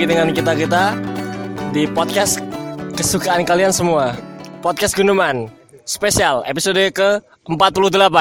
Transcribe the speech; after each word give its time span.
lagi 0.00 0.16
dengan 0.16 0.32
kita-kita 0.32 0.96
di 1.76 1.84
podcast 1.84 2.40
kesukaan 2.96 3.44
kalian 3.44 3.68
semua. 3.68 4.16
Podcast 4.64 4.96
Gunuman 4.96 5.44
spesial 5.84 6.40
episode 6.48 6.80
ke-48. 6.96 8.16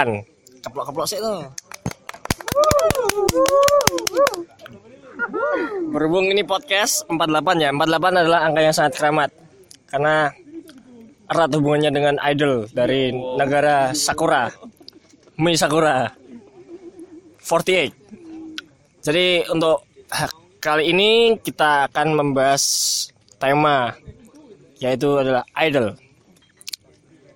Keplok-keplok 0.59 1.07
sih 1.07 1.23
lo. 1.23 1.47
Berhubung 5.95 6.27
ini 6.27 6.43
podcast 6.43 7.07
48 7.07 7.63
ya. 7.63 7.71
48 7.71 8.27
adalah 8.27 8.39
angka 8.43 8.59
yang 8.59 8.75
sangat 8.75 8.93
keramat. 8.99 9.31
Karena 9.87 10.35
erat 11.31 11.47
hubungannya 11.55 11.95
dengan 11.95 12.19
idol 12.27 12.67
dari 12.75 13.15
negara 13.39 13.95
Sakura. 13.95 14.51
Mi 15.39 15.55
Sakura. 15.55 16.11
48. 17.39 18.99
Jadi 18.99 19.47
untuk 19.47 19.87
kali 20.59 20.91
ini 20.91 21.39
kita 21.39 21.87
akan 21.87 22.19
membahas 22.19 22.63
tema 23.39 23.95
yaitu 24.79 25.19
adalah 25.19 25.43
idol. 25.59 25.95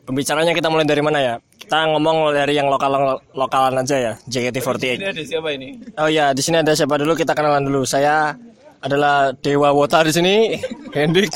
Pembicaranya 0.04 0.52
kita 0.52 0.68
mulai 0.68 0.84
dari 0.84 1.00
mana 1.00 1.20
ya? 1.24 1.36
Kita 1.56 1.88
ngomong 1.96 2.36
dari 2.36 2.60
yang 2.60 2.68
lokal 2.68 3.24
lokalan 3.32 3.80
aja 3.80 3.96
ya, 3.96 4.14
JKT48. 4.28 5.00
Ini 5.00 5.08
ada 5.16 5.24
siapa 5.24 5.50
ini? 5.56 5.80
Oh 5.96 6.12
ya, 6.12 6.36
di 6.36 6.44
sini 6.44 6.60
ada 6.60 6.76
siapa 6.76 7.00
dulu? 7.00 7.16
Kita 7.16 7.32
kenalan 7.32 7.64
dulu. 7.64 7.88
Saya 7.88 8.36
adalah 8.84 9.32
Dewa 9.40 9.72
Wota 9.72 10.04
di 10.04 10.12
sini, 10.12 10.60
Hendrik. 10.96 11.32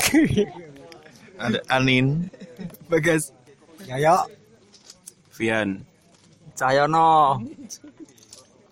Ada 1.40 1.64
Anin, 1.72 2.28
Bagas. 2.92 3.32
Yayo. 3.88 4.28
Vian. 5.32 5.80
Cahyono. 6.52 7.40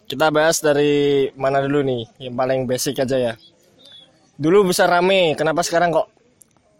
Kita 0.06 0.30
bahas 0.30 0.62
dari 0.62 1.26
mana 1.34 1.58
dulu 1.66 1.82
nih? 1.82 2.30
Yang 2.30 2.34
paling 2.38 2.60
basic 2.70 3.02
aja 3.02 3.16
ya. 3.18 3.34
Dulu 4.38 4.70
bisa 4.70 4.86
rame, 4.86 5.34
kenapa 5.34 5.66
sekarang 5.66 5.90
kok 5.90 6.06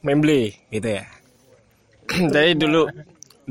memble 0.06 0.54
gitu 0.70 1.02
ya? 1.02 1.02
Jadi 2.34 2.54
dulu 2.54 2.86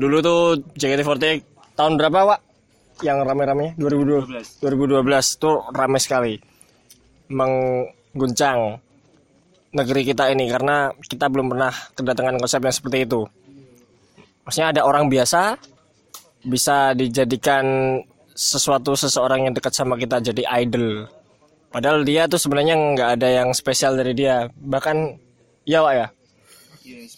dulu 0.00 0.16
tuh 0.24 0.40
JKT48 0.80 1.76
tahun 1.76 2.00
berapa, 2.00 2.18
Pak? 2.24 2.40
Yang 3.04 3.18
rame-ramenya 3.28 3.72
2012. 3.76 4.64
2012 4.64 5.42
tuh 5.44 5.60
rame 5.68 6.00
sekali. 6.00 6.40
Mengguncang 7.28 8.80
negeri 9.76 10.02
kita 10.08 10.32
ini 10.32 10.48
karena 10.48 10.88
kita 11.04 11.28
belum 11.28 11.52
pernah 11.52 11.72
kedatangan 11.92 12.40
konsep 12.40 12.64
yang 12.64 12.72
seperti 12.72 12.98
itu. 13.04 13.28
Maksudnya 14.48 14.72
ada 14.72 14.82
orang 14.88 15.12
biasa 15.12 15.60
bisa 16.46 16.96
dijadikan 16.96 17.98
sesuatu 18.36 18.92
seseorang 18.92 19.48
yang 19.48 19.54
dekat 19.56 19.72
sama 19.72 19.96
kita 19.96 20.20
jadi 20.20 20.44
idol. 20.60 21.08
Padahal 21.72 22.04
dia 22.04 22.28
tuh 22.28 22.36
sebenarnya 22.36 22.76
nggak 22.76 23.10
ada 23.18 23.28
yang 23.42 23.48
spesial 23.56 23.96
dari 23.96 24.12
dia. 24.12 24.52
Bahkan 24.52 24.96
ya 25.64 25.80
Pak 25.80 25.94
ya. 25.96 26.06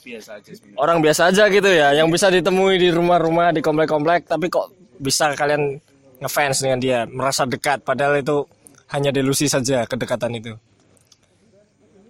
biasa 0.00 0.40
aja. 0.40 0.50
Orang 0.80 1.04
biasa 1.04 1.28
aja 1.28 1.44
gitu 1.52 1.68
ya, 1.68 1.92
yang 1.92 2.08
bisa 2.08 2.32
ditemui 2.32 2.80
di 2.80 2.88
rumah-rumah, 2.88 3.52
di 3.52 3.60
komplek-komplek, 3.60 4.24
tapi 4.24 4.48
kok 4.48 4.72
bisa 4.96 5.36
kalian 5.36 5.76
ngefans 6.24 6.64
dengan 6.64 6.78
dia, 6.80 7.04
merasa 7.04 7.44
dekat, 7.44 7.84
padahal 7.84 8.16
itu 8.16 8.48
hanya 8.88 9.12
delusi 9.12 9.44
saja 9.44 9.84
kedekatan 9.84 10.40
itu. 10.40 10.56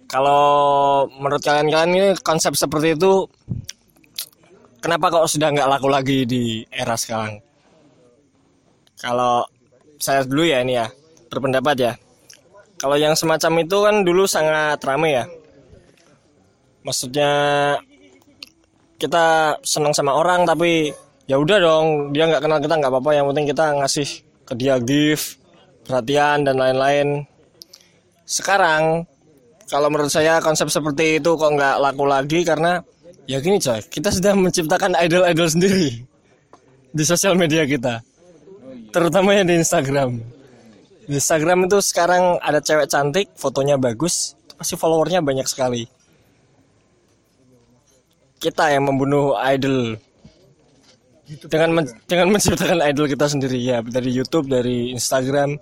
Kalau 0.07 1.05
menurut 1.11 1.43
kalian-kalian 1.43 1.91
ini 1.91 2.09
konsep 2.23 2.55
seperti 2.55 2.95
itu, 2.95 3.27
kenapa 4.79 5.11
kok 5.11 5.27
sudah 5.27 5.51
nggak 5.51 5.69
laku 5.69 5.87
lagi 5.91 6.23
di 6.23 6.63
era 6.71 6.95
sekarang? 6.95 7.43
Kalau 8.99 9.47
saya 9.95 10.27
dulu 10.27 10.43
ya 10.43 10.59
ini 10.59 10.75
ya, 10.75 10.91
berpendapat 11.31 11.75
ya. 11.79 11.93
Kalau 12.79 12.95
yang 12.95 13.15
semacam 13.15 13.63
itu 13.63 13.77
kan 13.79 13.95
dulu 14.03 14.23
sangat 14.27 14.79
ramai 14.83 15.19
ya. 15.19 15.25
Maksudnya 16.83 17.31
kita 18.99 19.55
senang 19.63 19.95
sama 19.95 20.11
orang 20.11 20.43
tapi 20.43 20.91
ya 21.23 21.39
udah 21.39 21.57
dong 21.63 21.87
dia 22.11 22.27
nggak 22.27 22.43
kenal 22.43 22.59
kita 22.59 22.75
nggak 22.75 22.91
apa-apa 22.91 23.11
yang 23.15 23.25
penting 23.31 23.47
kita 23.47 23.63
ngasih 23.79 24.09
ke 24.43 24.53
dia 24.59 24.75
gift 24.81 25.39
perhatian 25.87 26.43
dan 26.43 26.59
lain-lain 26.59 27.23
sekarang 28.27 29.07
kalau 29.71 29.87
menurut 29.87 30.11
saya 30.11 30.43
konsep 30.43 30.67
seperti 30.67 31.23
itu 31.23 31.31
kok 31.39 31.53
nggak 31.53 31.79
laku 31.79 32.03
lagi 32.09 32.43
karena 32.43 32.83
ya 33.23 33.39
gini 33.39 33.61
coy 33.61 33.79
kita 33.87 34.11
sudah 34.11 34.35
menciptakan 34.35 34.99
idol-idol 34.99 35.47
sendiri 35.47 36.03
di 36.91 37.03
sosial 37.07 37.37
media 37.39 37.63
kita 37.63 38.03
terutama 38.89 39.33
yang 39.37 39.47
di 39.47 39.57
Instagram. 39.57 40.19
Di 41.09 41.17
Instagram 41.17 41.65
itu 41.65 41.77
sekarang 41.81 42.37
ada 42.37 42.61
cewek 42.61 42.85
cantik 42.85 43.33
fotonya 43.33 43.81
bagus 43.81 44.37
pasti 44.59 44.75
followernya 44.75 45.23
banyak 45.23 45.47
sekali. 45.47 45.87
Kita 48.39 48.71
yang 48.71 48.87
membunuh 48.87 49.39
idol. 49.39 49.95
Dengan 51.29 51.69
men- 51.81 51.97
dengan 52.09 52.33
menciptakan 52.33 52.81
idol 52.83 53.05
kita 53.07 53.25
sendiri 53.29 53.57
ya. 53.57 53.79
Dari 53.81 54.09
YouTube 54.11 54.49
dari 54.49 54.91
Instagram. 54.93 55.55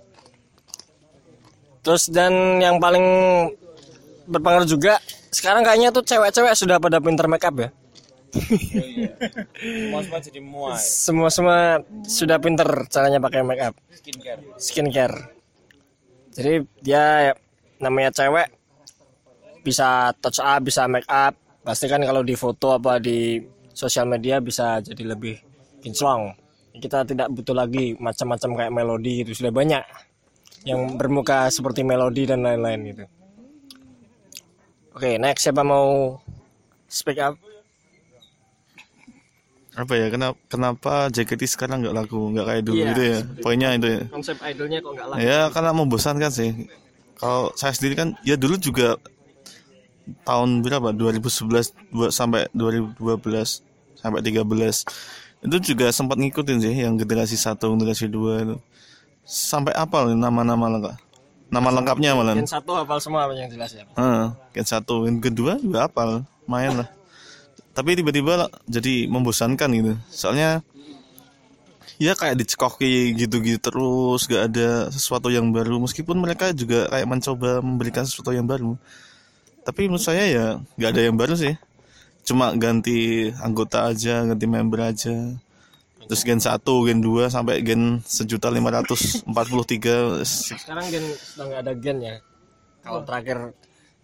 Terus 1.84 2.10
dan 2.10 2.60
yang 2.60 2.76
paling 2.82 3.04
berpengaruh 4.28 4.68
juga 4.68 5.00
sekarang 5.32 5.64
kayaknya 5.64 5.92
tuh 5.92 6.04
cewek-cewek 6.04 6.52
sudah 6.56 6.76
pada 6.76 7.00
pinter 7.00 7.24
make 7.28 7.44
up 8.28 8.50
ya 8.98 9.12
Semua 9.88 10.00
semua 10.04 10.20
jadi 10.20 10.40
muai. 10.42 10.76
semua 10.76 11.28
semua 11.32 11.58
sudah 12.04 12.36
pinter 12.36 12.68
caranya 12.92 13.18
pakai 13.18 13.40
make 13.40 13.62
up. 13.62 13.74
Skincare. 13.94 14.40
skincare. 14.60 15.16
Jadi 16.36 16.52
dia 16.84 17.34
namanya 17.80 18.12
cewek 18.14 18.52
bisa 19.64 20.12
touch 20.20 20.38
up 20.38 20.60
bisa 20.62 20.84
make 20.86 21.08
up. 21.08 21.34
Pasti 21.64 21.88
kan 21.90 22.00
kalau 22.00 22.22
di 22.24 22.32
foto 22.38 22.76
apa 22.76 22.96
di 23.00 23.42
sosial 23.72 24.08
media 24.08 24.40
bisa 24.40 24.80
jadi 24.80 25.14
lebih 25.14 25.36
kinclong. 25.82 26.32
Kita 26.78 27.02
tidak 27.02 27.28
butuh 27.34 27.56
lagi 27.58 27.98
macam-macam 27.98 28.50
kayak 28.54 28.72
melodi 28.72 29.26
gitu 29.26 29.34
sudah 29.42 29.50
banyak 29.50 29.82
yang 30.62 30.94
bermuka 30.98 31.50
seperti 31.50 31.82
melodi 31.82 32.26
dan 32.26 32.42
lain-lain 32.46 32.80
gitu. 32.94 33.04
Oke 34.94 35.18
next 35.18 35.46
siapa 35.46 35.62
mau 35.62 36.18
speak 36.90 37.18
up 37.18 37.34
apa 39.78 39.94
ya 39.94 40.06
kenapa 40.08 40.34
kenapa 40.46 40.92
JKT 41.08 41.42
sekarang 41.46 41.78
nggak 41.80 41.94
laku 41.94 42.34
nggak 42.34 42.46
kayak 42.46 42.62
dulu 42.62 42.76
Iya, 42.76 42.88
gitu 42.88 43.02
ya? 43.04 43.18
poinnya 43.38 43.68
itu 43.72 43.86
ya. 43.88 44.00
konsep 44.08 44.36
idolnya 44.42 44.78
kok 44.80 44.90
nggak 44.90 45.06
laku. 45.08 45.18
Ya 45.22 45.40
karena 45.48 45.70
membosankan 45.72 46.30
sih. 46.30 46.50
Kalau 47.14 47.54
saya 47.54 47.70
sendiri 47.70 47.94
kan 47.94 48.08
ya 48.22 48.34
dulu 48.34 48.58
juga 48.58 48.98
tahun 50.24 50.60
berapa? 50.60 50.90
2011 50.90 51.70
dua- 51.88 52.10
sampai 52.10 52.50
2012 52.52 53.62
sampai 53.94 54.20
13 54.20 54.82
itu 55.38 55.56
juga 55.64 55.86
sempat 55.90 56.18
ngikutin 56.18 56.58
sih 56.58 56.74
yang 56.76 56.94
generasi 56.96 57.38
satu 57.38 57.70
generasi 57.72 58.10
dua 58.10 58.42
itu. 58.42 58.56
Sampai 59.22 59.70
apal 59.72 60.10
nama-nama 60.10 60.66
lengkap? 60.68 60.94
Nama 61.48 61.68
lengkapnya 61.70 62.10
malah. 62.12 62.34
Yang 62.34 62.50
satu 62.50 62.74
hafal 62.74 62.98
semua 62.98 63.30
yang 63.30 63.46
jelas 63.46 63.72
ya. 63.72 63.86
Heeh, 63.94 64.26
yang 64.52 64.66
satu. 64.66 65.06
Yang 65.06 65.30
kedua 65.30 65.56
juga 65.56 65.86
apal. 65.86 66.26
Main 66.44 66.80
lah 66.80 66.88
tapi 67.78 67.94
tiba-tiba 67.94 68.50
jadi 68.66 69.06
membosankan 69.06 69.70
gitu. 69.70 69.94
Soalnya 70.10 70.66
ya 72.02 72.18
kayak 72.18 72.42
dicekoki 72.42 73.14
gitu-gitu 73.14 73.62
terus 73.62 74.26
gak 74.26 74.50
ada 74.50 74.90
sesuatu 74.90 75.30
yang 75.30 75.54
baru. 75.54 75.78
Meskipun 75.86 76.18
mereka 76.18 76.50
juga 76.50 76.90
kayak 76.90 77.06
mencoba 77.06 77.62
memberikan 77.62 78.02
sesuatu 78.02 78.34
yang 78.34 78.50
baru. 78.50 78.74
Tapi 79.62 79.86
menurut 79.86 80.02
saya 80.02 80.26
ya 80.26 80.46
gak 80.74 80.90
ada 80.90 81.06
yang 81.06 81.14
baru 81.14 81.38
sih. 81.38 81.54
Cuma 82.26 82.50
ganti 82.58 83.30
anggota 83.38 83.86
aja 83.94 84.26
ganti 84.26 84.46
member 84.50 84.82
aja. 84.82 85.38
Terus 86.10 86.26
gen 86.26 86.42
1, 86.42 86.58
gen 86.82 86.98
2 86.98 87.30
sampai 87.30 87.62
gen 87.62 88.02
sejuta 88.02 88.50
lima 88.50 88.74
ratus 88.74 89.22
empat 89.22 89.46
puluh 89.46 89.62
tiga. 89.62 90.18
Sekarang 90.26 90.88
gen 90.90 91.04
sudah 91.04 91.44
nggak 91.46 91.62
ada 91.62 91.72
gen 91.76 91.98
ya. 92.00 92.16
Kalau 92.80 93.04
terakhir 93.04 93.52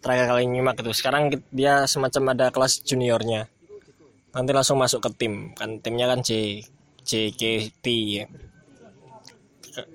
terakhir 0.04 0.24
kali 0.30 0.42
nyimak 0.46 0.78
itu. 0.84 0.92
Sekarang 0.92 1.32
dia 1.48 1.88
semacam 1.88 2.36
ada 2.36 2.52
kelas 2.52 2.84
juniornya 2.84 3.53
nanti 4.34 4.50
langsung 4.50 4.76
masuk 4.76 5.00
ke 5.00 5.10
tim. 5.14 5.54
Kan 5.54 5.78
timnya 5.80 6.10
kan 6.10 6.20
C 6.20 6.60
JKT 7.04 7.86
ya 8.10 8.24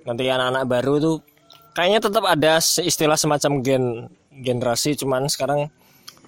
nanti 0.03 0.27
anak-anak 0.27 0.63
baru 0.67 0.93
tuh 0.99 1.15
kayaknya 1.71 1.99
tetap 2.03 2.23
ada 2.27 2.59
se- 2.59 2.83
istilah 2.83 3.15
semacam 3.15 3.63
gen 3.63 3.85
generasi 4.43 4.95
cuman 4.99 5.27
sekarang 5.31 5.71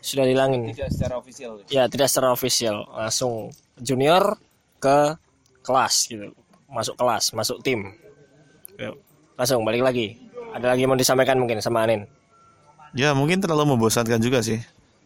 sudah 0.02 0.26
dihilangin. 0.26 0.72
Tidak 0.74 0.90
secara 0.90 1.16
official. 1.22 1.52
ya 1.70 1.86
tidak 1.86 2.08
secara 2.10 2.34
official 2.34 2.88
langsung 2.90 3.52
junior 3.78 4.40
ke 4.82 5.14
kelas 5.62 6.10
gitu. 6.10 6.32
Masuk 6.72 6.96
kelas 6.96 7.36
masuk 7.36 7.60
tim. 7.62 7.92
Yuk, 8.80 8.96
langsung 9.36 9.62
balik 9.68 9.84
lagi. 9.84 10.18
Ada 10.52 10.76
lagi 10.76 10.84
yang 10.84 10.92
mau 10.92 11.00
disampaikan 11.00 11.38
mungkin 11.38 11.62
sama 11.62 11.86
Anin? 11.86 12.08
Ya 12.92 13.16
mungkin 13.16 13.40
terlalu 13.40 13.76
membosankan 13.76 14.20
juga 14.20 14.44
sih. 14.44 14.60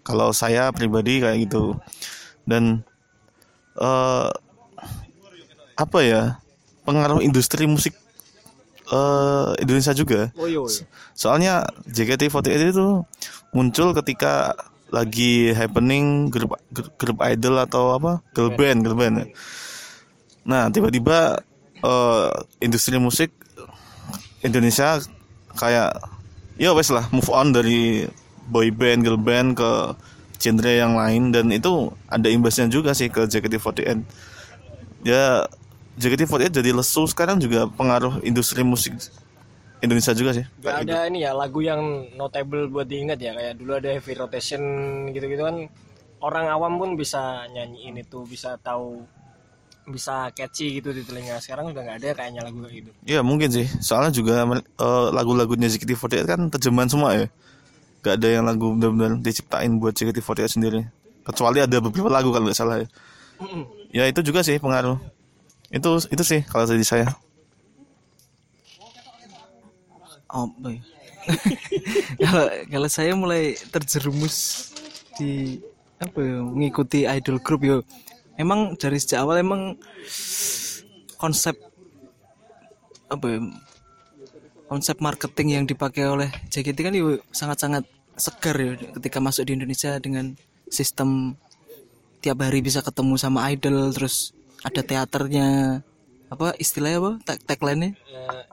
Kalau 0.05 0.33
saya 0.33 0.69
pribadi 0.69 1.21
kayak 1.21 1.49
gitu. 1.49 1.77
Dan 2.45 2.85
eh 3.75 4.29
apa 5.75 5.99
ya 5.99 6.39
pengaruh 6.87 7.19
industri 7.19 7.67
musik 7.67 7.93
eh, 8.91 9.49
Indonesia 9.59 9.91
juga. 9.91 10.31
Oh 10.39 10.47
iya. 10.47 10.61
Soalnya 11.17 11.67
JKT48 11.89 12.71
itu 12.71 13.03
muncul 13.51 13.91
ketika 13.97 14.55
lagi 14.93 15.51
happening 15.51 16.29
grup 16.29 16.55
grup, 16.71 17.17
idol 17.25 17.59
atau 17.59 17.97
apa 17.97 18.21
girl 18.31 18.53
band 18.53 18.85
girl 18.85 18.95
band. 18.95 19.27
Nah 20.45 20.69
tiba-tiba 20.69 21.41
eh, 21.83 22.29
industri 22.61 22.95
musik 23.01 23.33
Indonesia 24.45 25.01
kayak 25.57 25.97
ya 26.55 26.71
wes 26.71 26.93
lah 26.93 27.09
move 27.11 27.27
on 27.33 27.51
dari 27.51 28.05
boy 28.47 28.69
band 28.69 29.03
girl 29.03 29.19
band 29.19 29.57
ke 29.57 29.71
genre 30.45 30.69
yang 30.69 30.93
lain 30.93 31.33
dan 31.33 31.49
itu 31.49 31.89
ada 32.05 32.29
imbasnya 32.29 32.69
juga 32.69 32.93
sih 32.93 33.09
ke 33.09 33.25
JKT48 33.25 34.05
ya 35.01 35.49
JKT48 35.97 36.61
jadi 36.61 36.69
lesu 36.75 37.09
sekarang 37.09 37.41
juga 37.41 37.65
pengaruh 37.65 38.21
industri 38.21 38.61
musik 38.61 38.93
Indonesia 39.83 40.13
juga 40.15 40.31
sih. 40.33 40.45
Gak 40.63 40.87
ada 40.87 41.05
ini 41.07 41.23
ya 41.23 41.31
lagu 41.35 41.59
yang 41.61 42.09
notable 42.15 42.71
buat 42.71 42.89
diingat 42.89 43.19
ya 43.21 43.31
kayak 43.37 43.53
dulu 43.59 43.77
ada 43.77 43.89
heavy 43.93 44.13
rotation 44.17 44.61
gitu-gitu 45.13 45.43
kan. 45.45 45.69
Orang 46.23 46.49
awam 46.49 46.81
pun 46.81 46.89
bisa 46.97 47.45
nyanyiin 47.53 48.01
itu 48.01 48.25
bisa 48.25 48.57
tahu 48.57 49.05
bisa 49.85 50.33
catchy 50.33 50.81
gitu 50.81 50.89
di 50.95 51.05
telinga. 51.05 51.37
Sekarang 51.37 51.69
udah 51.69 51.81
nggak 51.85 51.97
ada 52.01 52.09
kayaknya 52.17 52.41
lagu 52.41 52.65
kayak 52.65 52.75
gitu. 52.81 52.91
Ya 53.05 53.21
mungkin 53.21 53.53
sih, 53.53 53.67
soalnya 53.83 54.15
juga 54.15 54.41
eh, 54.57 55.07
lagu-lagunya 55.13 55.69
JKT48 55.69 56.25
kan 56.25 56.41
terjemahan 56.49 56.89
semua 56.89 57.09
ya. 57.13 57.27
Gak 58.05 58.21
ada 58.21 58.27
yang 58.29 58.45
lagu 58.45 58.69
benar-benar 58.77 59.17
diciptain 59.17 59.81
buat 59.81 59.97
JKT48 59.97 60.61
sendiri. 60.61 60.85
Kecuali 61.25 61.57
ada 61.57 61.81
beberapa 61.81 62.05
lagu 62.05 62.29
kalau 62.29 62.45
nggak 62.45 62.53
salah 62.53 62.85
ya. 62.85 62.87
Ya 63.89 64.03
itu 64.05 64.21
juga 64.21 64.45
sih 64.45 64.61
pengaruh. 64.61 65.01
Itu 65.73 65.97
itu 66.13 66.21
sih 66.21 66.45
kalau 66.45 66.69
dari 66.69 66.85
saya. 66.85 67.09
Oh, 70.29 70.45
kalau 72.21 72.45
kalau 72.69 72.89
saya 72.93 73.17
mulai 73.17 73.57
terjerumus 73.73 74.69
di 75.17 75.57
apa 75.97 76.21
ya, 76.21 76.45
mengikuti 76.45 77.09
idol 77.09 77.41
group 77.41 77.65
yo. 77.65 77.81
Emang 78.37 78.77
dari 78.77 79.01
sejak 79.01 79.25
awal 79.25 79.41
emang 79.41 79.81
konsep 81.17 81.57
apa 83.09 83.25
ya, 83.25 83.39
konsep 84.69 85.01
marketing 85.01 85.47
yang 85.57 85.65
dipakai 85.65 86.05
oleh 86.05 86.29
JKT 86.53 86.77
kan 86.85 86.93
yo 86.93 87.17
sangat-sangat 87.33 87.94
segar 88.15 88.55
ya 88.55 88.73
ketika 88.95 89.19
masuk 89.19 89.47
di 89.47 89.59
Indonesia 89.59 89.95
dengan 89.99 90.35
sistem 90.67 91.35
tiap 92.19 92.41
hari 92.41 92.63
bisa 92.63 92.81
ketemu 92.81 93.15
sama 93.19 93.45
idol 93.51 93.91
terus 93.91 94.31
ada 94.65 94.81
teaternya 94.81 95.79
apa 96.25 96.57
istilahnya 96.57 96.97
apa 96.97 97.11
tag 97.21 97.37
tagline-nya 97.45 97.93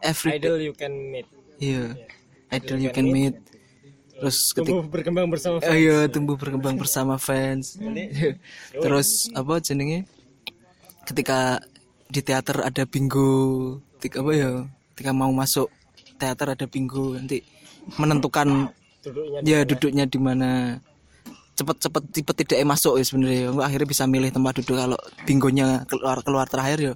Every- 0.05 0.37
idol 0.37 0.61
you 0.61 0.75
can 0.77 0.93
meet 0.93 1.27
Iya. 1.63 1.95
Idol 2.51 2.79
you 2.83 2.91
can 2.91 3.07
meet. 3.07 3.39
Terus 4.19 4.51
ketika 4.51 4.75
tumbuh 4.75 4.91
berkembang 4.91 5.27
bersama 5.31 5.57
Oh 5.63 5.77
iya, 5.79 6.11
tumbuh 6.11 6.35
berkembang 6.35 6.75
bersama 6.75 7.15
fans. 7.23 7.79
Terus 8.83 9.31
apa 9.31 9.63
jenenge? 9.63 10.11
Ketika 11.07 11.63
di 12.11 12.19
teater 12.19 12.67
ada 12.67 12.83
bingo, 12.83 13.79
ketika 13.99 14.27
apa 14.27 14.33
ya? 14.35 14.51
Ketika 14.93 15.11
mau 15.15 15.31
masuk 15.31 15.71
teater 16.19 16.59
ada 16.59 16.67
bingo 16.67 17.15
nanti 17.15 17.47
menentukan 17.95 18.75
duduknya 19.03 19.41
ya 19.43 19.59
duduknya 19.67 20.05
di 20.07 20.19
mana? 20.19 20.79
Cepet-cepet 21.53 22.03
tipe 22.15 22.33
tidak 22.33 22.59
masuk 22.65 22.97
ya 22.97 23.05
sebenarnya. 23.05 23.53
Akhirnya 23.61 23.89
bisa 23.91 24.09
milih 24.09 24.33
tempat 24.33 24.63
duduk 24.63 24.79
kalau 24.79 24.99
bingonya 25.29 25.85
keluar 25.91 26.25
keluar 26.25 26.47
terakhir 26.49 26.79
ya. 26.81 26.95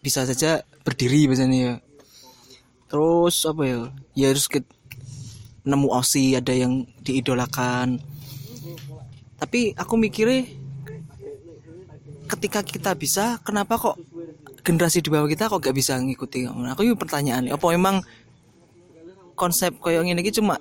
Bisa 0.00 0.24
saja 0.24 0.64
berdiri 0.86 1.28
biasanya 1.28 1.58
ya. 1.58 1.74
Terus 2.88 3.36
apa 3.44 3.62
ya? 3.66 3.78
Ya 4.16 4.26
harus 4.32 4.48
ke 4.48 4.64
nemu 5.62 5.88
osi 5.92 6.34
ada 6.34 6.50
yang 6.54 6.88
diidolakan. 7.04 8.00
Tapi 9.36 9.74
aku 9.74 9.94
mikirnya 9.98 10.46
ketika 12.30 12.64
kita 12.64 12.96
bisa 12.96 13.36
kenapa 13.44 13.76
kok 13.76 13.98
generasi 14.64 15.04
di 15.04 15.10
bawah 15.12 15.28
kita 15.28 15.50
kok 15.50 15.60
gak 15.60 15.76
bisa 15.76 15.98
ngikuti? 15.98 16.48
Aku 16.48 16.86
yuk 16.86 16.96
pertanyaan 16.96 17.50
apa 17.50 17.66
memang 17.74 18.00
konsep 19.36 19.74
koyo 19.82 20.00
ngene 20.06 20.22
iki 20.22 20.38
cuma 20.38 20.56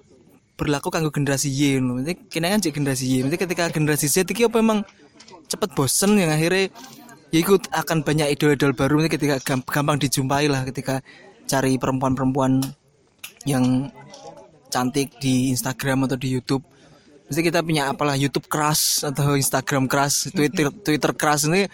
berlaku 0.62 0.94
kanggo 0.94 1.10
generasi 1.10 1.50
Y 1.50 1.82
lho. 1.82 1.98
Nanti 1.98 2.14
kena 2.30 2.54
kan 2.54 2.62
cek 2.62 2.78
generasi 2.78 3.10
Y. 3.10 3.26
Nanti 3.26 3.42
ketika 3.42 3.74
generasi 3.74 4.06
Z 4.06 4.30
iki 4.30 4.46
apa 4.46 4.62
memang 4.62 4.86
cepet 5.50 5.74
bosen 5.74 6.14
yang 6.22 6.30
akhirnya 6.30 6.70
ya 7.34 7.38
ikut 7.42 7.74
akan 7.74 8.06
banyak 8.06 8.30
idol-idol 8.38 8.78
baru 8.78 9.02
nanti 9.02 9.18
ketika 9.18 9.42
gam- 9.42 9.66
gampang 9.66 9.98
dijumpai 9.98 10.46
lah 10.46 10.62
ketika 10.62 11.02
cari 11.50 11.82
perempuan-perempuan 11.82 12.62
yang 13.50 13.90
cantik 14.70 15.18
di 15.18 15.50
Instagram 15.50 16.06
atau 16.06 16.22
di 16.22 16.30
YouTube. 16.30 16.62
Mesti 17.26 17.42
kita 17.42 17.66
punya 17.66 17.90
apalah 17.90 18.14
YouTube 18.14 18.46
keras 18.46 19.02
atau 19.02 19.34
Instagram 19.34 19.90
keras, 19.90 20.30
Twitter 20.30 20.70
Twitter 20.86 21.12
keras 21.18 21.50
ini 21.50 21.66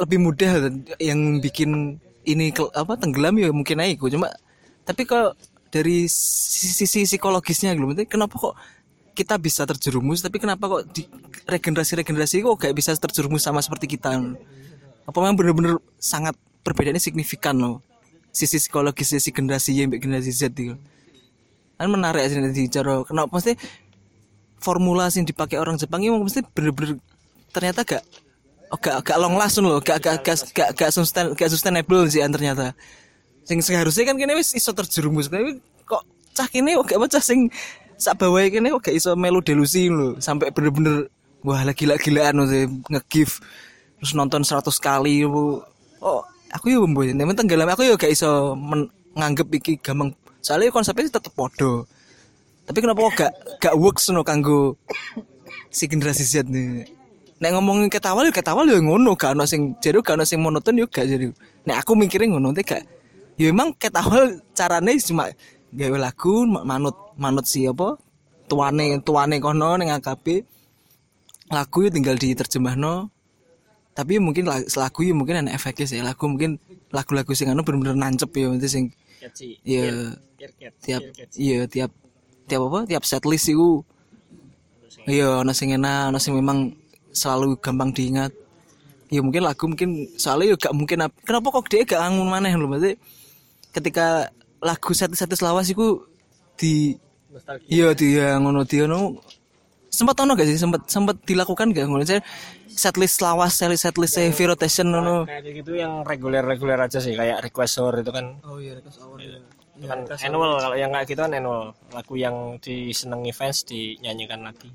lebih 0.00 0.18
mudah 0.24 0.72
yang 0.96 1.44
bikin 1.44 2.00
ini 2.26 2.50
apa 2.74 2.98
tenggelam 2.98 3.36
ya 3.36 3.52
mungkin 3.52 3.78
gua. 3.94 4.10
cuma 4.10 4.28
tapi 4.82 5.06
kalau 5.06 5.34
dari 5.76 6.08
sisi, 6.08 7.04
psikologisnya 7.04 7.76
gitu. 7.76 8.08
Kenapa 8.08 8.34
kok 8.40 8.54
kita 9.16 9.36
bisa 9.40 9.64
terjerumus 9.64 10.20
tapi 10.20 10.40
kenapa 10.40 10.68
kok 10.68 10.82
di 10.92 11.08
regenerasi 11.48 12.00
regenerasi 12.04 12.44
kok 12.44 12.56
gak 12.60 12.74
bisa 12.76 12.96
terjerumus 12.96 13.44
sama 13.44 13.60
seperti 13.60 13.96
kita? 13.96 14.16
Apa 15.06 15.16
memang 15.20 15.36
bener-bener 15.36 15.74
sangat 16.00 16.34
perbedaannya 16.64 17.00
signifikan 17.00 17.56
loh. 17.56 17.84
Sisi 18.32 18.60
psikologis 18.60 19.12
sisi 19.16 19.32
generasi 19.32 19.76
Y 19.76 19.88
sampai 19.88 20.00
generasi 20.00 20.32
Z 20.32 20.52
itu. 20.56 20.76
Kan 21.76 21.88
menarik 21.92 22.24
sih 22.28 22.40
di 22.40 22.72
cara 22.72 23.04
kenapa 23.04 23.36
mesti 23.36 23.56
formula 24.56 25.12
yang 25.12 25.28
dipakai 25.28 25.60
orang 25.60 25.76
Jepang 25.76 26.00
ini 26.00 26.16
mesti 26.16 26.40
bener-bener 26.42 26.96
ternyata 27.52 27.84
gak 27.84 28.02
oh, 28.72 28.78
gak 28.80 29.04
gak 29.04 29.18
long 29.20 29.36
last 29.36 29.60
loh 29.60 29.78
gak 29.80 30.00
gak 30.00 30.16
gak 30.24 30.36
gak, 30.52 30.68
gak, 30.74 30.90
sustain, 30.92 31.32
gak 31.36 31.50
sustainable 31.52 32.04
sih 32.08 32.24
ternyata 32.24 32.72
sing 33.46 33.62
seharusnya 33.62 34.10
kan 34.10 34.18
kene 34.18 34.34
wis 34.34 34.52
iso 34.52 34.74
terjerumus. 34.74 35.30
Tapi 35.30 35.62
kok 35.86 36.02
cah 36.34 36.50
kene 36.50 36.74
kok 36.82 36.86
gak 36.90 37.16
cah 37.16 37.22
sing 37.22 37.48
sak 37.96 38.18
bawahe 38.18 38.50
kene 38.50 38.74
gak 38.82 38.92
iso 38.92 39.14
melu 39.14 39.38
delusi 39.40 39.86
lho. 39.86 40.18
Sampai 40.18 40.50
bener-bener 40.50 41.06
wah 41.46 41.62
lagi 41.62 41.86
gila-gilaan 41.86 42.42
sih 42.50 42.66
nge-give. 42.66 43.38
Terus 44.02 44.12
nonton 44.12 44.42
100 44.42 44.66
kali 44.82 45.24
bu 45.24 45.62
oh 46.02 46.20
aku 46.50 46.74
yo 46.74 46.84
mbok 46.84 47.14
nek 47.14 47.38
tenggelam 47.38 47.70
aku 47.70 47.86
yo 47.86 47.94
gak 47.94 48.10
iso 48.10 48.58
nganggep 49.14 49.48
iki 49.62 49.78
gampang. 49.78 50.10
Soalnya 50.42 50.74
konsepnya 50.74 51.08
tetep 51.08 51.32
podo 51.32 51.86
tapi 52.66 52.82
kenapa 52.82 52.98
kok 52.98 53.14
gak 53.14 53.32
gak 53.62 53.74
works 53.78 54.10
no 54.10 54.26
kanggo 54.26 54.74
si 55.70 55.86
generasi 55.86 56.26
Z 56.26 56.50
nih 56.50 56.82
nek 57.38 57.50
ngomongin 57.54 57.86
ketawal 57.86 58.26
ya 58.26 58.34
ketawal 58.34 58.66
ya 58.66 58.82
ngono. 58.82 59.14
Gak 59.14 59.38
ono 59.38 59.46
sing 59.46 59.78
jadi 59.78 60.02
gak 60.02 60.18
ono 60.18 60.26
sing 60.26 60.42
monoton 60.42 60.74
yo 60.74 60.90
gak 60.90 61.06
jadi 61.06 61.30
nek 61.62 61.86
aku 61.86 61.94
mikirin 61.94 62.34
ngono 62.34 62.50
teh 62.50 62.66
gak 62.66 62.82
ya 63.36 63.52
emang 63.52 63.72
ketawal 63.76 64.40
carane 64.56 64.96
cuma 65.00 65.28
gawe 65.72 65.98
lagu 66.00 66.44
ma- 66.48 66.64
manut 66.64 66.96
manut 67.20 67.44
si 67.44 67.68
apa 67.68 67.96
tuane 68.48 68.96
tuane 69.04 69.36
kono 69.38 69.76
ning 69.76 69.92
AKB 69.92 70.26
lagu 71.46 71.78
ya 71.86 71.90
tinggal 71.94 72.16
diterjemahno. 72.18 73.10
Tapi 73.96 74.20
mungkin 74.20 74.44
la- 74.44 74.66
lagu 74.76 75.00
ya 75.06 75.14
mungkin 75.16 75.40
ana 75.40 75.50
efeknya 75.54 75.86
sih. 75.88 75.98
Lagu 76.04 76.26
mungkin 76.28 76.58
lagu-lagu 76.92 77.32
sing 77.32 77.48
anu 77.48 77.62
bener-bener 77.64 77.96
nancep 77.96 78.28
ya 78.34 78.46
nanti 78.50 78.68
sing 78.68 78.84
ya 79.64 79.84
tiap 80.84 81.02
iya 81.38 81.58
tiap 81.64 81.90
tiap 82.46 82.60
apa 82.68 82.78
tiap 82.84 83.02
setlist 83.08 83.48
itu 83.48 83.80
iya 85.08 85.40
ono 85.40 85.52
sing 85.56 85.72
enak 85.72 86.12
ono 86.12 86.18
sing 86.20 86.34
memang 86.36 86.76
selalu 87.12 87.56
gampang 87.58 87.90
diingat. 87.96 88.32
Ya 89.08 89.22
mungkin 89.22 89.46
lagu 89.46 89.64
mungkin 89.70 90.10
soalnya 90.18 90.52
ya 90.52 90.56
gak 90.58 90.74
mungkin 90.74 90.98
ap- 91.06 91.18
kenapa 91.22 91.46
kok 91.54 91.70
dia 91.70 91.86
gak 91.86 92.00
ngangun 92.02 92.26
maneh 92.26 92.52
lho 92.52 92.66
berarti 92.66 92.92
ketika 93.76 94.32
lagu 94.64 94.90
setlist 94.96 95.44
lawas 95.44 95.68
itu 95.68 96.00
di 96.56 96.96
nostalgia. 97.28 97.68
iya 97.68 97.88
dia 97.92 98.40
ngono 98.40 98.64
dia 98.64 98.88
no 98.88 99.20
sempat 99.92 100.16
ono 100.20 100.36
gak 100.36 100.48
sih? 100.48 100.60
Sempat 100.60 100.88
sempat 100.88 101.16
dilakukan 101.24 101.72
gak? 101.72 101.86
Ngono 101.88 102.04
saya 102.04 102.20
setlist 102.68 103.20
lawas 103.20 103.56
setlist 103.56 103.84
setlist 103.84 104.16
heavy 104.16 104.44
rotation 104.48 104.88
ngono. 104.88 105.28
Kayak 105.28 105.64
gitu 105.64 105.72
yang 105.76 106.04
reguler 106.04 106.44
reguler 106.44 106.80
aja 106.80 107.00
sih 107.00 107.12
kayak 107.12 107.44
request 107.44 107.80
Or 107.80 107.92
itu 107.96 108.12
kan. 108.12 108.40
Oh 108.44 108.56
iya 108.56 108.76
request 108.76 109.04
awal 109.04 109.20
kan 109.76 110.08
annual 110.08 110.56
kalau 110.56 110.72
yang 110.72 110.88
kayak 110.88 111.04
gitu 111.12 111.20
kan 111.20 111.32
annual. 111.36 111.76
Lagu 111.92 112.14
yang 112.16 112.56
disenangi 112.64 113.32
fans 113.36 113.68
dinyanyikan 113.68 114.40
lagi. 114.40 114.72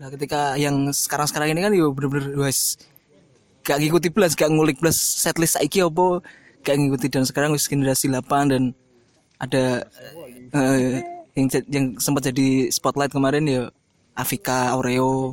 Nah, 0.00 0.08
ketika 0.08 0.56
yang 0.56 0.88
sekarang-sekarang 0.88 1.52
ini 1.52 1.60
kan 1.60 1.72
yo 1.76 1.92
bener-bener 1.92 2.32
wes 2.40 2.80
gak 3.60 3.76
ngikuti 3.76 4.08
plus, 4.08 4.32
gak 4.32 4.48
ngulik 4.48 4.80
plus 4.80 4.96
setlist 4.96 5.60
saiki 5.60 5.84
apa 5.84 6.24
gak 6.60 6.76
ngikuti 6.76 7.06
dan 7.08 7.24
sekarang 7.24 7.52
wis 7.56 7.68
generasi 7.68 8.08
8 8.12 8.52
dan 8.52 8.62
ada 9.40 9.84
eh, 10.52 11.00
yang 11.34 11.48
yang 11.72 11.86
sempat 11.96 12.28
jadi 12.28 12.68
spotlight 12.68 13.14
kemarin 13.14 13.44
ya 13.48 13.62
Afika 14.12 14.74
Aureo. 14.76 15.32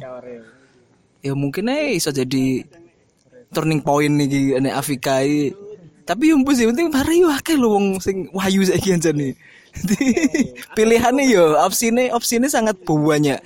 Ya 1.25 1.33
mungkin 1.35 1.67
aja 1.67 1.91
bisa 1.91 2.11
jadi 2.13 2.63
turning 3.51 3.83
point 3.83 4.13
nih 4.15 4.59
nek 4.63 4.75
Afika 4.79 5.19
tapi 6.07 6.31
yang 6.31 6.39
sih 6.55 6.63
penting 6.71 6.87
mari 6.87 7.19
yo 7.19 7.27
akeh 7.27 7.59
lho 7.59 7.67
wong 7.75 7.99
sing 7.99 8.31
wahyu 8.31 8.63
saiki 8.63 8.95
anjane 8.95 9.35
pilihannya 10.75 11.23
yo 11.27 11.59
opsine 11.59 12.07
opsine 12.15 12.47
sangat 12.47 12.79
banyak 12.87 13.43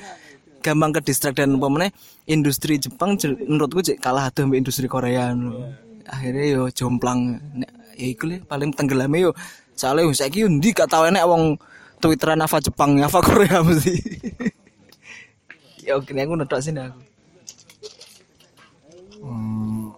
gampang 0.62 0.94
ke 0.94 1.02
distrak 1.02 1.34
dan 1.42 1.58
umpamanya 1.58 1.90
industri 2.30 2.78
Jepang 2.78 3.18
je- 3.18 3.34
menurutku 3.34 3.82
cek 3.82 3.98
kalah 3.98 4.30
sama 4.30 4.54
industri 4.54 4.86
Korea. 4.86 5.34
Akhirnya 6.08 6.46
yo 6.48 6.62
jomplang 6.72 7.42
Nek, 7.58 7.72
ya 7.98 8.08
iku 8.12 8.24
le, 8.30 8.38
paling 8.46 8.74
tenggelamnya 8.74 9.30
yo. 9.30 9.32
Soalnya 9.76 10.08
yo 10.08 10.14
saiki 10.14 10.46
ndi 10.46 10.74
gak 10.74 10.90
tau 10.90 11.06
enek 11.06 11.26
wong 11.26 11.58
twitteran 12.02 12.42
apa 12.42 12.58
Jepang 12.58 12.98
apa 13.02 13.20
Korea 13.22 13.62
mesti. 13.62 13.96
Ya 15.82 15.98
oke 15.98 16.14
aku 16.14 16.38
nedok 16.38 16.62
sini 16.62 16.78
aku. 16.78 17.02
Hmm, 19.26 19.90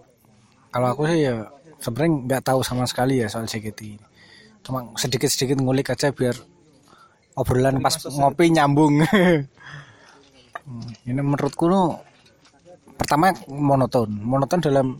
kalau 0.71 0.95
aku 0.95 1.11
sih 1.11 1.27
ya 1.27 1.43
sebenarnya 1.83 2.23
nggak 2.23 2.43
tahu 2.47 2.63
sama 2.63 2.87
sekali 2.87 3.19
ya 3.19 3.27
soal 3.27 3.51
JKT 3.51 3.79
ini. 3.83 4.05
Cuma 4.63 4.87
sedikit-sedikit 4.95 5.59
ngulik 5.59 5.91
aja 5.91 6.15
biar 6.15 6.39
obrolan 7.35 7.83
pas 7.83 7.99
ngopi 7.99 8.47
nyambung. 8.55 9.03
Hmm, 10.63 10.87
ini 11.03 11.19
menurutku 11.19 11.67
no, 11.67 11.99
pertama 12.95 13.35
monoton, 13.51 14.07
monoton 14.23 14.63
dalam 14.63 14.95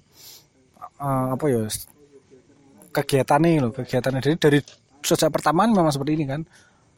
eh, 1.04 1.28
apa 1.36 1.46
ya 1.52 1.64
kegiatannya 2.94 3.60
loh, 3.60 3.72
kegiatannya. 3.76 4.22
Jadi 4.24 4.36
dari 4.40 4.60
sejak 5.04 5.30
pertama 5.34 5.68
memang 5.68 5.92
seperti 5.92 6.16
ini 6.16 6.26
kan. 6.30 6.42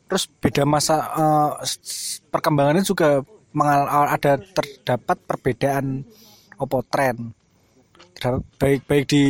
Terus 0.06 0.30
beda 0.30 0.64
masa 0.70 0.96
eh, 1.18 1.52
s- 1.66 2.22
perkembangannya 2.30 2.86
juga 2.86 3.24
mengal- 3.56 3.90
ada 4.14 4.38
terdapat 4.38 5.18
perbedaan 5.26 6.04
opo 6.56 6.84
tren 6.88 7.34
baik 8.58 8.88
baik 8.88 9.06
di 9.12 9.24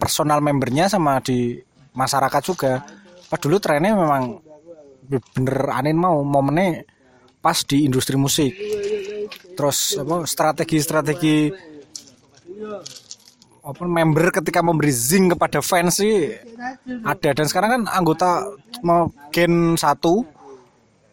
personal 0.00 0.40
membernya 0.40 0.88
sama 0.88 1.20
di 1.20 1.60
masyarakat 1.92 2.42
juga. 2.44 2.80
Pas 3.28 3.38
dulu 3.38 3.60
trennya 3.60 3.94
memang 3.94 4.40
bener 5.10 5.58
anin 5.74 5.98
mau 5.98 6.22
momennya 6.24 6.86
pas 7.42 7.56
di 7.66 7.84
industri 7.84 8.16
musik. 8.16 8.52
Terus 9.54 9.98
apa 10.00 10.24
strategi-strategi 10.24 11.36
apa 13.60 13.84
member 13.84 14.32
ketika 14.32 14.64
memberi 14.64 14.92
zing 14.92 15.32
kepada 15.36 15.60
fans 15.60 16.00
sih 16.00 16.32
ada. 17.04 17.30
Dan 17.36 17.46
sekarang 17.46 17.70
kan 17.70 17.82
anggota 17.92 18.48
mau 18.80 19.12
gen 19.30 19.76
1 19.76 19.80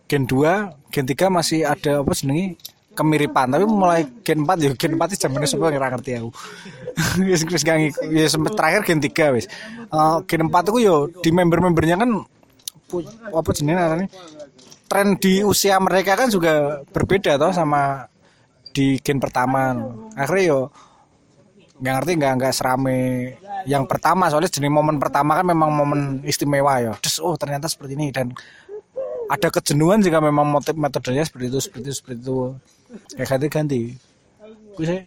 gen 0.07 0.23
2 0.23 0.91
gen 0.91 1.05
3 1.05 1.27
masih 1.27 1.67
ada 1.67 2.01
apa 2.01 2.11
jenenge 2.15 2.55
kemiripan. 2.95 3.51
Tapi 3.53 3.65
mulai 3.67 4.07
gen 4.23 4.47
4 4.47 4.63
ya 4.63 4.71
gen 4.73 4.95
4 4.95 5.13
itu 5.13 5.17
zamannya 5.27 5.47
sebenarnya 5.47 5.77
nggak 5.77 5.93
ngerti 5.99 6.11
aku. 6.17 6.29
Wis 7.29 7.41
wis 7.45 7.63
ya 7.63 8.25
sempet 8.31 8.53
terakhir 8.55 8.81
gen 8.87 8.99
3 9.03 9.35
wis. 9.35 9.45
Eh, 9.91 10.17
gen 10.25 10.47
4 10.47 10.71
itu 10.71 10.79
yo 10.81 10.95
di 11.21 11.29
member-membernya 11.29 11.99
kan 11.99 12.11
apa 13.35 13.49
jenenge 13.51 13.77
namanya? 13.77 14.09
Tren 14.87 15.19
di 15.19 15.43
usia 15.43 15.75
mereka 15.83 16.15
kan 16.15 16.31
juga 16.31 16.79
berbeda 16.95 17.35
toh 17.35 17.51
sama 17.51 18.07
di 18.71 18.95
gen 19.03 19.19
pertama. 19.19 19.75
Akhirnya 20.15 20.43
yo 20.47 20.59
nggak 21.77 21.93
ngerti 22.01 22.11
nggak 22.17 22.33
nggak 22.41 22.53
serame 22.53 22.99
yang 23.69 23.85
pertama. 23.85 24.29
Soalnya 24.31 24.49
jenis 24.49 24.71
momen 24.71 24.97
pertama 24.97 25.37
kan 25.37 25.45
memang 25.45 25.69
momen 25.69 26.01
istimewa 26.25 26.81
ya. 26.81 26.93
Terus 26.97 27.21
oh 27.21 27.37
ternyata 27.37 27.69
seperti 27.69 27.93
ini. 27.93 28.09
Dan 28.09 28.33
ada 29.27 29.47
kejenuhan 29.51 29.99
jika 29.99 30.23
memang 30.23 30.47
motif 30.47 30.73
metodenya 30.73 31.27
seperti 31.27 31.51
itu 31.51 31.59
seperti 31.59 31.85
itu 31.85 31.95
seperti 31.99 32.17
itu. 32.23 32.37
Kayak 33.13 33.29
ganti 33.29 33.47
ganti. 33.51 33.81
Gue 34.73 34.85
sih. 34.85 35.01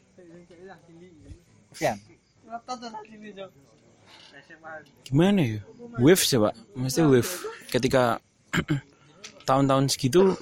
Gimana 5.08 5.40
ya? 5.42 5.60
Wave 5.98 6.22
coba 6.22 6.50
mesti 6.78 7.00
wave. 7.02 7.32
Ketika 7.72 8.22
tahun-tahun 9.48 9.90
segitu 9.90 10.38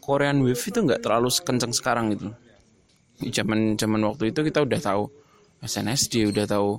Korean 0.00 0.40
wave 0.44 0.60
itu 0.60 0.78
nggak 0.80 1.00
terlalu 1.04 1.28
kenceng 1.44 1.72
sekarang 1.74 2.14
gitu. 2.14 2.32
Di 3.20 3.28
zaman 3.34 3.76
zaman 3.76 4.00
waktu 4.04 4.32
itu 4.32 4.40
kita 4.44 4.62
udah 4.62 4.80
tahu 4.80 5.23
SNSD 5.64 6.28
udah 6.30 6.44
tahu 6.44 6.78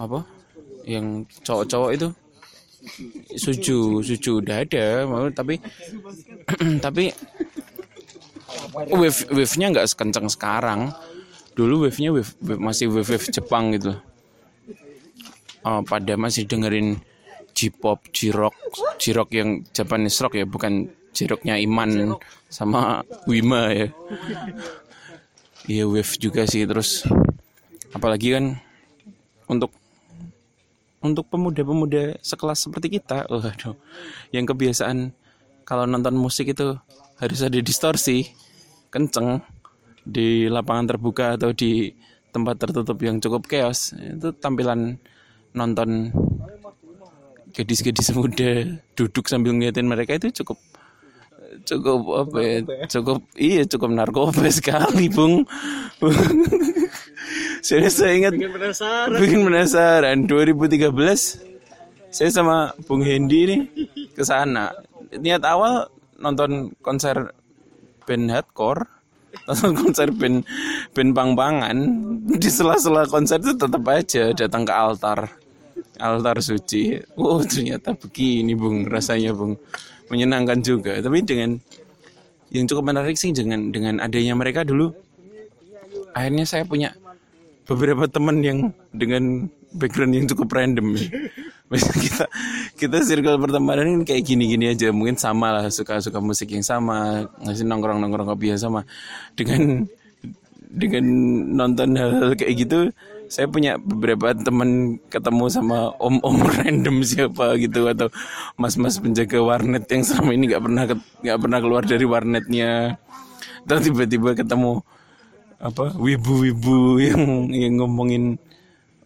apa? 0.00 0.24
Yang 0.88 1.28
cowok-cowok 1.44 1.90
itu. 1.94 2.08
Suju 3.36 4.00
suju 4.00 4.40
udah 4.40 4.62
ada 4.64 5.04
mau 5.04 5.28
tapi 5.34 5.58
tapi 6.84 7.10
wave 8.88 9.20
wave 9.28 9.54
nya 9.60 9.66
nggak 9.74 9.88
sekencang 9.88 10.26
sekarang. 10.32 10.80
Dulu 11.58 11.84
wave 11.86 11.98
nya 12.00 12.10
wave, 12.14 12.32
wave- 12.40 12.62
masih 12.62 12.86
wave 12.88 13.08
wave 13.10 13.26
Jepang 13.28 13.74
gitu. 13.76 13.92
Uh, 15.66 15.82
pada 15.82 16.14
masih 16.14 16.46
dengerin 16.46 17.02
J-pop, 17.50 18.06
J-rock, 18.14 18.54
J-rock 19.02 19.34
yang 19.34 19.66
Japanese 19.74 20.22
rock 20.22 20.38
ya, 20.38 20.46
bukan 20.46 20.86
J-rocknya 21.10 21.58
Iman 21.58 22.14
sama 22.46 23.02
Wima 23.26 23.74
ya. 23.74 23.90
Iya 25.66 25.84
wave 25.90 26.14
juga 26.22 26.46
sih 26.46 26.62
terus 26.64 27.02
apalagi 27.92 28.36
kan 28.36 28.44
untuk 29.48 29.72
untuk 30.98 31.30
pemuda-pemuda 31.30 32.18
sekelas 32.20 32.66
seperti 32.66 32.98
kita, 32.98 33.30
oh 33.30 33.38
aduh, 33.38 33.78
yang 34.34 34.44
kebiasaan 34.44 35.14
kalau 35.62 35.86
nonton 35.86 36.18
musik 36.18 36.50
itu 36.50 36.74
harus 37.22 37.40
ada 37.42 37.58
distorsi 37.62 38.26
kenceng 38.90 39.38
di 40.02 40.50
lapangan 40.50 40.96
terbuka 40.96 41.38
atau 41.38 41.54
di 41.54 41.92
tempat 42.34 42.58
tertutup 42.58 42.98
yang 42.98 43.22
cukup 43.22 43.46
chaos. 43.46 43.94
Itu 43.94 44.34
tampilan 44.34 44.98
nonton 45.54 46.10
gadis-gadis 47.54 48.12
muda 48.12 48.78
duduk 48.94 49.26
sambil 49.26 49.56
ngeliatin 49.56 49.88
mereka 49.88 50.14
itu 50.18 50.42
cukup 50.42 50.58
cukup 51.64 52.00
apa 52.22 52.38
ya? 52.38 52.56
cukup 52.86 53.18
iya 53.34 53.64
cukup 53.64 53.90
narkoba 53.90 54.46
sekali 54.54 55.08
bung 55.10 55.42
saya 57.64 57.88
saya 57.90 58.12
ingat 58.14 58.32
bikin 58.34 58.52
penasaran. 58.54 59.18
Bikin 59.18 59.40
penasaran. 59.44 60.16
2013 60.26 60.88
saya 62.08 62.30
sama 62.32 62.72
Bung 62.88 63.04
Hendy 63.04 63.40
nih 63.44 63.60
ke 64.16 64.22
sana. 64.24 64.72
Niat 65.12 65.44
awal 65.44 65.88
nonton 66.18 66.72
konser 66.80 67.32
band 68.08 68.32
hardcore 68.32 68.88
nonton 69.48 69.72
konser 69.76 70.08
band 70.12 70.44
band 70.96 71.10
pang-pangan. 71.12 71.76
Di 72.38 72.48
sela-sela 72.48 73.04
konser 73.04 73.40
itu 73.40 73.54
tetap 73.56 73.82
aja 73.88 74.32
datang 74.32 74.64
ke 74.64 74.72
altar. 74.72 75.28
Altar 75.98 76.38
suci. 76.40 76.96
Oh 77.18 77.42
ternyata 77.44 77.92
begini 77.92 78.56
bung. 78.56 78.88
Rasanya 78.88 79.36
bung. 79.36 79.58
Menyenangkan 80.08 80.64
juga. 80.64 80.96
Tapi 80.98 81.20
dengan 81.20 81.60
yang 82.48 82.64
cukup 82.64 82.92
menarik 82.92 83.16
sih 83.20 83.28
dengan 83.36 83.68
dengan 83.68 84.00
adanya 84.00 84.32
mereka 84.32 84.64
dulu 84.64 84.88
akhirnya 86.16 86.48
saya 86.48 86.64
punya 86.64 86.96
beberapa 87.68 88.08
teman 88.08 88.40
yang 88.40 88.72
dengan 88.90 89.46
background 89.76 90.16
yang 90.16 90.26
cukup 90.26 90.48
random 90.56 90.96
ya. 90.96 91.06
Kita 91.68 92.24
kita 92.80 92.96
circle 93.04 93.36
pertemanan 93.36 94.00
ini 94.00 94.04
kayak 94.08 94.24
gini-gini 94.24 94.72
aja. 94.72 94.88
Mungkin 94.88 95.20
sama 95.20 95.52
lah 95.52 95.68
suka-suka 95.68 96.16
musik 96.16 96.48
yang 96.48 96.64
sama 96.64 97.28
ngasih 97.44 97.68
nongkrong-nongkrong 97.68 98.32
kopi 98.32 98.56
yang 98.56 98.60
sama. 98.60 98.88
Dengan 99.36 99.84
dengan 100.68 101.04
nonton 101.60 101.96
hal 101.96 102.32
kayak 102.36 102.54
gitu 102.56 102.92
saya 103.28 103.44
punya 103.44 103.76
beberapa 103.76 104.32
teman 104.32 104.96
ketemu 105.12 105.44
sama 105.52 105.92
om-om 106.00 106.40
random 106.56 107.04
siapa 107.04 107.60
gitu 107.60 107.84
atau 107.88 108.08
mas-mas 108.56 108.96
penjaga 108.96 109.36
warnet 109.44 109.84
yang 109.92 110.00
selama 110.00 110.32
ini 110.32 110.48
nggak 110.48 110.64
pernah 110.64 110.84
nggak 111.24 111.38
pernah 111.38 111.58
keluar 111.60 111.82
dari 111.84 112.08
warnetnya. 112.08 112.96
Terus 113.68 113.92
tiba-tiba 113.92 114.32
ketemu 114.32 114.80
apa 115.58 115.90
wibu-wibu 115.98 116.98
yang 117.10 117.50
yang 117.50 117.74
ngomongin 117.82 118.38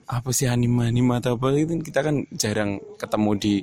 apa 0.04 0.28
sih 0.36 0.44
anime 0.44 0.84
anime 0.84 1.16
atau 1.16 1.40
apa 1.40 1.56
itu 1.56 1.80
kita 1.80 2.04
kan 2.04 2.28
jarang 2.36 2.76
ketemu 3.00 3.30
di 3.40 3.54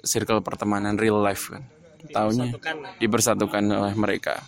circle 0.00 0.40
pertemanan 0.40 0.96
real 0.96 1.20
life 1.20 1.52
kan. 1.52 1.64
Tahunya 2.00 2.56
dipersatukan 2.96 3.60
oleh 3.68 3.92
mereka. 3.92 4.40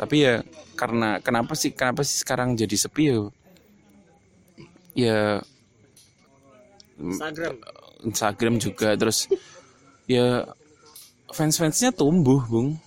Tapi 0.00 0.16
ya 0.24 0.34
karena 0.72 1.20
kenapa 1.20 1.52
sih 1.52 1.76
kenapa 1.76 2.00
sih 2.00 2.24
sekarang 2.24 2.56
jadi 2.56 2.72
sepi 2.72 3.04
ya? 3.12 3.18
Ya 4.96 5.20
Instagram. 6.96 7.60
Instagram 8.02 8.54
juga 8.56 8.96
terus 8.96 9.28
ya 10.08 10.48
fans-fansnya 11.28 11.92
tumbuh 11.92 12.40
bung. 12.48 12.80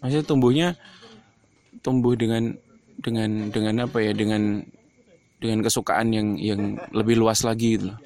Maksudnya 0.00 0.24
tumbuhnya 0.24 0.68
tumbuh 1.80 2.16
dengan 2.16 2.56
dengan 3.00 3.48
dengan 3.48 3.74
apa 3.88 3.98
ya 4.04 4.12
dengan 4.12 4.60
dengan 5.40 5.64
kesukaan 5.64 6.12
yang 6.12 6.36
yang 6.36 6.76
lebih 6.92 7.16
luas 7.16 7.42
lagi 7.42 7.80
gitu 7.80 7.92
loh. 7.92 7.98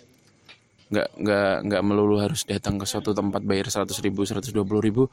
Nggak 0.95 1.09
nggak 1.19 1.55
nggak 1.67 1.83
melulu 1.83 2.17
harus 2.23 2.47
datang 2.47 2.79
ke 2.79 2.87
suatu 2.87 3.11
tempat 3.11 3.43
bayar 3.43 3.67
100 3.67 3.91
ribu 4.07 4.23
120 4.23 4.55
ribu. 4.87 5.11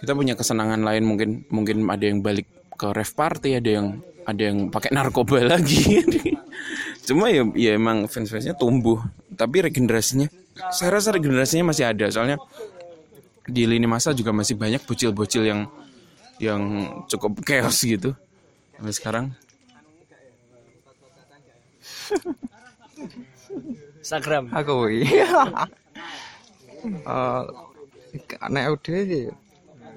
Kita 0.00 0.16
punya 0.16 0.32
kesenangan 0.32 0.80
lain 0.80 1.04
mungkin 1.04 1.44
mungkin 1.52 1.84
ada 1.92 2.04
yang 2.08 2.24
balik 2.24 2.48
ke 2.80 2.88
rave 2.96 3.12
party 3.12 3.60
ada 3.60 3.70
yang 3.70 3.86
ada 4.24 4.42
yang 4.48 4.72
pakai 4.72 4.96
narkoba 4.96 5.44
lagi. 5.52 6.00
Cuma 7.04 7.28
ya 7.28 7.44
ya 7.52 7.76
emang 7.76 8.08
fans 8.08 8.32
fansnya 8.32 8.56
tumbuh. 8.56 9.04
Tapi 9.36 9.68
regenerasinya 9.68 10.32
saya 10.72 10.96
rasa 10.96 11.12
regenerasinya 11.12 11.68
masih 11.76 11.84
ada. 11.84 12.08
Soalnya 12.08 12.40
di 13.44 13.68
lini 13.68 13.84
masa 13.84 14.16
juga 14.16 14.32
masih 14.32 14.56
banyak 14.56 14.80
bocil-bocil 14.88 15.44
yang 15.44 15.68
yang 16.40 16.88
cukup 17.06 17.44
chaos 17.44 17.84
gitu. 17.84 18.16
Sampai 18.74 18.94
sekarang. 18.96 19.26
Instagram. 24.00 24.48
Aku 24.56 24.88
iya. 24.88 25.28
Eh, 26.80 27.44
nek 28.48 28.72
udah 28.72 29.00
sih 29.04 29.28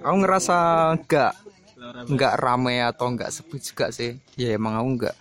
aku 0.03 0.15
ngerasa 0.19 0.57
enggak 0.99 1.31
enggak 2.11 2.33
rame 2.35 2.83
atau 2.83 3.07
enggak 3.07 3.31
sepi 3.31 3.55
juga 3.63 3.87
sih. 3.87 4.19
Ya 4.35 4.59
emang 4.59 4.75
aku 4.75 4.89
enggak 4.99 5.15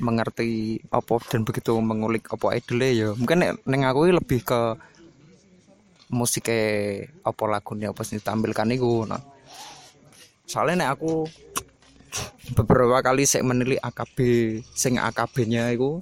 mengerti 0.00 0.80
apa 0.88 1.20
dan 1.28 1.44
begitu 1.44 1.76
mengulik 1.84 2.32
apa 2.32 2.56
idolnya 2.56 2.88
ya. 2.96 3.08
Mungkin 3.12 3.36
nek 3.44 3.52
neng 3.68 3.84
aku 3.84 4.08
lebih 4.08 4.40
ke 4.40 4.60
musiknya 6.08 7.12
apa 7.20 7.44
lagunya 7.44 7.92
apa 7.92 8.00
sih 8.00 8.16
ditampilkan 8.16 8.72
itu 8.72 9.04
nah. 9.04 9.33
Soalnya 10.44 10.84
nek 10.84 10.90
aku 11.00 11.24
beberapa 12.54 13.00
kali 13.00 13.26
saya 13.26 13.42
menilik 13.42 13.80
AKB 13.80 14.16
sing 14.76 15.00
AKB 15.00 15.48
nya 15.50 15.72
itu 15.74 15.98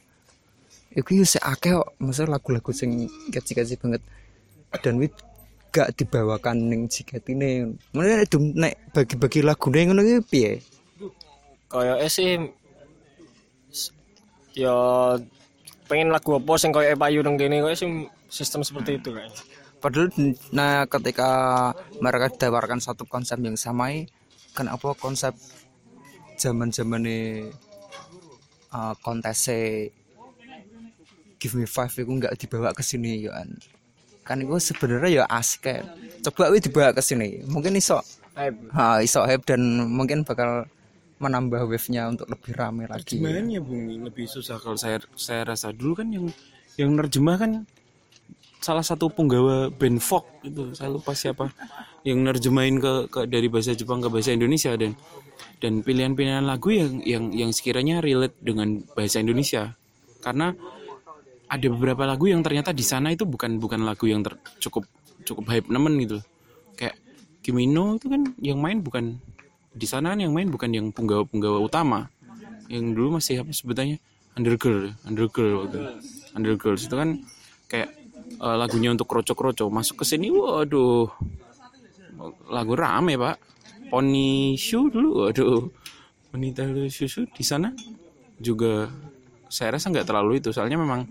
itu 0.92 1.24
ya 1.24 1.24
sik 1.24 1.44
akeh 1.44 1.72
kok. 1.80 1.88
Maksudnya 2.00 2.36
lagu-lagu 2.36 2.70
sing 2.72 3.08
kecil-kecil 3.32 3.80
banget. 3.80 4.02
Dan 4.80 5.00
wit 5.00 5.12
gak 5.72 5.96
dibawakan 5.96 6.68
ning 6.68 6.84
jiket 6.84 7.24
ini 7.32 7.64
mana 7.96 8.24
nek 8.28 8.92
bagi-bagi 8.92 9.40
lagu 9.40 9.72
ngono 9.72 10.04
iki 10.04 10.20
piye? 10.28 10.52
Kayak 11.72 12.08
sih 12.12 12.36
ya 14.52 14.76
pengen 15.88 16.12
lagu 16.12 16.36
apa 16.36 16.52
sing 16.60 16.76
koyo 16.76 16.92
payu 16.92 17.24
nang 17.24 17.40
kene 17.40 17.64
koyo 17.64 17.72
sih 17.72 17.88
sistem 18.28 18.60
seperti 18.60 19.00
itu 19.00 19.16
kayaknya. 19.16 19.40
Padahal 19.80 20.08
nah 20.52 20.84
ketika 20.84 21.30
mereka 22.04 22.28
ditawarkan 22.36 22.84
satu 22.84 23.08
konsep 23.08 23.40
yang 23.40 23.56
sama 23.56 23.96
kan 24.52 24.68
apa 24.68 24.92
konsep 24.96 25.32
zaman 26.36 26.68
zaman 26.68 27.02
uh, 28.72 28.94
kontese 29.00 29.90
Give 31.42 31.58
Me 31.58 31.66
Five 31.66 31.90
itu 31.98 32.06
nggak 32.06 32.38
dibawa 32.38 32.70
ke 32.70 32.86
sini 32.86 33.26
ya 33.26 33.34
kan. 33.34 33.50
Kan 34.22 34.38
itu 34.38 34.54
sebenarnya 34.62 35.08
ya 35.10 35.24
asik 35.26 35.66
kan 35.66 35.84
coba 36.22 36.54
itu 36.54 36.70
dibawa 36.70 36.94
ke 36.94 37.02
sini. 37.02 37.42
Mungkin 37.50 37.74
iso 37.74 37.98
ha, 38.72 39.02
iso 39.02 39.26
hype 39.26 39.42
dan 39.42 39.60
mungkin 39.90 40.22
bakal 40.22 40.70
menambah 41.22 41.70
wave-nya 41.70 42.10
untuk 42.10 42.26
lebih 42.30 42.54
rame 42.58 42.86
lagi. 42.90 43.18
Gimana 43.18 43.46
ya 43.46 43.62
Bung? 43.62 43.86
Lebih 44.06 44.26
susah 44.26 44.58
kalau 44.58 44.74
saya 44.74 44.98
saya 45.14 45.46
rasa. 45.46 45.70
Dulu 45.70 46.02
kan 46.02 46.10
yang 46.10 46.26
yang 46.78 46.94
nerjemah 46.98 47.36
kan 47.38 47.52
salah 48.62 48.86
satu 48.86 49.10
penggawa 49.10 49.68
band 49.74 49.98
folk 49.98 50.24
itu 50.46 50.70
saya 50.72 50.88
lupa 50.94 51.12
siapa. 51.12 51.50
Yang 52.06 52.18
nerjemahin 52.22 52.78
ke, 52.78 52.92
ke 53.10 53.20
dari 53.26 53.50
bahasa 53.50 53.74
Jepang 53.74 53.98
ke 53.98 54.08
bahasa 54.08 54.30
Indonesia 54.30 54.74
dan 54.78 54.94
dan 55.58 55.82
pilihan-pilihan 55.82 56.46
lagu 56.46 56.70
yang 56.70 57.02
yang 57.02 57.24
yang 57.34 57.50
sekiranya 57.50 57.98
relate 57.98 58.38
dengan 58.38 58.82
bahasa 58.94 59.18
Indonesia. 59.18 59.74
Karena 60.22 60.54
ada 61.50 61.66
beberapa 61.68 62.06
lagu 62.06 62.30
yang 62.30 62.40
ternyata 62.40 62.70
di 62.70 62.86
sana 62.86 63.10
itu 63.12 63.26
bukan 63.26 63.58
bukan 63.58 63.82
lagu 63.82 64.06
yang 64.08 64.22
ter- 64.22 64.38
cukup 64.62 64.86
cukup 65.26 65.44
hype 65.50 65.68
nemen 65.68 65.98
gitu. 66.02 66.18
Kayak 66.78 66.96
Kimino 67.42 67.98
itu 67.98 68.06
kan 68.06 68.22
yang 68.38 68.62
main 68.62 68.80
bukan 68.80 69.18
di 69.74 69.86
sana 69.86 70.14
kan 70.14 70.22
yang 70.22 70.32
main 70.32 70.48
bukan 70.48 70.70
yang 70.70 70.86
penggawa-penggawa 70.94 71.58
utama. 71.62 72.10
Yang 72.70 72.84
dulu 72.94 73.08
masih 73.18 73.42
apa 73.42 73.50
sebutannya? 73.50 73.98
Undergirl 74.32 74.96
undergirl 75.04 75.66
waktu 75.66 75.78
undergirls 76.32 76.88
itu 76.88 76.96
kan 76.96 77.20
kayak 77.68 78.01
eh, 78.38 78.56
lagunya 78.56 78.92
untuk 78.92 79.08
kroco-kroco 79.08 79.68
masuk 79.68 80.02
ke 80.02 80.04
sini 80.08 80.32
waduh. 80.32 81.10
Lagu 82.48 82.72
rame 82.78 83.18
pak. 83.18 83.36
Pony 83.92 84.56
shoe 84.56 84.88
dulu 84.88 85.26
waduh. 85.26 85.68
Wanita 86.32 86.64
susu 86.88 87.28
di 87.28 87.44
sana. 87.44 87.74
Juga 88.40 88.88
saya 89.52 89.76
rasa 89.76 89.92
nggak 89.92 90.08
terlalu 90.08 90.40
itu. 90.40 90.48
Soalnya 90.54 90.80
memang 90.80 91.04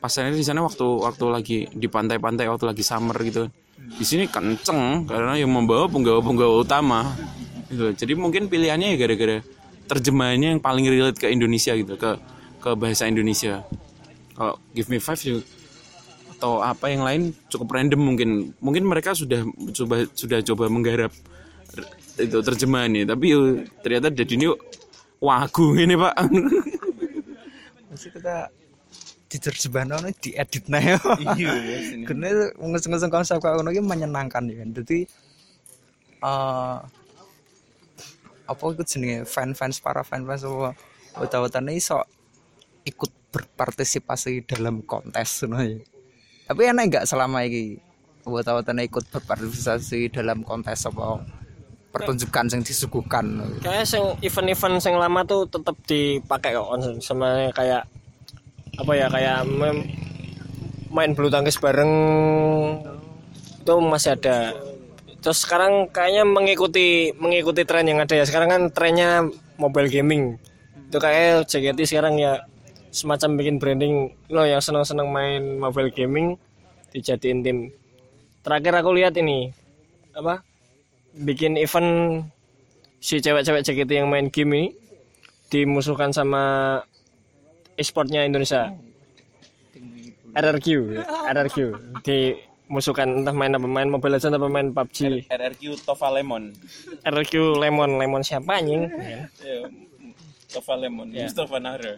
pasarnya 0.00 0.36
di 0.36 0.44
sana 0.44 0.60
waktu 0.64 0.84
waktu 0.84 1.24
lagi 1.28 1.58
di 1.72 1.88
pantai-pantai 1.88 2.48
waktu 2.48 2.64
lagi 2.68 2.84
summer 2.84 3.16
gitu. 3.24 3.48
Di 3.80 4.04
sini 4.04 4.28
kenceng 4.28 5.08
karena 5.08 5.40
yang 5.40 5.48
membawa 5.48 5.88
penggawa-penggawa 5.88 6.60
utama. 6.60 7.08
Gitu. 7.72 7.94
Jadi 7.94 8.12
mungkin 8.18 8.50
pilihannya 8.50 8.94
ya 8.94 8.96
gara-gara 9.00 9.38
terjemahannya 9.90 10.58
yang 10.58 10.62
paling 10.62 10.86
relate 10.86 11.18
ke 11.18 11.26
Indonesia 11.32 11.74
gitu 11.74 11.98
ke 11.98 12.20
ke 12.60 12.70
bahasa 12.76 13.08
Indonesia. 13.08 13.64
Kalau 14.36 14.60
Give 14.76 14.88
Me 14.92 15.00
Five 15.00 15.20
juga 15.24 15.40
atau 16.40 16.64
apa 16.64 16.88
yang 16.88 17.04
lain 17.04 17.36
cukup 17.52 17.76
random 17.76 18.00
mungkin 18.00 18.30
mungkin 18.64 18.88
mereka 18.88 19.12
sudah 19.12 19.44
coba 19.76 20.08
sudah 20.16 20.40
coba 20.40 20.72
menggarap 20.72 21.12
itu 22.16 22.38
terjemahannya 22.40 23.04
tapi 23.04 23.36
yuk, 23.36 23.68
ternyata 23.84 24.08
jadi 24.08 24.32
ini 24.40 24.46
wagu 25.20 25.76
ini 25.76 26.00
pak 26.00 26.16
Mesti 27.92 28.08
kita 28.08 28.48
diterjemahkan 29.28 30.16
diedit 30.16 30.64
nah 30.72 30.80
ya. 30.80 30.96
iya 31.36 31.52
Karena 32.08 32.50
ngusung-ngusung 32.56 33.12
konsep 33.12 33.38
ngono 33.38 33.70
iki 33.70 33.84
menyenangkan 33.84 34.48
ya. 34.48 34.64
Jadi 34.64 35.04
eh 36.24 36.78
apa 38.50 38.62
itu 38.74 38.82
jenenge 38.82 39.28
fan-fans 39.28 39.78
para 39.78 40.02
fan-fans 40.02 40.42
apa 40.42 40.74
wata-watane 41.20 41.78
iso 41.78 42.02
ikut 42.82 43.12
berpartisipasi 43.30 44.48
dalam 44.48 44.82
kontes 44.82 45.44
ngono 45.44 45.62
ya. 45.62 45.78
Tapi 46.50 46.66
enak 46.66 46.84
enggak 46.90 47.04
selama 47.06 47.46
ini 47.46 47.78
wata-watane 48.26 48.90
ikut 48.90 49.06
berpartisipasi 49.06 50.10
dalam 50.10 50.42
kontes 50.42 50.82
apa 50.82 51.22
pertunjukan 51.94 52.50
yang 52.50 52.62
disuguhkan 52.66 53.38
Kayak 53.62 53.86
sing 53.86 54.02
event-event 54.18 54.82
sing 54.82 54.98
lama 54.98 55.22
tuh 55.22 55.46
tetap 55.46 55.78
dipakai 55.86 56.58
kok 56.58 56.74
sama 56.98 57.54
kayak 57.54 57.86
apa 58.82 58.92
ya 58.98 59.06
kayak 59.06 59.46
mem- 59.46 59.86
main 60.90 61.14
bulu 61.14 61.30
tangkis 61.30 61.54
bareng 61.62 61.92
itu 63.62 63.74
masih 63.78 64.18
ada. 64.18 64.50
Terus 65.22 65.46
sekarang 65.46 65.86
kayaknya 65.94 66.26
mengikuti 66.26 67.14
mengikuti 67.14 67.62
tren 67.62 67.86
yang 67.86 68.02
ada 68.02 68.18
ya. 68.18 68.26
Sekarang 68.26 68.50
kan 68.50 68.62
trennya 68.74 69.22
mobile 69.54 69.86
gaming. 69.86 70.34
Itu 70.90 70.98
kayak 70.98 71.46
JKT 71.46 71.86
sekarang 71.86 72.18
ya 72.18 72.49
semacam 72.90 73.38
bikin 73.38 73.56
branding 73.62 73.94
lo 74.30 74.42
yang 74.42 74.58
senang-senang 74.58 75.08
main 75.10 75.58
mobile 75.62 75.90
gaming 75.94 76.34
dijadiin 76.90 77.42
tim. 77.46 77.58
Terakhir 78.42 78.74
aku 78.82 78.90
lihat 78.98 79.14
ini 79.14 79.54
apa 80.10 80.42
bikin 81.14 81.54
event 81.54 82.22
si 82.98 83.22
cewek-cewek 83.22 83.62
JKT 83.62 83.90
yang 84.04 84.10
main 84.10 84.28
game 84.28 84.52
ini 84.54 84.66
dimusuhkan 85.50 86.10
sama 86.10 86.76
e-sportnya 87.78 88.26
Indonesia. 88.26 88.74
RRQ 90.30 90.66
RRQ 91.26 91.56
dimusuhkan 92.06 93.22
entah 93.22 93.34
main 93.34 93.50
apa 93.50 93.66
main 93.66 93.90
Mobile 93.90 94.14
Legends 94.14 94.38
apa 94.38 94.46
main 94.46 94.70
PUBG 94.70 95.26
RRQ 95.26 95.62
Tova 95.82 96.10
Lemon. 96.14 96.54
RRQ 97.02 97.58
Lemon 97.58 97.98
Lemon 97.98 98.22
siapa 98.22 98.62
anjing 98.62 98.86
Tova 100.50 100.74
Lemon 100.74 101.08
Mustafa 101.14 101.56
Nahra. 101.62 101.94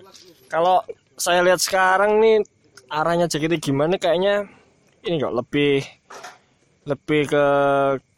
Kalau 0.53 0.85
saya 1.17 1.41
lihat 1.41 1.61
sekarang 1.61 2.21
nih 2.21 2.45
arahnya 2.93 3.27
JKT 3.27 3.59
gimana 3.59 3.97
kayaknya? 3.97 4.47
Ini 5.03 5.19
kok 5.19 5.35
lebih 5.35 5.83
lebih 6.87 7.23
ke 7.31 7.47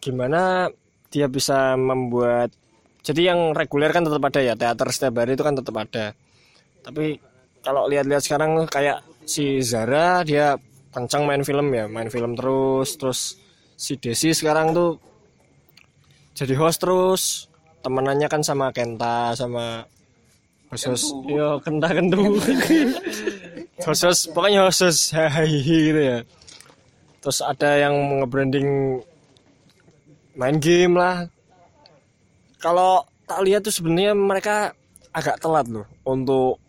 gimana 0.00 0.68
dia 1.08 1.30
bisa 1.30 1.78
membuat 1.78 2.50
jadi 3.04 3.32
yang 3.36 3.52
reguler 3.52 3.92
kan 3.92 4.02
tetap 4.02 4.24
ada 4.24 4.40
ya 4.40 4.54
teater 4.56 4.88
setiap 4.88 5.20
hari 5.20 5.36
itu 5.36 5.44
kan 5.44 5.54
tetap 5.54 5.76
ada. 5.76 6.16
Tapi 6.82 7.20
kalau 7.64 7.88
lihat-lihat 7.88 8.24
sekarang 8.24 8.64
kayak 8.68 9.00
si 9.24 9.60
Zara 9.64 10.20
dia 10.24 10.56
kencang 10.92 11.24
main 11.24 11.42
film 11.42 11.72
ya 11.72 11.88
main 11.88 12.12
film 12.12 12.36
terus 12.36 13.00
terus 13.00 13.20
si 13.74 13.96
Desi 13.98 14.30
sekarang 14.30 14.76
tuh 14.76 15.00
jadi 16.36 16.54
host 16.60 16.78
terus 16.84 17.22
temenannya 17.82 18.28
kan 18.30 18.44
sama 18.44 18.70
Kenta 18.70 19.32
sama 19.34 19.84
host 20.74 21.14
yo 21.30 21.62
kenta 21.62 21.88
kentu 21.94 22.42
host 23.86 24.34
pokoknya 24.34 24.66
host 24.66 25.14
hahihi 25.14 25.78
gitu 25.94 26.00
ya. 26.02 26.18
Terus 27.24 27.40
ada 27.40 27.70
yang 27.80 27.94
nge-branding 28.20 29.00
main 30.36 30.60
game 30.60 30.98
lah. 30.98 31.24
Kalau 32.60 33.06
tak 33.24 33.40
lihat 33.46 33.64
tuh 33.64 33.72
sebenarnya 33.72 34.12
mereka 34.12 34.76
agak 35.14 35.40
telat 35.40 35.64
loh 35.70 35.86
untuk 36.04 36.60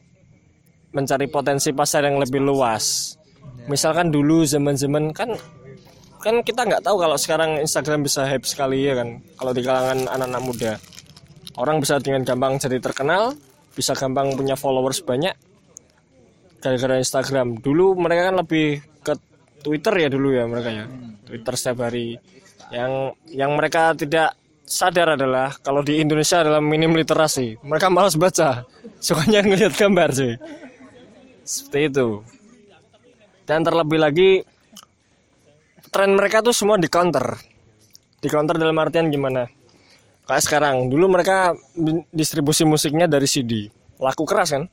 mencari 0.95 1.27
potensi 1.27 1.75
pasar 1.75 2.07
yang 2.07 2.21
lebih 2.21 2.39
luas. 2.39 3.17
Misalkan 3.67 4.13
dulu 4.13 4.47
zaman-zaman 4.47 5.11
kan 5.11 5.35
kan 6.23 6.41
kita 6.41 6.63
nggak 6.63 6.81
tahu 6.81 7.03
kalau 7.03 7.17
sekarang 7.19 7.59
Instagram 7.59 8.07
bisa 8.07 8.23
hype 8.23 8.47
sekali 8.47 8.87
ya 8.87 8.95
kan. 8.95 9.19
Kalau 9.35 9.51
di 9.51 9.61
kalangan 9.65 10.07
anak-anak 10.07 10.41
muda. 10.45 10.73
Orang 11.55 11.79
bisa 11.79 11.99
dengan 11.99 12.23
gampang 12.23 12.59
jadi 12.59 12.79
terkenal 12.79 13.35
bisa 13.75 13.91
gampang 13.91 14.31
punya 14.39 14.55
followers 14.55 15.03
banyak 15.03 15.35
gara-gara 16.63 16.97
Instagram. 16.97 17.61
Dulu 17.61 17.93
mereka 17.99 18.31
kan 18.31 18.35
lebih 18.41 18.81
ke 19.05 19.13
Twitter 19.61 19.93
ya 20.01 20.07
dulu 20.09 20.33
ya 20.33 20.49
mereka 20.49 20.69
ya. 20.73 20.85
Twitter 21.27 21.53
setiap 21.53 21.91
hari. 21.91 22.17
Yang 22.73 23.13
yang 23.29 23.51
mereka 23.53 23.93
tidak 23.93 24.33
sadar 24.65 25.13
adalah 25.13 25.53
kalau 25.61 25.85
di 25.85 26.01
Indonesia 26.01 26.41
adalah 26.41 26.63
minim 26.63 26.95
literasi. 26.97 27.61
Mereka 27.61 27.93
malas 27.93 28.17
baca. 28.17 28.65
Sukanya 29.05 29.45
ngeliat 29.45 29.77
gambar 29.77 30.09
sih. 30.15 30.33
Seperti 31.45 31.79
itu. 31.93 32.07
Dan 33.45 33.61
terlebih 33.61 34.01
lagi 34.01 34.31
tren 35.93 36.17
mereka 36.17 36.41
tuh 36.41 36.55
semua 36.55 36.81
di 36.81 36.89
counter. 36.89 37.38
Di 38.17 38.25
counter 38.25 38.57
dalam 38.57 38.73
artian 38.81 39.13
gimana 39.13 39.45
kayak 40.25 40.43
sekarang. 40.43 40.89
Dulu 40.89 41.05
mereka 41.09 41.53
di- 41.73 42.05
distribusi 42.13 42.65
musiknya 42.65 43.05
dari 43.09 43.25
CD 43.29 43.69
laku 43.95 44.27
keras 44.27 44.51
kan 44.51 44.67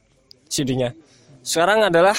CD-nya 0.51 0.91
sekarang 1.43 1.91
adalah 1.91 2.15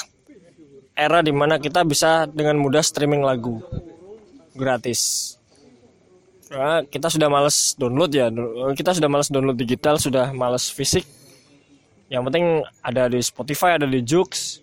era 0.93 1.23
di 1.23 1.31
mana 1.31 1.57
kita 1.57 1.81
bisa 1.87 2.27
dengan 2.27 2.59
mudah 2.59 2.83
streaming 2.83 3.23
lagu. 3.23 3.63
Gratis. 4.53 5.33
Karena 6.51 6.85
kita 6.85 7.09
sudah 7.09 7.31
males 7.31 7.73
download 7.79 8.11
ya. 8.13 8.29
Kita 8.77 8.93
sudah 8.93 9.09
males 9.09 9.31
download 9.31 9.57
digital 9.57 9.97
sudah 9.97 10.29
males 10.35 10.69
fisik. 10.69 11.07
Yang 12.11 12.23
penting 12.29 12.45
ada 12.85 13.09
di 13.09 13.19
Spotify 13.23 13.79
ada 13.79 13.89
di 13.89 14.05
Joox 14.05 14.61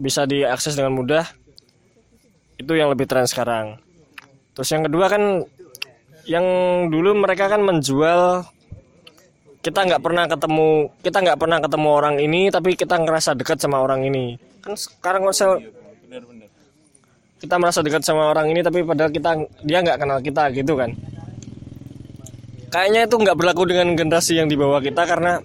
bisa 0.00 0.26
diakses 0.26 0.74
dengan 0.74 0.96
mudah. 0.96 1.28
Itu 2.58 2.74
yang 2.74 2.90
lebih 2.90 3.06
tren 3.06 3.28
sekarang. 3.28 3.78
Terus 4.56 4.68
yang 4.74 4.90
kedua 4.90 5.06
kan 5.06 5.46
yang 6.30 6.46
dulu 6.86 7.18
mereka 7.18 7.50
kan 7.50 7.58
menjual 7.58 8.46
kita 9.66 9.82
nggak 9.82 9.98
pernah 9.98 10.24
ketemu 10.30 10.68
kita 11.02 11.18
nggak 11.26 11.38
pernah 11.42 11.58
ketemu 11.58 11.88
orang 11.90 12.16
ini 12.22 12.54
tapi 12.54 12.78
kita 12.78 13.02
ngerasa 13.02 13.34
dekat 13.34 13.58
sama 13.58 13.82
orang 13.82 14.06
ini. 14.06 14.38
Kan 14.62 14.78
sekarang 14.78 15.26
konsel 15.26 15.58
kita 17.42 17.56
merasa 17.58 17.82
dekat 17.82 18.06
sama 18.06 18.30
orang 18.30 18.46
ini 18.54 18.62
tapi 18.62 18.86
padahal 18.86 19.10
kita 19.10 19.42
dia 19.66 19.82
nggak 19.82 19.98
kenal 19.98 20.22
kita 20.22 20.54
gitu 20.54 20.78
kan. 20.78 20.94
Kayaknya 22.70 23.10
itu 23.10 23.16
nggak 23.18 23.36
berlaku 23.36 23.66
dengan 23.66 23.98
generasi 23.98 24.38
yang 24.38 24.46
di 24.46 24.54
bawah 24.54 24.78
kita 24.78 25.02
karena 25.02 25.42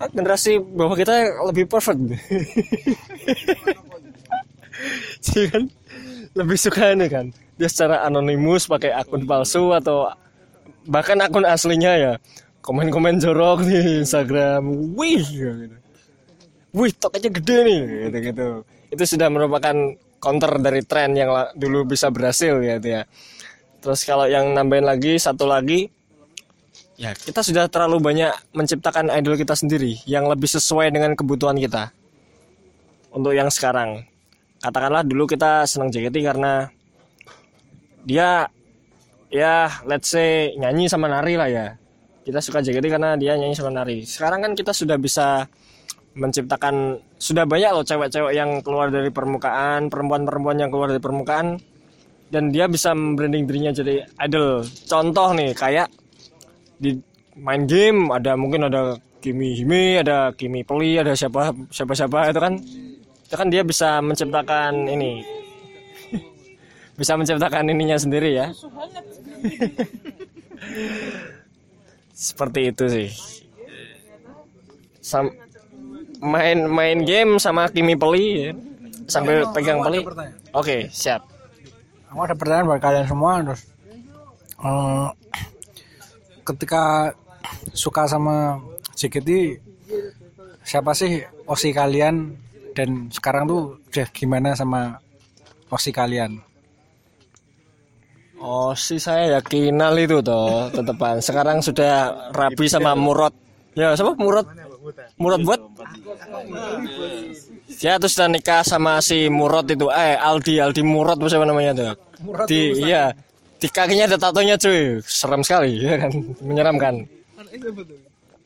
ah, 0.00 0.08
generasi 0.08 0.56
bawah 0.56 0.96
kita 0.96 1.28
lebih 1.52 1.68
perfect. 1.68 2.00
Jadi 5.20 5.44
kan? 5.52 5.64
Lebih 6.32 6.56
suka 6.56 6.96
ini 6.96 7.06
kan? 7.12 7.28
Dia 7.60 7.68
secara 7.68 8.08
anonimus 8.08 8.64
pakai 8.64 8.96
akun 8.96 9.28
palsu 9.28 9.76
atau 9.76 10.08
bahkan 10.86 11.18
akun 11.22 11.46
aslinya 11.46 11.92
ya 11.94 12.12
komen-komen 12.62 13.18
jorok 13.18 13.66
di 13.66 14.00
Instagram. 14.00 14.94
Wih 14.94 15.26
gitu. 15.26 15.76
wih 16.72 16.92
toknya 16.96 17.28
gede 17.28 17.56
nih 17.68 17.80
gitu 18.08 18.18
gitu. 18.32 18.48
Itu 18.88 19.04
sudah 19.04 19.28
merupakan 19.28 19.76
counter 20.22 20.62
dari 20.62 20.80
tren 20.86 21.12
yang 21.18 21.28
dulu 21.58 21.84
bisa 21.84 22.08
berhasil 22.08 22.62
ya 22.62 22.78
itu 22.78 22.88
ya. 22.96 23.02
Terus 23.82 24.06
kalau 24.06 24.30
yang 24.30 24.54
nambahin 24.54 24.86
lagi 24.86 25.18
satu 25.18 25.44
lagi 25.44 25.90
ya 26.94 27.12
kita 27.18 27.42
sudah 27.42 27.66
terlalu 27.66 27.98
banyak 27.98 28.32
menciptakan 28.54 29.10
idol 29.10 29.34
kita 29.34 29.58
sendiri 29.58 29.98
yang 30.06 30.30
lebih 30.30 30.46
sesuai 30.48 30.94
dengan 30.94 31.12
kebutuhan 31.18 31.58
kita. 31.58 31.90
Untuk 33.12 33.36
yang 33.36 33.52
sekarang. 33.52 34.08
Katakanlah 34.62 35.02
dulu 35.02 35.26
kita 35.26 35.66
senang 35.66 35.90
JKT 35.90 36.22
karena 36.22 36.70
dia 38.06 38.46
ya 39.32 39.82
let's 39.88 40.12
say 40.12 40.52
nyanyi 40.60 40.86
sama 40.86 41.08
nari 41.08 41.34
lah 41.40 41.48
ya. 41.48 41.66
Kita 42.22 42.38
suka 42.38 42.62
JKT 42.62 42.86
karena 42.86 43.18
dia 43.18 43.34
nyanyi 43.34 43.56
sama 43.58 43.72
nari. 43.74 44.06
Sekarang 44.06 44.44
kan 44.44 44.52
kita 44.54 44.70
sudah 44.70 44.94
bisa 45.00 45.48
menciptakan 46.12 47.00
sudah 47.16 47.48
banyak 47.48 47.72
loh 47.72 47.84
cewek-cewek 47.88 48.36
yang 48.36 48.60
keluar 48.60 48.92
dari 48.92 49.08
permukaan 49.08 49.88
perempuan-perempuan 49.88 50.60
yang 50.60 50.68
keluar 50.68 50.92
dari 50.92 51.00
permukaan 51.00 51.56
dan 52.28 52.52
dia 52.52 52.68
bisa 52.68 52.92
branding 52.92 53.48
dirinya 53.48 53.72
jadi 53.72 54.04
idol. 54.20 54.60
Contoh 54.84 55.32
nih 55.32 55.56
kayak 55.56 55.88
di 56.76 57.00
main 57.40 57.64
game 57.64 58.12
ada 58.12 58.36
mungkin 58.36 58.68
ada 58.68 59.00
Kimi 59.22 59.56
Hime 59.56 60.04
ada 60.04 60.34
Kimi 60.36 60.66
Peli 60.66 61.00
ada 61.00 61.16
siapa 61.16 61.56
siapa 61.72 61.96
siapa 61.96 62.28
itu 62.28 62.40
kan. 62.40 62.54
Itu 63.26 63.34
kan 63.40 63.48
dia 63.48 63.64
bisa 63.64 64.04
menciptakan 64.04 64.92
ini. 64.92 65.24
Bisa 67.00 67.16
menciptakan 67.16 67.72
ininya 67.72 67.96
sendiri 67.96 68.36
ya 68.36 68.52
seperti 72.14 72.60
itu 72.70 72.84
sih 72.88 73.08
Sam 75.02 75.34
main 76.22 76.70
main 76.70 77.02
game 77.02 77.42
sama 77.42 77.66
Kimi 77.66 77.98
Peli 77.98 78.26
ya. 78.46 78.52
sambil 79.10 79.50
pegang 79.50 79.82
Peli 79.82 80.06
oke 80.54 80.88
siap 80.90 81.26
Aku 82.12 82.20
ada 82.28 82.36
pertanyaan 82.36 82.68
buat 82.68 82.80
kalian 82.84 83.08
semua 83.08 83.40
terus 83.40 83.62
eh, 84.60 85.08
ketika 86.44 87.16
suka 87.72 88.04
sama 88.04 88.60
JKT 88.94 89.58
siapa 90.62 90.94
sih 90.94 91.24
osi 91.48 91.74
kalian 91.74 92.36
dan 92.72 93.10
sekarang 93.12 93.44
tuh 93.48 93.82
udah 93.90 94.08
gimana 94.14 94.54
sama 94.56 95.02
osi 95.68 95.90
kalian? 95.92 96.40
Oh 98.42 98.74
sih 98.74 98.98
saya 98.98 99.38
yakinal 99.38 99.94
itu 100.02 100.18
toh 100.18 100.66
tetepan. 100.74 101.22
Sekarang 101.22 101.62
sudah 101.62 102.26
rapi 102.34 102.66
sama 102.66 102.98
Murad. 102.98 103.30
Ya 103.78 103.94
siapa 103.94 104.18
Murad? 104.18 104.50
Murad 105.14 105.46
buat? 105.46 105.62
Ya 107.78 108.02
terus 108.02 108.18
sudah 108.18 108.26
nikah 108.26 108.66
sama 108.66 108.98
si 108.98 109.30
Murad 109.30 109.70
itu. 109.70 109.86
Eh 109.94 110.18
Aldi 110.18 110.58
Aldi 110.58 110.82
Murad 110.82 111.22
apa 111.22 111.46
namanya 111.46 111.70
tuh? 111.70 111.94
Di 112.50 112.82
iya 112.82 113.14
di 113.62 113.70
kakinya 113.70 114.10
ada 114.10 114.18
tatonya 114.18 114.58
cuy. 114.58 114.98
Serem 115.06 115.46
sekali 115.46 115.78
ya 115.86 116.02
kan, 116.02 116.10
menyeramkan. 116.42 116.94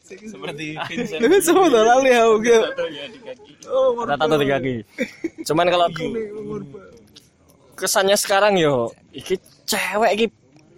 Seperti 0.06 0.76
Vincent. 0.92 1.24
Ada 4.06 4.14
tato 4.14 4.37
di 4.38 4.46
kaki. 4.46 4.74
Cuman 5.42 5.66
kalau 5.66 5.90
kesannya 7.74 8.14
sekarang 8.14 8.54
yo, 8.54 8.94
iki 9.11 9.35
cewek 9.66 10.11
iki 10.16 10.26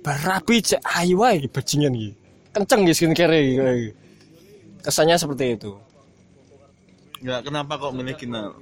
berapi 0.02 0.56
cek 0.64 0.82
ayu 0.96 1.20
wae 1.20 1.38
iki 1.38 1.48
bajingan 1.52 1.92
iki. 1.94 2.10
Kenceng 2.56 2.80
iki 2.88 2.94
skincare 2.96 3.38
iki. 3.38 3.92
Kesannya 4.82 5.20
seperti 5.20 5.60
itu. 5.60 5.76
Enggak, 7.18 7.50
kenapa 7.50 7.72
kok 7.82 7.92
milih 7.98 8.14
Kinal? 8.14 8.54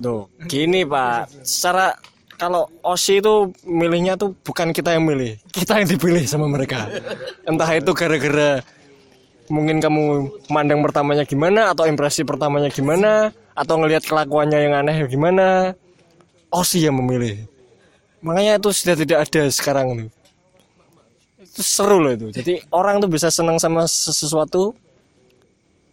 Tuh, 0.00 0.24
gini 0.48 0.80
Pak, 0.88 1.28
secara 1.44 1.92
kalau 2.40 2.66
Osi 2.80 3.20
itu 3.20 3.52
milihnya 3.68 4.16
tuh 4.16 4.32
bukan 4.42 4.72
kita 4.72 4.96
yang 4.96 5.04
milih, 5.04 5.36
kita 5.52 5.78
yang 5.78 5.86
dipilih 5.86 6.24
sama 6.24 6.48
mereka. 6.48 6.88
Entah 7.44 7.68
itu 7.76 7.92
gara-gara 7.92 8.64
mungkin 9.52 9.84
kamu 9.84 10.04
mandang 10.48 10.80
pertamanya 10.80 11.28
gimana 11.28 11.76
atau 11.76 11.84
impresi 11.84 12.24
pertamanya 12.24 12.72
gimana 12.72 13.28
atau 13.52 13.76
ngelihat 13.76 14.08
kelakuannya 14.08 14.58
yang 14.58 14.74
aneh 14.74 15.04
gimana. 15.06 15.76
Osi 16.48 16.84
yang 16.84 16.96
memilih. 16.96 17.51
Makanya 18.22 18.62
itu 18.62 18.70
sudah 18.70 18.94
tidak 18.94 19.18
ada 19.26 19.42
sekarang 19.50 19.86
itu. 19.98 20.06
Itu 21.42 21.60
seru 21.60 21.98
loh 21.98 22.12
itu. 22.14 22.30
Jadi 22.30 22.62
orang 22.70 23.02
tuh 23.02 23.10
bisa 23.10 23.28
senang 23.28 23.58
sama 23.58 23.84
sesuatu 23.84 24.72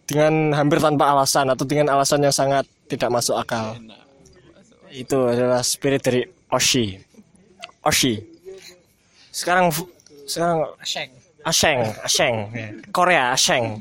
dengan 0.06 0.54
hampir 0.54 0.78
tanpa 0.78 1.10
alasan 1.10 1.50
atau 1.50 1.66
dengan 1.66 1.90
alasan 1.92 2.22
yang 2.22 2.34
sangat 2.34 2.64
tidak 2.86 3.10
masuk 3.10 3.36
akal. 3.36 3.76
Itu 4.90 5.30
adalah 5.30 5.62
spirit 5.62 6.02
dari 6.02 6.22
Oshi. 6.50 6.98
Oshi. 7.86 8.18
Sekarang 9.30 9.70
sekarang 10.26 10.66
Asheng. 10.82 11.10
Asheng, 11.40 11.80
Asheng. 12.04 12.36
ya. 12.52 12.68
Korea 12.92 13.24
Asheng. 13.32 13.80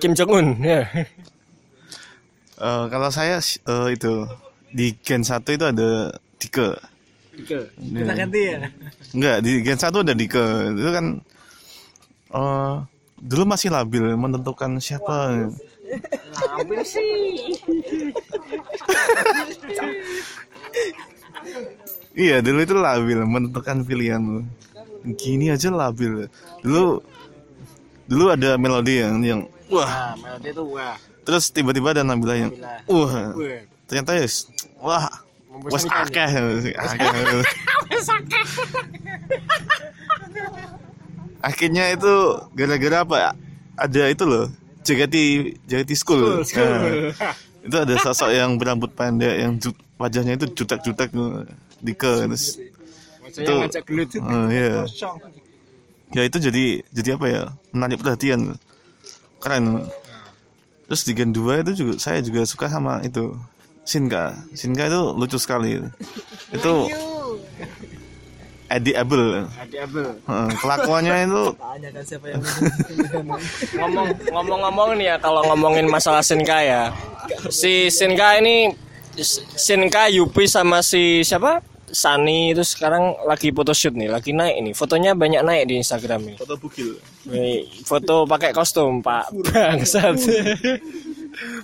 Kim 0.00 0.12
Jong 0.12 0.32
Un 0.32 0.46
ya. 0.60 0.82
Eh, 2.54 2.84
kalau 2.86 3.10
saya 3.10 3.42
eh, 3.42 3.88
itu 3.92 4.30
di 4.70 4.94
Gen 5.02 5.26
1 5.26 5.42
itu 5.54 5.64
ada 5.66 6.14
Dike. 6.38 6.93
Kita 7.42 8.12
ganti 8.14 8.40
ya. 8.46 8.70
Enggak, 9.10 9.36
di 9.42 9.50
Gen 9.66 9.78
1 9.78 9.90
ada 9.90 10.14
Dike. 10.14 10.46
Itu 10.74 10.90
kan 10.94 11.06
eh 12.34 12.74
dulu 13.24 13.42
masih 13.48 13.68
labil 13.72 14.14
menentukan 14.14 14.78
siapa. 14.78 15.48
Iya, 22.14 22.38
dulu 22.40 22.58
itu 22.62 22.74
labil 22.78 23.18
menentukan 23.26 23.82
pilihan 23.82 24.22
lu. 24.22 24.40
Gini 25.18 25.50
aja 25.50 25.68
labil. 25.74 26.30
Dulu 26.62 27.02
dulu 28.04 28.24
ada 28.30 28.60
melodi 28.60 29.00
yang 29.00 29.16
yang 29.24 29.40
wah, 29.72 30.12
melodi 30.20 30.52
itu 30.52 30.64
wah. 30.76 30.96
terus 31.24 31.48
tiba-tiba 31.48 31.96
ada 31.96 32.04
Nabila 32.04 32.36
yang 32.36 32.52
wah. 32.84 33.32
Ternyata 33.88 34.12
ya 34.20 34.28
wah, 34.80 35.08
wes 35.62 35.86
akeh 35.86 36.26
akeh. 36.26 37.42
Akhirnya 41.44 41.92
itu 41.92 42.12
gara-gara 42.56 43.04
apa? 43.04 43.36
Ada 43.76 44.08
itu 44.10 44.24
loh, 44.24 44.48
JKT 44.82 45.14
JKT 45.68 45.90
School. 45.94 46.40
Nah, 46.40 47.12
itu 47.64 47.76
ada 47.76 47.94
sosok 48.00 48.32
yang 48.32 48.56
berambut 48.56 48.92
pendek 48.96 49.34
yang 49.40 49.56
wajahnya 50.00 50.40
itu 50.40 50.46
jutek-jutek 50.52 51.12
tuh, 51.12 51.44
Dike 51.84 52.12
terus 52.28 52.60
itu 53.34 53.50
oh, 54.22 54.46
iya. 54.46 54.86
ya 56.14 56.22
itu 56.22 56.38
jadi 56.38 56.64
jadi 56.94 57.18
apa 57.18 57.26
ya? 57.26 57.42
Menarik 57.74 57.98
perhatian. 57.98 58.54
Keren. 59.42 59.90
Terus 60.84 61.02
di 61.08 61.12
Gen 61.16 61.32
2 61.32 61.64
itu 61.66 61.72
juga 61.82 61.92
saya 61.98 62.20
juga 62.22 62.44
suka 62.46 62.68
sama 62.70 63.00
itu 63.02 63.34
Shinka 63.84 64.32
Shinka 64.56 64.88
itu 64.88 65.02
lucu 65.14 65.36
sekali. 65.36 65.76
Itu 66.52 66.88
edible. 68.72 69.46
Heeh, 70.26 70.48
kelakuannya 70.58 71.14
itu 71.28 71.42
siapa 72.02 72.26
yang 72.32 72.42
ngomong 73.78 74.06
ngomong-ngomong 74.32 74.88
nih 74.98 75.14
ya 75.14 75.16
kalau 75.20 75.44
ngomongin 75.52 75.86
masalah 75.86 76.24
Shinka 76.24 76.58
ya. 76.64 76.82
Si 77.52 77.92
Shinka 77.92 78.40
ini 78.40 78.72
Shinka 79.54 80.10
Yupi 80.10 80.48
sama 80.48 80.80
si 80.82 81.22
siapa? 81.22 81.60
Sani 81.94 82.50
itu 82.50 82.66
sekarang 82.66 83.14
lagi 83.22 83.54
photoshoot 83.54 83.94
nih 83.94 84.10
lagi 84.10 84.34
naik 84.34 84.58
ini 84.58 84.74
fotonya 84.74 85.14
banyak 85.14 85.46
naik 85.46 85.70
di 85.70 85.78
Instagram 85.78 86.26
nih. 86.26 86.36
Foto 86.42 86.58
bugil. 86.58 86.98
Nih, 87.30 87.70
foto 87.86 88.26
pakai 88.26 88.50
kostum 88.50 88.98
Pak. 88.98 89.30
Bangsat 89.30 90.18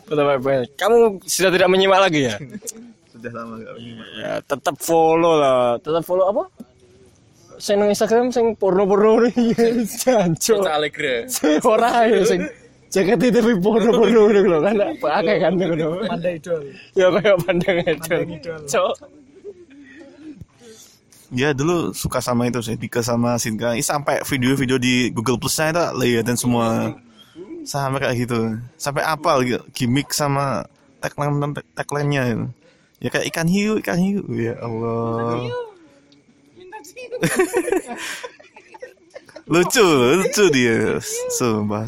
baju. 0.09 0.65
kamu 0.77 0.97
sudah 1.25 1.51
tidak 1.55 1.69
menyimak 1.71 2.01
lagi 2.03 2.31
ya? 2.31 2.37
Sudah 3.11 3.33
lama 3.35 3.59
gak 3.59 3.75
ya 4.17 4.33
tetap 4.47 4.75
follow 4.79 5.35
lah. 5.37 5.77
Tetap 5.83 6.03
follow 6.07 6.31
apa? 6.31 6.45
Saya 7.61 7.83
nang 7.83 7.93
Instagram 7.93 8.33
sing 8.33 8.57
porno-porno 8.57 9.29
nih 9.29 9.35
jancuk. 10.01 10.65
Allegra. 10.65 11.29
ora 11.67 12.09
ya 12.09 12.23
sing 12.25 12.41
jaket 12.89 13.21
itu 13.21 13.37
tapi 13.43 13.53
porno-porno 13.61 14.31
ngono 14.31 14.41
lho. 14.47 14.59
Kan 14.63 14.75
pakai 15.03 15.37
kan 15.43 15.53
ngono. 15.59 16.07
Pandai 16.07 16.39
idol. 16.41 16.63
Ya 16.97 17.07
kayak 17.13 17.37
pandang 17.45 17.77
itu 17.85 18.15
cok. 18.71 18.95
Ya 21.31 21.55
dulu 21.55 21.95
suka 21.95 22.19
sama 22.19 22.51
itu 22.51 22.59
sih 22.59 22.75
Dika 22.75 23.05
sama 23.07 23.39
Sinka. 23.39 23.79
Ih, 23.79 23.87
sampai 23.87 24.23
video-video 24.27 24.83
di 24.83 25.15
Google 25.15 25.39
Plus-nya 25.39 25.71
itu 25.71 25.85
liatin 25.99 26.35
semua 26.35 26.91
sampai 27.71 28.03
kayak 28.03 28.17
gitu. 28.27 28.59
Sampai 28.75 29.07
apal 29.07 29.47
gitu 29.47 29.63
gimmick 29.71 30.11
sama 30.11 30.67
tagline 30.99 31.55
tagline-nya 31.79 32.23
itu. 32.35 32.47
ya 33.01 33.09
kayak 33.09 33.27
ikan 33.31 33.47
hiu 33.47 33.79
ikan 33.79 33.99
hiu. 34.03 34.27
Ya 34.35 34.59
Allah. 34.59 35.47
Lucu 39.51 39.83
lucu 39.83 40.45
dia. 40.51 40.99
Sumpah. 41.39 41.87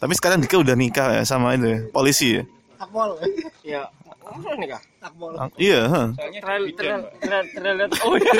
Tapi 0.00 0.12
sekarang 0.16 0.40
Dika 0.40 0.56
udah 0.58 0.76
nikah 0.78 1.20
ya 1.20 1.22
sama 1.28 1.54
itu 1.58 1.66
ya, 1.68 1.78
polisi 1.92 2.28
ya? 2.40 2.42
Ya 3.60 3.82
apa 4.30 4.54
nih 4.56 4.68
kak 4.70 4.82
Ah, 5.40 5.50
iya 5.58 5.90
huh. 5.90 6.14
trail 6.38 6.70
trail 6.78 7.02
trail 7.50 7.78
oh 8.06 8.14
iya. 8.14 8.32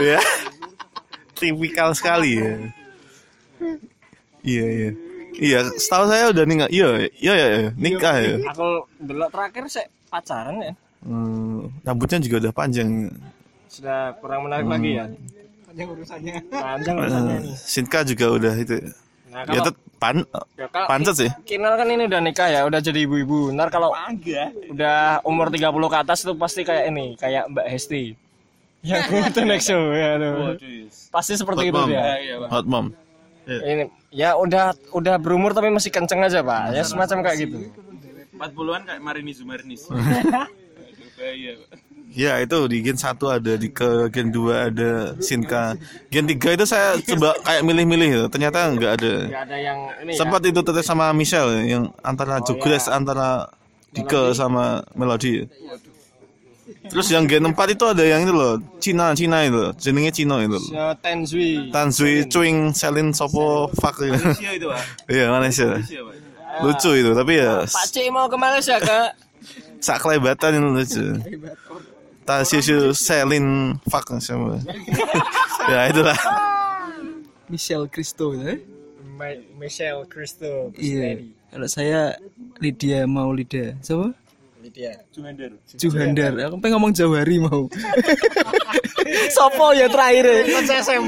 Ya. 0.16 0.20
Tipikal 1.36 1.96
sekali 1.96 2.38
ya 2.38 2.54
iya 4.44 4.66
iya. 4.68 4.90
Iya 5.32 5.58
setahu 5.80 6.12
saya 6.12 6.28
udah 6.28 6.44
nikah 6.44 6.68
iya 6.68 7.08
iya 7.16 7.32
iya 7.32 7.46
iya, 7.48 7.70
nikah 7.72 8.14
ya 8.20 8.36
aku 8.52 8.84
dulu 9.00 9.24
terakhir 9.32 9.64
saya 9.72 9.88
pacaran 10.12 10.60
ya. 10.60 10.72
Hmm, 11.02 11.72
rambutnya 11.82 12.22
juga 12.22 12.36
udah 12.46 12.52
panjang. 12.54 13.10
Sudah 13.66 14.14
kurang 14.20 14.46
menarik 14.46 14.68
lagi 14.68 14.90
ya? 15.00 15.04
Panjang 15.66 15.88
urusannya. 15.88 16.34
Panjang 16.52 16.94
urusannya. 17.00 17.36
Eh, 17.48 17.56
Sinka 17.58 18.04
juga 18.04 18.26
udah 18.28 18.54
itu. 18.54 18.76
Nah 19.32 19.48
ya 19.48 19.48
kalau 19.48 19.64
tet 19.64 19.76
pan 19.96 20.16
ya, 20.60 20.66
kalau 20.68 20.86
pantas 20.86 21.16
sih. 21.16 21.30
Kinal 21.48 21.74
kan 21.80 21.88
ini 21.88 22.04
udah 22.04 22.20
nikah 22.20 22.48
ya, 22.52 22.60
udah 22.68 22.78
jadi 22.84 23.08
ibu-ibu. 23.08 23.50
Ntar 23.56 23.72
kalau 23.72 23.90
udah 24.68 25.24
umur 25.24 25.48
30 25.48 25.72
ke 25.72 25.98
atas 25.98 26.18
itu 26.22 26.32
pasti 26.36 26.60
kayak 26.62 26.92
ini, 26.92 27.16
kayak 27.16 27.48
Mbak 27.48 27.66
Hesti. 27.72 28.12
Yang 28.84 29.02
itu 29.32 29.40
next 29.48 29.66
show 29.72 29.82
ya 29.96 30.20
tuh. 30.20 30.60
Pasti 31.08 31.32
seperti 31.40 31.72
itu 31.72 31.80
mom. 31.80 31.88
dia. 31.88 32.02
hot 32.52 32.66
mom. 32.68 32.86
Ini 33.48 33.88
ya 34.12 34.36
udah 34.36 34.76
udah 34.92 35.16
berumur 35.16 35.56
tapi 35.56 35.72
masih 35.72 35.88
kenceng 35.88 36.20
aja, 36.22 36.44
Pak. 36.44 36.76
Ya 36.76 36.84
semacam 36.84 37.24
kayak 37.24 37.36
gitu. 37.48 37.58
40-an 38.36 38.82
kayak 38.84 39.00
Marini 39.00 39.32
Zumarinis. 39.32 39.88
Pak. 39.90 40.48
ya 42.12 42.42
itu 42.42 42.58
di 42.66 42.82
gen 42.82 42.98
1 42.98 43.14
ada 43.24 43.52
di 43.54 43.70
ke 43.70 44.10
gen 44.12 44.34
2 44.34 44.68
ada 44.68 45.14
Sinka 45.22 45.78
gen 46.10 46.26
3 46.26 46.58
itu 46.58 46.64
saya 46.66 46.98
coba 46.98 47.32
kayak 47.40 47.62
milih-milih 47.62 48.08
gitu. 48.10 48.26
ternyata 48.26 48.68
nggak 48.74 48.92
ada 49.00 49.12
ada 49.46 49.56
yang 49.56 49.78
ini 50.02 50.12
ya. 50.12 50.18
sempat 50.18 50.42
itu 50.44 50.60
tetap 50.60 50.82
sama 50.82 51.14
Michelle 51.14 51.62
yang 51.62 51.94
antara 52.02 52.42
Jogres 52.42 52.90
antara 52.90 53.48
Dika 53.94 54.34
sama 54.34 54.82
Melody 54.98 55.46
terus 56.82 57.06
yang 57.08 57.24
gen 57.24 57.46
4 57.46 57.54
itu 57.74 57.84
ada 57.86 58.02
yang 58.02 58.22
itu 58.22 58.34
loh 58.34 58.58
Cina 58.82 59.14
Cina 59.14 59.46
itu 59.46 59.70
jenenge 59.78 60.10
Cina 60.10 60.42
itu 60.42 60.58
loh. 60.58 60.70
Ya, 60.70 60.86
Tenzui. 60.98 61.70
Tanzui 61.70 62.26
Cuing 62.26 62.74
Selin 62.74 63.14
Sopo 63.14 63.70
Fuck 63.78 64.02
gitu. 64.02 64.18
Iya 64.42 64.50
itu, 64.58 64.66
Pak. 64.66 64.82
iya 65.06 65.24
Malaysia 65.30 65.66
Pak. 65.70 65.82
lucu 66.60 66.90
itu 66.92 67.10
tapi 67.12 67.32
ya 67.38 67.64
Pak 67.64 67.86
C 67.88 67.96
mau 68.10 68.26
ke 68.28 68.36
Malaysia, 68.36 68.76
Kak. 68.76 69.16
sak 69.78 69.98
kelebatan 70.02 70.58
itu 70.58 70.68
lucu 70.68 71.04
Tanzui 72.22 72.60
Selin 72.92 73.46
Fuck 73.86 74.12
sama 74.18 74.58
ya 75.72 75.88
itulah 75.88 76.18
Michelle 77.48 77.86
Cristo 77.86 78.32
ya 78.32 78.58
Michelle 79.54 80.02
Cristo. 80.10 80.74
iya 80.74 81.20
kalau 81.52 81.68
saya 81.68 82.16
Lydia 82.58 83.06
Maulida 83.06 83.76
siapa 83.80 84.14
Lydia. 84.62 84.94
Juhandar 85.74 86.38
aku 86.46 86.56
pengen 86.62 86.78
ngomong 86.78 86.94
Jawari 86.94 87.42
mau. 87.42 87.66
Sopo 89.34 89.74
ya 89.74 89.90
terakhir 89.90 90.46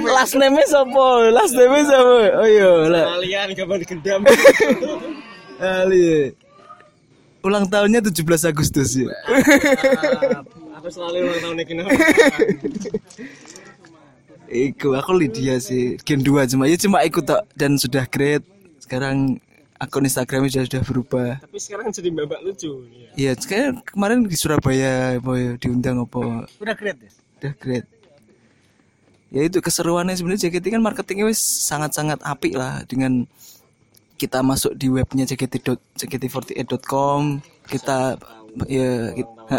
Last 0.03 0.35
name 0.35 0.59
Sopo? 0.67 1.31
Last 1.31 1.55
name 1.55 1.87
Sopo? 1.87 2.19
Oh 2.35 2.49
iya 2.51 2.71
lah. 2.91 3.05
Kalian 3.15 3.49
kapan 3.55 3.79
gendam? 3.87 4.21
Ali. 5.63 6.35
Ulang 7.47 7.71
tahunnya 7.71 8.03
17 8.11 8.51
Agustus 8.51 8.99
ya. 8.99 9.15
Aku 10.83 10.89
selalu 10.91 11.23
ulang 11.23 11.41
tahun 11.41 11.63
kenapa? 11.63 11.91
Iku 14.51 14.99
aku 14.99 15.13
Lydia 15.15 15.63
sih. 15.63 15.95
Gen 16.03 16.27
2 16.27 16.51
cuma. 16.51 16.67
Ya 16.67 16.75
cuma 16.75 17.07
ikut 17.07 17.23
tok 17.23 17.47
dan 17.55 17.79
sudah 17.79 18.03
great 18.11 18.43
Sekarang 18.83 19.39
akun 19.85 20.09
Instagramnya 20.09 20.51
sudah 20.51 20.67
sudah 20.67 20.83
berubah 20.83 21.31
Tapi 21.45 21.59
sekarang 21.61 21.93
jadi 21.93 22.09
babak 22.11 22.41
lucu. 22.41 22.89
Ya. 22.91 23.09
Iya 23.15 23.33
sekarang 23.37 23.85
kemarin 23.85 24.25
di 24.25 24.37
Surabaya 24.37 25.21
boy 25.21 25.61
diundang 25.61 26.01
apa 26.03 26.49
Udah 26.59 26.75
great 26.75 26.99
ya? 26.99 27.11
udah 27.45 27.55
great 27.61 27.85
ya 29.35 29.45
itu 29.45 29.59
keseruannya 29.61 30.17
sebenarnya 30.17 30.49
JKT 30.49 30.79
kan 30.79 30.81
marketingnya 30.81 31.29
wis 31.29 31.43
sangat-sangat 31.43 32.23
apik 32.25 32.57
lah 32.57 32.87
dengan 32.89 33.29
kita 34.17 34.41
masuk 34.41 34.73
di 34.79 34.89
webnya 34.89 35.29
JKT 35.29 35.61
JKT48.com 35.99 37.43
kita 37.67 38.17
ya 38.71 39.11
kita, 39.13 39.55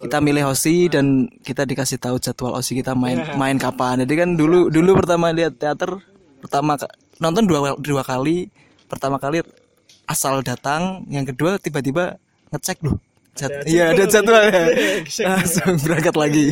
kita 0.00 0.16
milih 0.22 0.48
osi 0.48 0.86
dan 0.86 1.26
kita 1.42 1.66
dikasih 1.66 1.98
tahu 1.98 2.16
jadwal 2.22 2.54
osi 2.54 2.78
kita 2.78 2.94
main 2.96 3.20
main 3.34 3.58
kapan 3.58 4.06
jadi 4.06 4.24
kan 4.24 4.38
dulu 4.38 4.70
dulu 4.70 4.96
pertama 4.96 5.34
lihat 5.34 5.58
teater 5.58 5.98
pertama 6.40 6.78
nonton 7.18 7.44
dua 7.44 7.74
dua 7.82 8.06
kali 8.06 8.48
pertama 8.90 9.22
kali 9.22 9.46
asal 10.10 10.42
datang 10.42 11.06
yang 11.06 11.22
kedua 11.22 11.62
tiba-tiba 11.62 12.18
ngecek 12.50 12.82
loh 12.82 12.98
Jad- 13.38 13.62
iya 13.64 13.94
ada 13.94 14.04
jadwal. 14.10 14.42
ya. 14.50 14.66
Langsung 15.30 15.78
berangkat 15.86 16.14
lagi. 16.18 16.46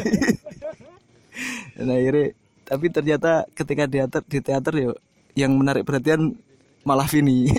Dan 1.74 1.90
akhirnya 1.98 2.26
tapi 2.68 2.86
ternyata 2.92 3.32
ketika 3.56 3.84
di 3.88 3.98
teater 3.98 4.22
di 4.28 4.38
teater 4.38 4.74
ya 4.76 4.90
yang 5.34 5.52
menarik 5.58 5.82
perhatian 5.82 6.38
malah 6.86 7.08
Vini. 7.10 7.50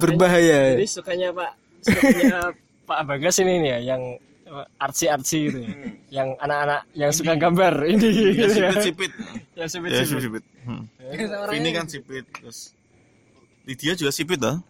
Berbahaya. 0.00 0.74
Jadi 0.74 0.86
sukanya 0.90 1.28
Pak, 1.30 1.50
sukanya 1.84 2.52
Pak 2.88 3.00
Bagas 3.06 3.36
ini 3.40 3.62
nih 3.62 3.70
ya, 3.70 3.78
yang 3.94 4.02
artsy-artsy 4.78 5.38
gitu 5.50 5.58
ya. 5.62 5.70
Yang 6.22 6.28
anak-anak 6.40 6.80
yang 6.94 7.10
suka 7.10 7.32
gambar. 7.34 7.74
Ini. 7.86 8.08
gitu 8.38 8.58
ya. 8.60 8.70
sipit. 8.78 9.12
Sipit 9.68 9.90
ya 9.90 10.04
sipit. 10.04 10.22
sipit. 10.22 10.44
Hmm. 10.64 10.84
ini 11.52 11.68
kan 11.76 11.84
sipit 11.84 12.24
terus 12.32 12.72
Lydia 13.68 13.92
juga 13.96 14.12
sipit 14.12 14.40
lah 14.40 14.60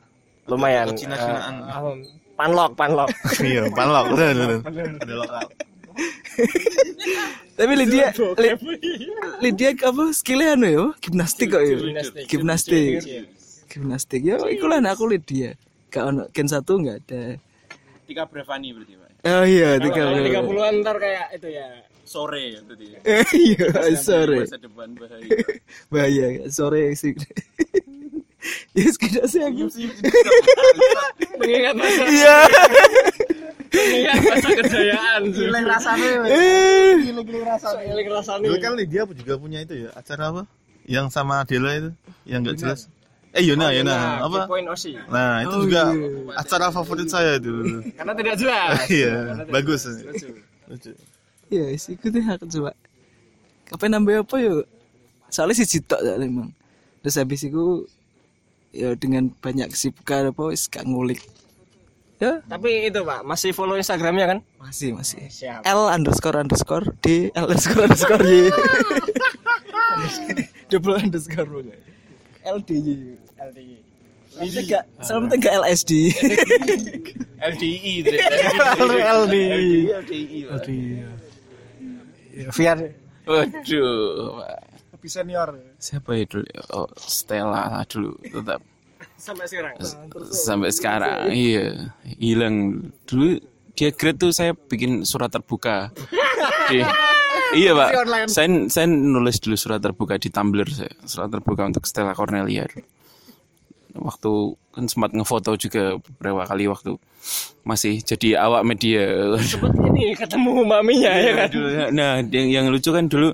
Lumayan. 0.44 0.92
Cina-cinaan. 0.92 1.54
eh, 1.64 1.72
apa, 1.72 1.90
panlok, 2.36 2.72
panlok. 2.76 3.08
iya 3.48 3.64
panlok. 3.72 4.12
Bener, 4.12 4.60
bener. 4.60 4.88
ada 5.00 5.14
lokal. 5.16 5.46
Tapi 7.56 7.72
Lydia 7.78 8.10
Lydia 9.38 9.70
apa? 9.86 10.04
Skillnya 10.10 10.58
anu 10.58 10.66
ya 10.66 10.84
gimnastik 11.00 11.54
kok 11.54 11.62
ya? 11.62 11.78
Gimnastik. 11.78 12.24
gimnastik. 12.26 12.90
Gimnastik. 13.70 14.20
Ya 14.26 14.36
ikulah 14.50 14.82
aku 14.84 15.06
Lydia. 15.08 15.54
Gak 15.94 16.10
ono 16.10 16.26
gen 16.34 16.50
satu 16.50 16.82
nggak 16.82 16.98
ada 17.06 17.38
Tika 18.04 18.24
Brevani 18.28 18.70
berarti, 18.72 18.94
Pak. 18.94 19.10
oh 19.24 19.44
iya 19.44 19.80
tiga 19.80 20.02
Kalau 20.04 20.20
30-an 20.20 20.74
ntar 20.80 20.96
kayak 20.98 21.26
itu 21.34 21.48
ya. 21.50 21.66
Sore 22.04 22.60
berarti. 22.60 22.86
ya. 22.92 22.98
iya 23.32 23.96
sore 23.96 24.44
Masa 24.44 24.60
depan 24.60 24.88
bahaya. 24.92 25.28
bahaya 25.88 26.26
sore 26.48 26.92
sih 26.92 27.16
Yes, 28.76 29.00
tidak 29.00 29.24
sih 29.24 29.40
aku. 29.40 29.72
Mengingat 31.40 31.74
masa 31.80 32.02
Iya. 32.04 32.36
mengingat 33.72 34.20
masa 34.20 34.48
kejayaan. 34.52 35.22
Giling 35.32 35.64
rasanya. 35.64 36.12
Giling 37.00 37.40
rasanya. 37.40 37.82
Giling 37.88 38.08
rasanya. 38.12 38.44
Dulu 38.44 38.56
kan 38.60 38.72
dia 38.76 39.02
juga 39.08 39.34
punya 39.40 39.58
itu 39.64 39.88
ya 39.88 39.90
acara 39.96 40.28
apa? 40.28 40.42
Yang 40.84 41.06
sama 41.10 41.40
Adela 41.40 41.72
itu, 41.72 41.90
yang 42.28 42.44
nggak 42.44 42.60
jelas. 42.60 42.92
Eh 43.34 43.42
Yona, 43.42 43.74
Yona, 43.74 44.22
apa? 44.22 44.46
Point 44.46 44.70
Osi. 44.70 44.94
Nah 45.10 45.42
itu 45.42 45.66
juga 45.66 45.90
acara 46.38 46.70
favorit 46.70 47.10
saya 47.10 47.34
itu. 47.34 47.50
Karena 47.98 48.12
tidak 48.14 48.34
jelas. 48.38 48.78
Iya, 48.94 49.42
bagus. 49.50 49.82
Lucu. 50.70 50.94
Iya, 51.50 51.74
yes, 51.74 51.90
ikutin 51.90 52.30
aku 52.30 52.46
coba. 52.46 52.72
Kapan 53.66 53.98
nambah 53.98 54.22
apa 54.22 54.36
yuk? 54.38 54.64
Soalnya 55.34 55.58
sih 55.58 55.66
jitok 55.66 55.98
soalnya 55.98 56.30
emang. 56.30 56.54
Terus 57.02 57.16
habis 57.18 57.42
itu 57.42 57.84
ya 58.70 58.94
dengan 58.94 59.28
banyak 59.42 59.66
kesibukan 59.74 60.30
apa 60.30 60.42
wis 60.54 60.70
gak 60.70 60.86
ngulik. 60.86 61.18
Ya, 62.22 62.38
Tapi 62.46 62.86
itu 62.88 63.02
Pak, 63.02 63.26
masih 63.26 63.50
follow 63.50 63.74
Instagramnya 63.74 64.30
kan? 64.30 64.38
masih 64.62 64.94
masih. 64.94 65.26
Siap. 65.26 65.66
L 65.66 65.90
underscore 65.90 66.38
underscore 66.38 66.86
D 67.02 67.34
L 67.34 67.50
underscore 67.50 67.90
underscore 67.90 68.22
Y. 68.22 68.48
Double 70.70 70.96
underscore. 70.96 71.50
L 72.46 72.58
D 72.62 72.70
Y. 72.78 73.18
LDI. 73.50 73.76
Itu 74.34 74.60
gak, 74.66 74.82
selalu 74.98 75.20
penting 75.30 75.40
gak 75.46 75.54
LSD. 75.62 75.92
LDI 77.38 77.92
LD. 78.02 79.34
LDI. 79.94 80.38
Ya, 82.34 82.50
Via 82.50 82.74
Waduh. 83.24 84.42
Lebih 84.92 85.10
senior. 85.10 85.48
Siapa 85.80 86.10
ya 86.18 86.24
dulu? 86.28 86.44
Oh, 86.74 86.88
Stella 86.98 87.70
lah 87.70 87.84
dulu 87.88 88.18
tetap 88.20 88.60
Sampai 89.14 89.48
sekarang. 89.48 89.72
sampai 90.28 90.68
sekarang. 90.68 91.32
Iya, 91.32 91.88
hilang 92.20 92.88
dulu 93.08 93.40
dia 93.72 93.88
grade 93.88 94.20
tuh 94.20 94.30
saya 94.36 94.52
bikin 94.52 95.08
surat 95.08 95.32
terbuka. 95.32 95.88
Di, 96.68 96.84
iya 97.56 97.72
pak, 97.72 97.88
saya 98.28 98.68
saya 98.68 98.86
nulis 98.88 99.40
dulu 99.40 99.56
surat 99.56 99.80
terbuka 99.80 100.16
di 100.20 100.28
Tumblr 100.28 100.68
saya, 100.68 100.92
surat 101.08 101.32
terbuka 101.32 101.64
untuk 101.68 101.84
Stella 101.88 102.12
Cornelia. 102.12 102.68
Waktu 103.94 104.32
kan 104.74 104.84
sempat 104.90 105.14
ngefoto 105.14 105.54
juga 105.54 105.96
beberapa 106.02 106.42
kali 106.50 106.66
waktu 106.66 106.98
masih 107.62 108.02
jadi 108.02 108.42
awak 108.42 108.66
media. 108.66 109.06
Ini 109.94 110.18
ketemu 110.18 110.66
maminya 110.66 111.14
ya 111.14 111.32
kan? 111.38 111.48
dulu 111.48 111.68
nah 111.94 112.18
yang, 112.20 112.48
yang 112.50 112.66
lucu 112.74 112.90
kan 112.90 113.06
dulu 113.06 113.30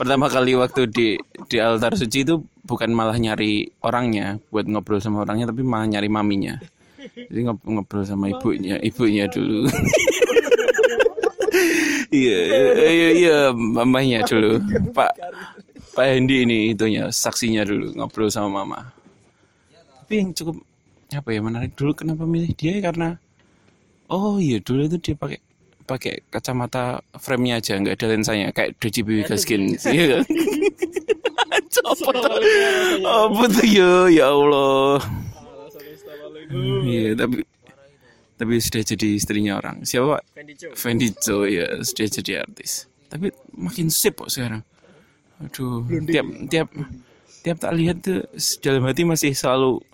pertama 0.00 0.32
kali 0.32 0.56
waktu 0.56 0.88
di 0.88 1.20
di 1.46 1.56
altar 1.60 1.92
suci 1.92 2.24
itu 2.24 2.40
bukan 2.64 2.88
malah 2.90 3.20
nyari 3.20 3.68
orangnya 3.84 4.40
buat 4.48 4.64
ngobrol 4.64 4.98
sama 4.98 5.28
orangnya 5.28 5.52
tapi 5.52 5.60
malah 5.60 5.84
nyari 5.84 6.08
maminya. 6.08 6.56
Jadi 6.98 7.40
ngob- 7.44 7.64
ngobrol 7.68 8.04
sama 8.08 8.32
ibunya 8.32 8.80
ibunya 8.80 9.28
dulu. 9.28 9.68
Iya 12.08 12.38
iya 12.88 13.08
iya 13.12 13.38
mamanya 13.52 14.24
dulu. 14.24 14.56
Pak 14.96 15.12
pak 15.92 16.06
Hendy 16.08 16.46
ini 16.48 16.72
itunya 16.72 17.12
saksinya 17.12 17.66
dulu 17.68 17.92
ngobrol 17.98 18.30
sama 18.32 18.62
mama 18.62 18.86
tapi 20.08 20.24
yang 20.24 20.32
cukup 20.32 20.64
apa 21.12 21.28
ya 21.36 21.44
menarik 21.44 21.76
dulu 21.76 21.92
kenapa 21.92 22.24
milih 22.24 22.56
dia 22.56 22.80
karena 22.80 23.20
oh 24.08 24.40
iya 24.40 24.56
dulu 24.56 24.88
itu 24.88 24.96
dia 24.96 25.14
pakai 25.20 25.36
pakai 25.84 26.24
kacamata 26.32 27.04
frame-nya 27.20 27.60
aja 27.60 27.76
nggak 27.76 27.92
ada 27.92 28.16
lensanya 28.16 28.48
kayak 28.56 28.80
DJP 28.80 29.28
Gaskin. 29.28 29.76
iya. 29.84 30.24
Kan? 30.24 30.32
Coba 31.76 32.08
tuh. 32.24 32.40
apa 33.04 33.42
tuh 33.52 33.66
ya 33.68 33.92
ya 34.08 34.32
Allah. 34.32 34.96
Iya 36.88 37.12
tapi 37.12 37.44
tapi 38.40 38.52
sudah 38.64 38.80
jadi 38.80 39.08
istrinya 39.12 39.60
orang. 39.60 39.84
Siapa? 39.84 40.16
Pak? 40.16 40.22
Fendi 40.72 41.12
Cho 41.20 41.44
ya 41.44 41.84
sudah 41.84 42.08
jadi 42.08 42.48
artis. 42.48 42.88
Tapi 43.12 43.28
makin 43.60 43.92
sip 43.92 44.16
kok 44.16 44.32
sekarang. 44.32 44.64
Aduh 45.44 45.84
tiap 46.08 46.24
tiap 46.48 46.72
tiap 47.44 47.56
tak 47.60 47.76
lihat 47.76 48.00
tuh 48.00 48.24
dalam 48.64 48.88
hati 48.88 49.04
masih 49.04 49.36
selalu 49.36 49.84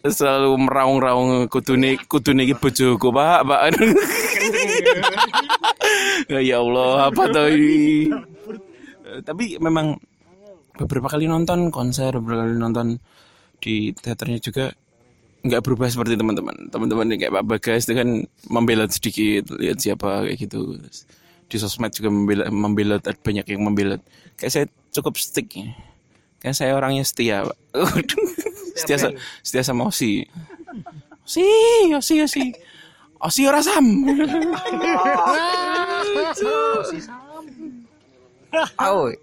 selalu 0.00 0.56
meraung-raung 0.56 1.44
kudune 1.52 2.00
kudune 2.08 2.48
iki 2.48 2.56
bojoku 2.56 3.12
Pak 3.12 3.40
Pak. 3.44 3.60
Ya 6.30 6.62
Allah 6.62 7.10
apa 7.10 7.26
tuh 7.26 7.50
tapi 9.26 9.58
memang 9.58 9.98
beberapa 10.78 11.10
kali 11.10 11.26
nonton 11.26 11.74
konser 11.74 12.14
beberapa 12.22 12.46
kali 12.46 12.54
nonton 12.54 13.02
di 13.58 13.90
teaternya 13.90 14.38
juga 14.38 14.64
nggak 15.42 15.62
berubah 15.64 15.90
seperti 15.90 16.14
teman-teman. 16.14 16.70
Teman-teman 16.70 17.18
kayak 17.18 17.34
Pak 17.34 17.44
Bagas 17.48 17.88
itu 17.88 17.98
kan 17.98 18.08
membela 18.46 18.86
sedikit 18.86 19.50
lihat 19.58 19.82
siapa 19.82 20.28
kayak 20.28 20.38
gitu. 20.46 20.78
Di 21.50 21.56
sosmed 21.58 21.90
juga 21.90 22.12
membela 22.12 22.46
membela 22.52 22.96
banyak 23.02 23.44
yang 23.50 23.62
membela. 23.66 23.96
Kayak 24.38 24.52
saya 24.54 24.64
cukup 24.94 25.18
stick 25.18 25.50
ya 25.56 25.74
kayak 26.40 26.56
saya 26.56 26.72
orangnya 26.74 27.04
setia 27.04 27.44
Pak 27.44 27.58
setia 28.72 28.96
sa- 28.96 29.14
setia 29.40 29.62
sama 29.62 29.86
Osi. 29.86 30.22
Osi 31.22 31.46
Osi 31.92 32.14
Osi. 32.20 32.44
Osi 33.18 33.40
ora 33.44 33.60
sam. 33.60 33.86
Aku. 38.76 39.14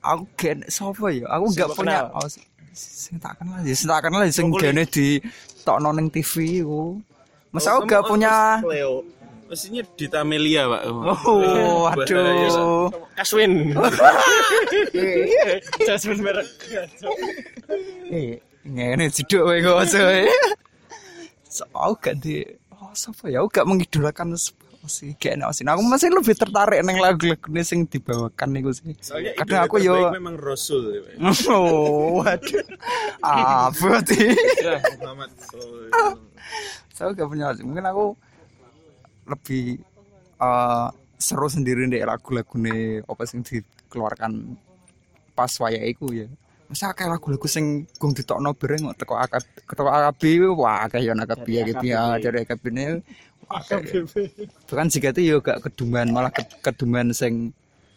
aku 0.00 0.22
gen 0.34 0.58
sapa 0.66 1.06
ya? 1.12 1.28
Aku 1.28 1.44
enggak 1.46 1.68
punya 1.76 2.08
oh, 2.08 2.24
s- 2.24 2.40
sing 2.72 3.20
tak 3.20 3.36
kenal 3.36 3.60
ya, 3.60 3.74
sing 3.76 3.84
tak 3.84 4.00
kenal 4.00 4.20
ya 4.24 4.32
sing 4.32 4.48
gene 4.56 4.82
di 4.88 5.20
tokno 5.60 5.92
ning 5.92 6.08
TV 6.08 6.64
iku. 6.64 6.96
Masa 7.52 7.76
aku 7.76 7.84
enggak 7.84 8.02
punya 8.08 8.32
Mestinya 9.50 9.82
Dita 9.98 10.22
Melia 10.22 10.70
Pak 10.70 10.82
Oh, 11.26 11.90
aduh. 11.90 12.86
Kaswin. 13.18 13.74
Jasmine 15.86 16.22
merek. 16.22 16.46
Eh, 18.14 18.38
ngene 18.62 19.10
jeduk 19.10 19.42
kowe 19.42 19.58
kok. 19.58 19.90
So, 21.50 21.66
aku 21.74 21.94
gak 21.98 22.22
di 22.22 22.46
oh 22.78 22.94
sapa 22.94 23.26
ya? 23.26 23.42
Aku 23.42 23.50
gak 23.50 23.66
mengidolakan 23.66 24.38
sih 24.86 25.18
gak 25.18 25.42
enak 25.42 25.50
sih. 25.50 25.66
Aku 25.66 25.82
masih 25.82 26.14
lebih 26.14 26.38
tertarik 26.38 26.86
neng 26.86 27.02
lagu-lagu 27.02 27.50
sing 27.66 27.90
dibawakan 27.90 28.54
niku 28.54 28.70
sih. 28.70 28.94
Kadang 29.34 29.66
aku 29.66 29.82
yo 29.82 30.14
memang 30.14 30.38
Rasul 30.38 31.02
Oh, 31.50 32.22
waduh. 32.22 32.62
Apa 33.18 33.98
sih? 34.06 34.30
Muhammad 35.02 35.34
Saya 36.94 37.10
gak 37.18 37.26
punya 37.26 37.50
mungkin 37.66 37.82
aku 37.82 38.14
lebih 39.30 39.78
eh, 40.40 40.88
seru 41.20 41.46
sendiri 41.46 41.86
deh 41.86 42.02
lagu-lagu 42.02 42.56
nih 42.56 43.04
apa 43.04 43.22
sing 43.28 43.44
dikeluarkan 43.44 44.56
pas 45.36 45.52
waya 45.60 45.80
iku 45.84 46.10
ya. 46.10 46.26
Masa 46.70 46.94
kayak 46.94 47.18
lagu-lagu 47.18 47.46
sing 47.50 47.86
gung 47.98 48.14
ditokno 48.14 48.54
bareng 48.54 48.94
kok 48.94 48.98
teko 49.02 49.14
akab 49.18 49.42
teko 49.66 49.90
AKB 49.90 50.22
wah 50.54 50.86
kayak 50.86 51.02
yo 51.02 51.12
AKB 51.18 51.46
ya 51.50 51.62
gitu 51.66 51.84
ya 51.84 52.02
dari 52.22 52.38
AKB 52.46 52.64
ini 52.70 52.84
bahkan 54.70 54.86
jika 54.86 55.10
itu 55.10 55.34
yo 55.34 55.36
gak 55.42 55.58
keduman 55.66 56.06
malah 56.14 56.30
ke- 56.30 56.46
keduman 56.62 57.10
sing 57.10 57.50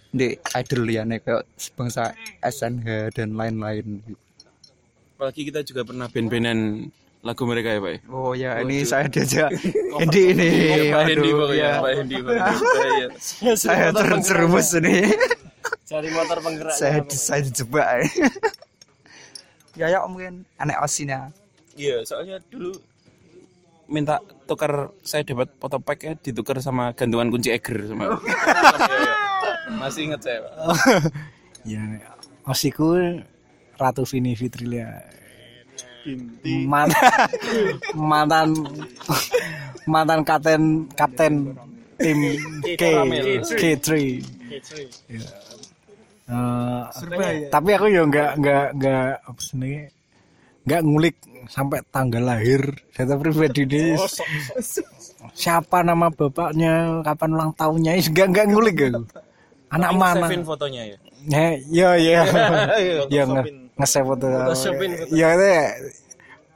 di 0.09 0.33
idol 0.57 0.89
liane 0.89 1.21
kayak 1.21 1.45
sebangsa 1.57 2.13
SNH 2.41 3.13
dan 3.17 3.33
lain-lain. 3.33 4.01
Apalagi 5.17 5.41
kita 5.49 5.61
juga 5.61 5.85
pernah 5.85 6.09
band-bandan 6.09 6.89
lagu 7.23 7.43
mereka 7.47 7.71
ya 7.71 7.79
Pak 7.79 7.91
ya? 7.95 7.99
Oh 8.11 8.31
ya, 8.35 8.51
ini 8.59 8.83
saya 8.83 9.07
diajak 9.07 9.47
Hendi 10.03 10.21
ini. 10.35 10.49
Pak 10.91 11.01
Hendi 11.07 11.29
pokoknya 11.31 11.63
ya. 11.63 11.71
Pak 11.79 11.91
Pak. 12.03 12.37
Iya. 12.83 13.07
Saya 13.55 13.87
terjerumus 13.95 14.75
ini. 14.75 15.07
Cari 15.87 16.09
motor 16.11 16.37
penggerak. 16.43 16.75
saya 16.75 16.99
saya 17.07 17.41
dijebak. 17.47 17.87
ya 19.79 19.87
ya 19.87 20.03
mungkin 20.03 20.43
aneh 20.59 20.75
osina. 20.83 21.31
Iya, 21.79 22.03
soalnya 22.03 22.43
dulu 22.51 22.75
minta 23.87 24.19
tukar 24.43 24.91
saya 25.03 25.23
dapat 25.23 25.47
foto 25.59 25.79
pack 25.79 25.99
ya 26.03 26.13
ditukar 26.19 26.59
sama 26.59 26.91
gantungan 26.91 27.31
kunci 27.31 27.55
Eger 27.55 27.87
sama. 27.87 28.19
Iya, 28.19 28.95
iya. 28.99 29.15
Masih 29.79 30.11
ingat 30.11 30.21
saya, 30.27 30.43
Pak. 30.43 30.53
Ya, 31.63 31.79
osiku 32.43 32.99
Ratu 33.79 34.03
Vini 34.03 34.35
Fitrilia. 34.35 35.12
Mantan 36.67 37.27
mantan 38.11 38.49
mantan 39.87 40.19
kapten 40.27 40.61
kapten 40.99 41.33
tim 41.95 42.19
K 42.75 42.83
K3. 43.43 43.89
Ya. 45.07 45.27
Eh, 46.23 46.83
tapi 47.51 47.69
aku 47.75 47.87
ya 47.91 48.03
nggak 48.07 48.31
nggak 48.39 48.67
nggak 48.79 49.07
apa 49.27 49.41
sih 49.43 49.91
nggak 50.63 50.81
ngulik 50.87 51.15
sampai 51.51 51.79
tanggal 51.91 52.23
lahir. 52.23 52.63
Data 52.95 53.19
pribadi 53.19 53.67
ini. 53.67 53.83
Siapa 55.35 55.83
nama 55.83 56.07
bapaknya? 56.11 57.03
Kapan 57.03 57.29
ulang 57.35 57.51
tahunnya? 57.55 57.99
Nggak 58.11 58.27
nggak 58.31 58.45
ngulik 58.51 58.77
aku. 58.87 59.03
Anak 59.73 59.91
mana? 59.97 60.27
Savin 60.27 60.43
fotonya 60.45 60.81
ya. 60.85 60.97
ya 61.23 61.47
ya 61.71 61.89
ya 61.97 62.21
ya 63.07 63.23
nge 63.23 63.62
nge-save 63.77 64.05
foto. 64.05 64.27
Ya 65.13 65.33
itu 65.33 65.45
ya, 65.45 65.65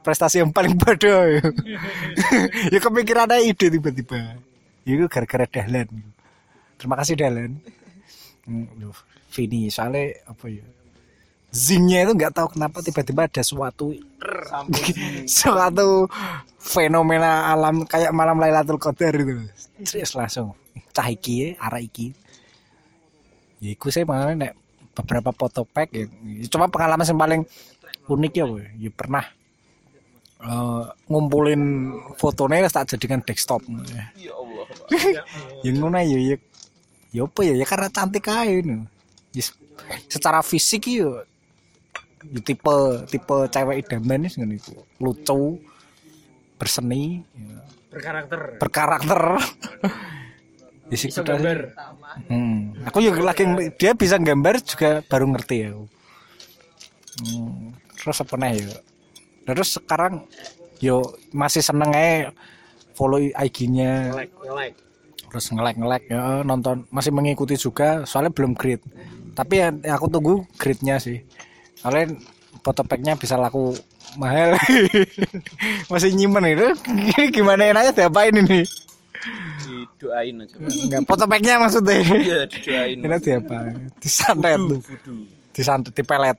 prestasi 0.02 0.40
yang 0.40 0.50
paling 0.54 0.74
bodoh. 0.78 1.20
Ya, 2.72 2.78
kepikiran 2.80 3.28
ada 3.28 3.40
ide 3.40 3.68
tiba-tiba. 3.68 4.40
Ya 4.84 4.92
itu 4.96 5.04
gara-gara 5.08 5.44
Dahlan. 5.48 5.88
Terima 6.80 6.96
kasih 6.96 7.14
Dahlan. 7.16 7.60
Hmm, 8.48 8.66
loh, 8.80 8.96
Vini 9.32 9.68
soalnya 9.68 10.16
apa 10.24 10.48
ya? 10.48 10.64
Zingnya 11.48 12.04
itu 12.04 12.12
nggak 12.12 12.36
tahu 12.36 12.48
kenapa 12.56 12.84
tiba-tiba 12.84 13.24
ada 13.24 13.40
suatu 13.40 13.96
suatu 15.40 16.04
fenomena 16.60 17.48
alam 17.48 17.88
kayak 17.88 18.12
malam 18.12 18.36
Lailatul 18.36 18.76
Qadar 18.76 19.16
itu. 19.16 19.48
Serius 19.84 20.12
langsung. 20.12 20.52
Cah 20.92 21.08
iki 21.08 21.34
ya, 21.40 21.48
arah 21.60 21.80
iki. 21.80 22.12
Ya 23.64 23.72
iku 23.72 23.88
saya 23.88 24.04
malah 24.04 24.36
nek 24.36 24.57
beberapa 24.98 25.30
foto 25.30 25.62
pack 25.62 25.88
ya. 25.94 26.04
Cuma 26.50 26.66
pengalaman 26.66 27.06
yang 27.06 27.18
paling 27.18 27.42
unik 28.10 28.32
ya 28.34 28.44
woy. 28.48 28.66
ya 28.80 28.90
pernah 28.90 29.24
eh, 30.42 30.84
ngumpulin 31.06 31.62
fotonya 32.18 32.66
tak 32.66 32.90
jadikan 32.96 33.22
desktop. 33.22 33.62
Ya 34.18 34.34
Allah. 34.34 34.66
Ya 35.64 35.70
ngono 35.74 35.98
ya 36.02 36.18
ya. 36.18 36.36
Ya 37.14 37.22
apa 37.24 37.40
ya? 37.46 37.54
Ya 37.56 37.66
karena 37.66 37.88
cantik 37.88 38.26
aja 38.28 38.50
ini 38.50 38.84
Ya, 39.32 39.44
secara 40.10 40.42
fisik 40.42 40.90
ya 40.90 41.22
ya 42.18 42.40
tipe 42.42 42.76
tipe 43.06 43.36
cewek 43.54 43.86
idaman 43.86 44.26
sih 44.26 44.42
ngono 44.42 44.54
iku. 44.58 44.74
Lucu 44.98 45.62
berseni 46.58 47.22
ya. 47.38 47.62
berkarakter. 47.94 48.40
Berkarakter 48.58 49.20
ya 50.88 50.96
sih 50.96 51.10
gambar. 51.12 51.58
Hmm. 52.28 52.72
aku 52.88 52.98
juga 53.04 53.20
lagi 53.32 53.44
dia 53.76 53.92
bisa 53.92 54.16
gambar 54.16 54.60
juga 54.64 54.90
baru 55.04 55.26
ngerti 55.36 55.56
ya. 55.60 55.70
Hmm. 57.18 57.74
terus 57.98 58.22
apa 58.22 58.34
nih 58.38 58.64
ya? 58.64 58.76
Terus 59.48 59.68
sekarang 59.80 60.24
yo 60.78 61.02
masih 61.34 61.60
seneng 61.64 61.90
aja 61.90 62.30
follow 62.94 63.18
IG-nya 63.18 64.14
like 64.14 64.32
terus 65.28 65.52
ngelek 65.52 65.76
ngelek 65.76 66.02
ya 66.08 66.40
nonton. 66.44 66.88
Masih 66.88 67.12
mengikuti 67.12 67.58
juga 67.60 68.08
soalnya 68.08 68.32
belum 68.32 68.56
grade. 68.56 68.84
Tapi 69.36 69.54
ya, 69.60 69.68
ya 69.84 69.94
aku 69.94 70.08
tunggu 70.10 70.42
grade-nya 70.58 70.98
sih. 70.98 71.22
Soalnya 71.78 72.18
foto 72.64 72.82
pack-nya 72.82 73.14
bisa 73.14 73.38
laku 73.38 73.76
mahal. 74.18 74.56
Masih 75.92 76.10
nyimpen 76.16 76.48
itu. 76.48 76.68
Ini 76.90 77.30
gimana 77.36 77.70
enaknya 77.70 77.92
diapain 77.94 78.34
ini 78.34 78.66
Didoain 79.78 80.34
aja. 80.42 80.54
enggak 80.58 81.02
foto 81.06 81.24
pack-nya 81.30 81.54
maksudnya. 81.62 81.98
Iya, 82.02 82.40
didoain. 82.50 82.98
ini 82.98 83.16
diapa 83.22 83.58
disantet. 84.02 84.58
Disantet 85.54 85.92
dipelet. 85.94 86.38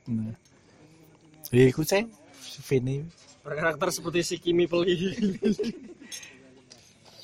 Ya 1.50 1.64
ikut 1.72 1.88
saya 1.88 2.04
Vini. 2.68 3.08
Berkarakter 3.42 3.88
seperti 3.90 4.20
si 4.22 4.36
Kimi 4.38 4.68
Peli. 4.68 5.16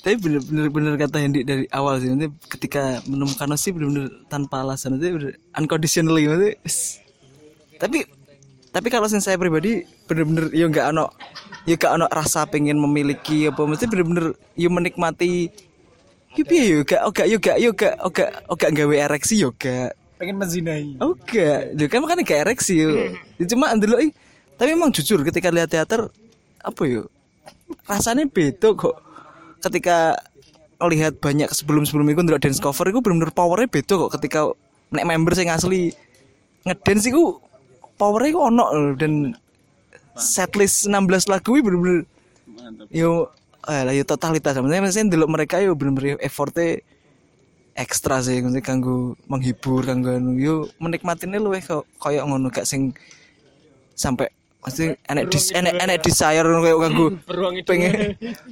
Tapi 0.06 0.22
bener-bener 0.22 0.70
bener 0.70 0.94
kata 0.94 1.18
Hendy 1.18 1.42
dari 1.42 1.66
awal 1.74 1.98
sih. 1.98 2.10
Nanti 2.10 2.30
ketika 2.46 3.02
menemukan 3.10 3.58
sih 3.58 3.74
bener-bener 3.74 4.06
tanpa 4.30 4.62
alasan. 4.62 5.02
Itu 5.02 5.18
bener 5.18 5.34
unconditionally 5.58 6.30
nanti 6.30 6.50
tapi 7.76 8.08
tapi 8.72 8.88
kalau 8.92 9.08
sih 9.08 9.20
saya 9.20 9.40
pribadi 9.40 9.84
bener-bener 10.04 10.52
ya 10.52 10.68
nggak 10.68 10.92
ono 10.92 11.08
ya 11.64 11.74
nggak 11.80 11.92
ono 11.96 12.06
rasa 12.12 12.46
pengen 12.46 12.78
memiliki 12.78 13.50
apa. 13.50 13.66
Mesti 13.66 13.90
bener-bener 13.90 14.36
ya 14.54 14.70
menikmati 14.70 15.50
ya 16.36 16.44
piye 16.44 16.64
ya 16.68 16.78
gak 16.84 17.02
oga 17.08 17.22
ya 17.24 17.36
gak 17.40 17.56
ya 17.56 17.70
gak 17.72 17.94
oga 18.04 18.24
oga 18.52 18.66
gawe 18.68 18.94
ereksi 19.08 19.40
ya 19.40 19.48
gak 19.56 19.96
pengen 20.16 20.36
menzinai 20.40 20.96
Oke, 21.00 21.76
lu 21.76 21.84
kan 21.92 22.00
makanya 22.00 22.24
kayak 22.24 22.48
ereksi 22.48 22.80
yo. 22.80 22.88
Ya, 23.36 23.44
Cuma 23.52 23.76
dulu 23.76 24.00
tapi 24.56 24.72
emang 24.72 24.88
jujur 24.88 25.20
ketika 25.20 25.52
lihat 25.52 25.68
teater 25.68 26.08
apa 26.64 26.82
yo? 26.88 27.12
Rasanya 27.84 28.24
beda 28.24 28.72
kok. 28.72 28.96
Ketika 29.60 30.16
lihat 30.84 31.20
banyak 31.20 31.48
sebelum-sebelum 31.52 32.08
itu 32.12 32.20
ndelok 32.20 32.42
dance 32.44 32.60
cover 32.60 32.88
itu 32.88 33.00
bener-bener 33.00 33.32
powernya 33.32 33.68
beda 33.68 33.92
kok 33.96 34.12
ketika 34.20 34.40
nek 34.92 35.08
member 35.08 35.32
sing 35.32 35.48
asli 35.48 35.88
ngedance 36.68 37.08
iku 37.08 37.40
powernya 37.96 38.36
iku 38.36 38.40
ono 38.52 38.64
lho, 38.76 38.92
dan 39.00 39.32
setlist 40.20 40.84
16 40.84 41.32
lagu 41.32 41.56
itu 41.56 41.64
bener-bener 41.64 42.04
yo 42.92 43.32
eh 43.66 43.82
lah 43.82 43.94
yo 43.94 44.04
totalitas. 44.06 44.54
Maksudnya 44.58 44.82
maksudnya 44.82 45.06
ndelok 45.10 45.30
mereka 45.30 45.58
yo 45.58 45.74
bener-bener 45.74 46.18
effortnya 46.22 46.80
ekstra 47.74 48.22
sih. 48.22 48.38
Maksudnya 48.38 48.62
kanggo 48.62 49.18
menghibur 49.26 49.82
kanggo 49.82 50.14
anu 50.14 50.38
yo 50.38 50.70
menikmatinya 50.78 51.42
luwih 51.42 51.62
kok 51.62 51.84
kayak 51.98 52.24
ngono 52.24 52.48
gak 52.48 52.66
sing 52.66 52.94
sampai 53.96 54.30
pasti 54.62 54.92
enek 55.06 55.24
dis 55.30 55.54
enek 55.54 55.74
enek 55.78 55.98
desire 56.02 56.46
ngono 56.46 56.62
kayak 56.62 56.78
kanggo 56.82 57.06
pengen 57.70 57.94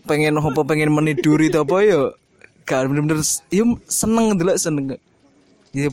pengen 0.06 0.38
apa 0.38 0.60
pengen 0.62 0.90
meniduri 0.94 1.50
itu 1.50 1.58
apa 1.58 1.76
yo 1.86 2.02
gak 2.66 2.90
bener-bener 2.90 3.22
yo 3.54 3.78
seneng 3.86 4.34
dulu 4.34 4.54
seneng. 4.58 4.98
Ya 5.74 5.90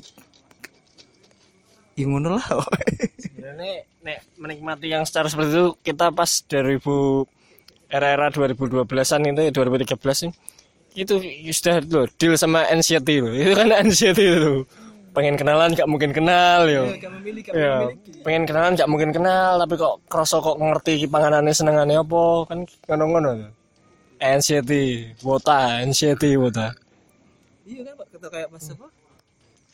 ya 1.98 2.06
ngono 2.10 2.42
lah 2.42 2.46
Sebenarnya 3.22 3.86
nek 4.02 4.18
menikmati 4.38 4.90
yang 4.90 5.06
secara 5.06 5.30
seperti 5.30 5.54
itu 5.54 5.68
kita 5.86 6.10
pas 6.10 6.42
2000 6.50 7.41
era-era 7.92 8.32
2012-an 8.32 9.22
itu 9.28 9.42
ya 9.48 9.52
2013 9.52 10.00
sih. 10.16 10.32
Itu 10.96 11.20
sudah 11.52 11.84
loh 11.88 12.08
deal 12.16 12.36
sama 12.40 12.64
NCT 12.72 13.08
loh. 13.20 13.36
Itu 13.36 13.52
kan 13.56 13.68
NCT 13.70 14.20
itu. 14.20 14.64
Pengen 15.12 15.36
kenalan 15.36 15.76
gak 15.76 15.92
mungkin 15.92 16.16
kenal 16.16 16.72
yo. 16.72 16.88
Ya, 17.52 17.92
pengen 18.24 18.48
kenalan 18.48 18.80
gak 18.80 18.88
mungkin 18.88 19.12
kenal 19.12 19.60
tapi 19.60 19.76
kok 19.76 20.00
kroso 20.08 20.40
kok 20.40 20.56
ngerti 20.56 21.04
ki 21.04 21.08
panganane 21.12 21.52
senengane 21.52 22.00
apa 22.00 22.48
kan 22.48 22.64
ngono-ngono 22.88 23.30
tuh. 23.44 23.52
NCT, 24.22 24.72
Wota, 25.26 25.82
NCT 25.84 26.38
Wota. 26.40 26.72
iya 27.66 27.82
kan 27.88 27.96
kata 27.98 28.28
kayak 28.28 28.50
pas 28.52 28.66
apa 28.70 28.86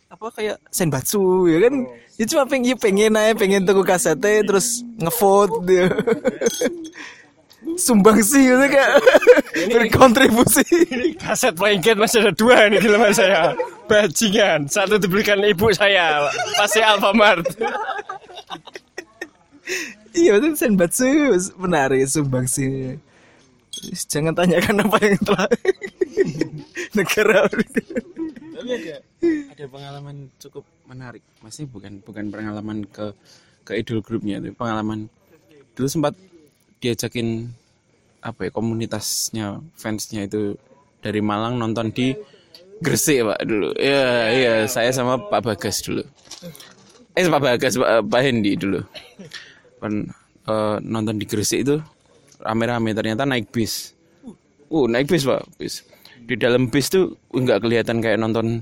apa 0.07 0.25
kayak 0.39 0.57
senbatsu 0.71 1.51
ya 1.51 1.67
kan 1.67 1.73
ya 2.15 2.25
cuma 2.31 2.43
pengen 2.47 2.71
ya 2.71 2.75
pengen 2.79 3.13
aja 3.19 3.33
pengen 3.35 3.61
tuku 3.67 3.83
kasetnya 3.83 4.39
terus 4.47 4.85
ngevote 4.95 5.55
dia 5.67 5.91
sumbang 7.77 8.21
sih 8.21 8.53
gitu 8.53 8.65
kayak 8.69 8.91
berkontribusi 9.73 10.65
Kaset 11.17 11.57
Playgate 11.57 11.97
masih 11.97 12.21
ada 12.25 12.33
dua 12.33 12.69
nih 12.69 12.77
di 12.77 12.89
lemari 12.89 13.17
saya. 13.17 13.57
Bajingan. 13.89 14.69
Satu 14.69 15.01
dibelikan 15.01 15.41
ibu 15.41 15.73
saya. 15.73 16.29
Pasti 16.59 16.79
Alfamart. 16.83 17.45
iya 20.15 20.39
itu 20.39 20.55
senbatsu 20.55 21.35
menarik 21.59 22.07
sumbang 22.07 22.47
sih 22.47 22.95
jangan 24.09 24.33
tanyakan 24.33 24.81
apa 24.85 24.97
yang 25.05 25.21
telah 25.21 25.47
negara 26.97 27.45
Tapi 27.45 28.69
ada 28.73 28.95
ada 29.53 29.65
pengalaman 29.69 30.33
cukup 30.41 30.65
menarik. 30.89 31.21
Masih 31.45 31.69
bukan 31.69 32.01
bukan 32.01 32.33
pengalaman 32.33 32.89
ke 32.89 33.13
ke 33.67 33.77
idol 33.77 34.01
grupnya, 34.01 34.41
tapi 34.41 34.55
pengalaman 34.55 35.11
dulu 35.77 35.87
sempat 35.87 36.17
diajakin 36.81 37.49
apa 38.21 38.49
ya 38.49 38.51
komunitasnya 38.51 39.61
fansnya 39.77 40.25
itu 40.25 40.57
dari 40.99 41.21
Malang 41.21 41.61
nonton 41.61 41.93
di 41.93 42.17
Gresik 42.77 43.25
pak 43.25 43.41
dulu. 43.41 43.73
Iya 43.73 44.05
iya 44.37 44.53
saya 44.69 44.93
sama 44.93 45.17
Pak 45.17 45.41
Bagas 45.41 45.81
dulu. 45.81 46.05
Eh 47.17 47.25
Pak 47.25 47.41
Bagas 47.41 47.73
Pak, 47.73 48.05
Pak 48.05 48.21
Hendi 48.21 48.53
dulu. 48.53 48.85
Kan 49.81 50.13
eh, 50.45 50.77
nonton 50.85 51.17
di 51.17 51.25
Gresik 51.25 51.65
itu 51.65 51.81
rame-rame 52.37 52.93
ternyata 52.93 53.25
naik 53.25 53.49
bis. 53.49 53.97
Uh 54.69 54.85
naik 54.85 55.09
bis 55.09 55.25
pak 55.25 55.41
bis. 55.57 55.81
Di 56.27 56.37
dalam 56.37 56.69
bis 56.69 56.93
tuh 56.93 57.17
nggak 57.33 57.65
kelihatan 57.65 57.97
kayak 57.97 58.21
nonton 58.21 58.61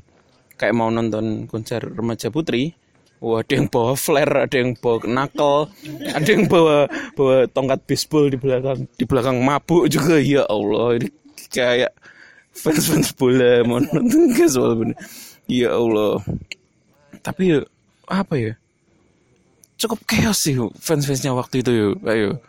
kayak 0.55 0.75
mau 0.77 0.87
nonton 0.87 1.49
konser 1.51 1.83
remaja 1.83 2.31
putri. 2.31 2.71
Wah, 3.23 3.41
ada 3.41 3.53
yang 3.55 3.67
bawa 3.71 3.95
flare, 3.95 4.45
ada 4.45 4.55
yang 4.59 4.75
bawa 4.75 4.99
knuckle, 5.07 5.71
ada 6.13 6.29
yang 6.29 6.45
bawa 6.51 6.85
bawa 7.15 7.47
tongkat 7.47 7.79
baseball 7.87 8.27
di 8.27 8.37
belakang, 8.37 8.85
di 8.99 9.05
belakang 9.07 9.39
mabuk 9.39 9.87
juga. 9.87 10.19
Ya 10.19 10.43
Allah, 10.45 10.99
ini 10.99 11.09
kayak 11.49 11.95
fans-fans 12.55 13.15
bola 13.15 13.63
mau 13.63 13.79
nonton 13.79 14.31
casual 14.35 14.75
bener. 14.79 14.97
Ya 15.47 15.73
Allah. 15.73 16.19
Tapi 17.23 17.57
ya, 17.57 17.59
apa 18.07 18.35
ya? 18.35 18.53
Cukup 19.75 20.03
chaos 20.07 20.39
sih 20.39 20.55
fans-fansnya 20.79 21.35
waktu 21.35 21.63
itu 21.63 21.71
yuk. 21.71 21.95
Ayo. 22.07 22.39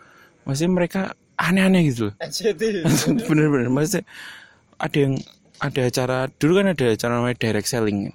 Masih 0.46 0.70
mereka 0.70 1.14
aneh-aneh 1.36 1.90
gitu 1.90 2.10
loh. 2.10 2.14
Bener-bener. 3.28 3.68
Maksudnya 3.70 4.06
ada 4.78 4.98
yang 4.98 5.14
ada 5.56 5.80
acara 5.88 6.18
dulu 6.36 6.60
kan 6.60 6.66
ada 6.76 6.86
acara 6.92 7.12
namanya 7.16 7.36
direct 7.40 7.68
selling 7.68 8.12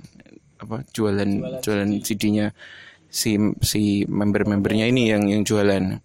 apa 0.61 0.85
jualan 0.93 1.59
jualan 1.65 1.89
CD-nya 2.05 2.53
si 3.09 3.35
si 3.65 4.05
member-membernya 4.05 4.87
ini 4.87 5.09
yang 5.09 5.25
yang 5.25 5.41
jualan. 5.41 5.99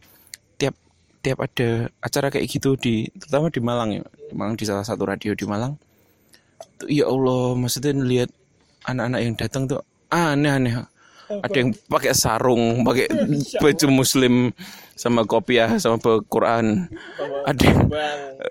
Tiap 0.57 0.75
tiap 1.21 1.39
ada 1.45 1.93
acara 2.01 2.33
kayak 2.33 2.49
gitu 2.49 2.75
di 2.81 3.07
terutama 3.15 3.53
di 3.53 3.61
Malang 3.61 3.91
ya 4.01 4.03
di 4.03 4.35
Malang 4.35 4.57
di 4.57 4.65
salah 4.65 4.83
satu 4.83 5.05
radio 5.05 5.37
di 5.37 5.45
Malang. 5.45 5.77
Tuh 6.81 6.89
ya 6.89 7.07
Allah 7.07 7.55
maksudnya 7.55 7.93
lihat 8.01 8.31
anak-anak 8.89 9.21
yang 9.21 9.35
datang 9.37 9.63
tuh 9.69 9.81
aneh-aneh 10.09 10.89
ada 11.27 11.57
yang 11.59 11.75
pakai 11.91 12.15
sarung 12.15 12.63
pakai 12.87 13.11
baju 13.59 13.87
muslim 13.91 14.55
sama 14.97 15.27
kopiah 15.29 15.77
sama 15.77 16.01
bawa 16.01 16.19
Quran. 16.27 16.89
Ada 17.45 17.63
yang 17.63 17.81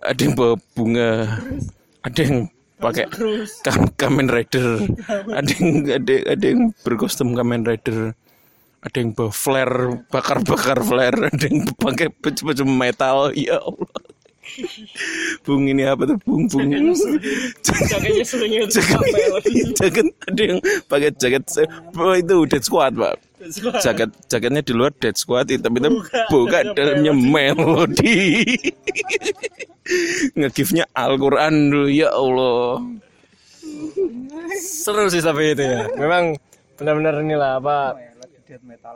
ada 0.03 0.19
yang 0.21 0.33
bawa 0.37 0.53
bunga. 0.75 1.11
Ada 2.05 2.19
yang 2.21 2.37
pakai 2.79 3.05
kam- 3.63 3.91
Kamen 3.95 4.27
Rider. 4.27 4.83
Ada 5.31 5.51
yang 5.59 5.69
ada 5.89 6.15
ada 6.35 6.45
yang 6.45 6.61
berkostum 6.83 7.33
Kamen 7.33 7.63
Rider. 7.63 8.13
Ada 8.85 8.97
yang 9.01 9.17
bawa 9.17 9.31
flare 9.33 10.05
bakar-bakar 10.13 10.77
flare. 10.85 11.33
Ada 11.33 11.45
yang 11.49 11.65
pakai 11.73 12.13
baju-baju 12.13 12.63
metal. 12.69 13.17
Ya 13.33 13.57
Allah. 13.57 13.89
Bung 15.41 15.65
ini 15.65 15.83
apa 15.89 16.05
tuh? 16.05 16.17
Bung 16.21 16.45
Bung. 16.45 16.69
Jaketnya 17.65 18.21
seringnya 18.21 18.69
itu 18.69 18.77
jaket, 18.77 19.73
jaket 19.73 20.07
ada 20.29 20.41
yang 20.41 20.59
pakai 20.85 21.09
jaket 21.17 21.43
itu 22.21 22.35
dead 22.45 22.63
squad 22.63 22.93
pak 22.93 23.17
jaket 23.81 24.09
jaketnya 24.25 24.61
di 24.65 24.73
luar 24.73 24.91
dead 24.97 25.15
squad 25.17 25.49
hitam 25.49 25.73
hitam 25.77 26.01
buka 26.31 26.73
dalamnya 26.73 27.13
melodi 27.13 28.45
ngegifnya 30.33 30.89
Al-Quran 30.97 31.69
dulu 31.69 31.89
ya 31.89 32.09
Allah. 32.09 32.81
Seru 34.61 35.09
sih 35.09 35.21
tapi 35.21 35.53
itu 35.53 35.63
ya. 35.63 35.89
Memang 35.97 36.37
benar-benar 36.75 37.21
inilah 37.21 37.61
apa 37.61 37.97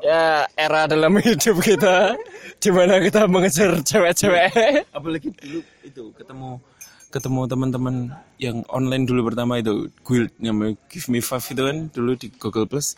ya 0.06 0.46
era 0.54 0.86
dalam 0.86 1.18
hidup 1.18 1.58
kita 1.64 2.14
di 2.62 2.70
mana 2.70 3.02
kita 3.02 3.26
mengejar 3.26 3.82
cewek-cewek. 3.82 4.86
Apalagi 4.94 5.30
dulu 5.34 5.60
itu 5.86 6.04
ketemu 6.18 6.62
ketemu 7.10 7.42
teman-teman 7.50 7.96
yang 8.38 8.62
online 8.70 9.10
dulu 9.10 9.34
pertama 9.34 9.58
itu. 9.58 9.90
Guild 10.06 10.30
namanya 10.38 10.78
Give 10.90 11.08
Me 11.10 11.20
Five 11.22 11.46
itu 11.50 11.62
kan 11.66 11.78
dulu 11.90 12.12
di 12.14 12.28
Google 12.38 12.70
Plus 12.70 12.94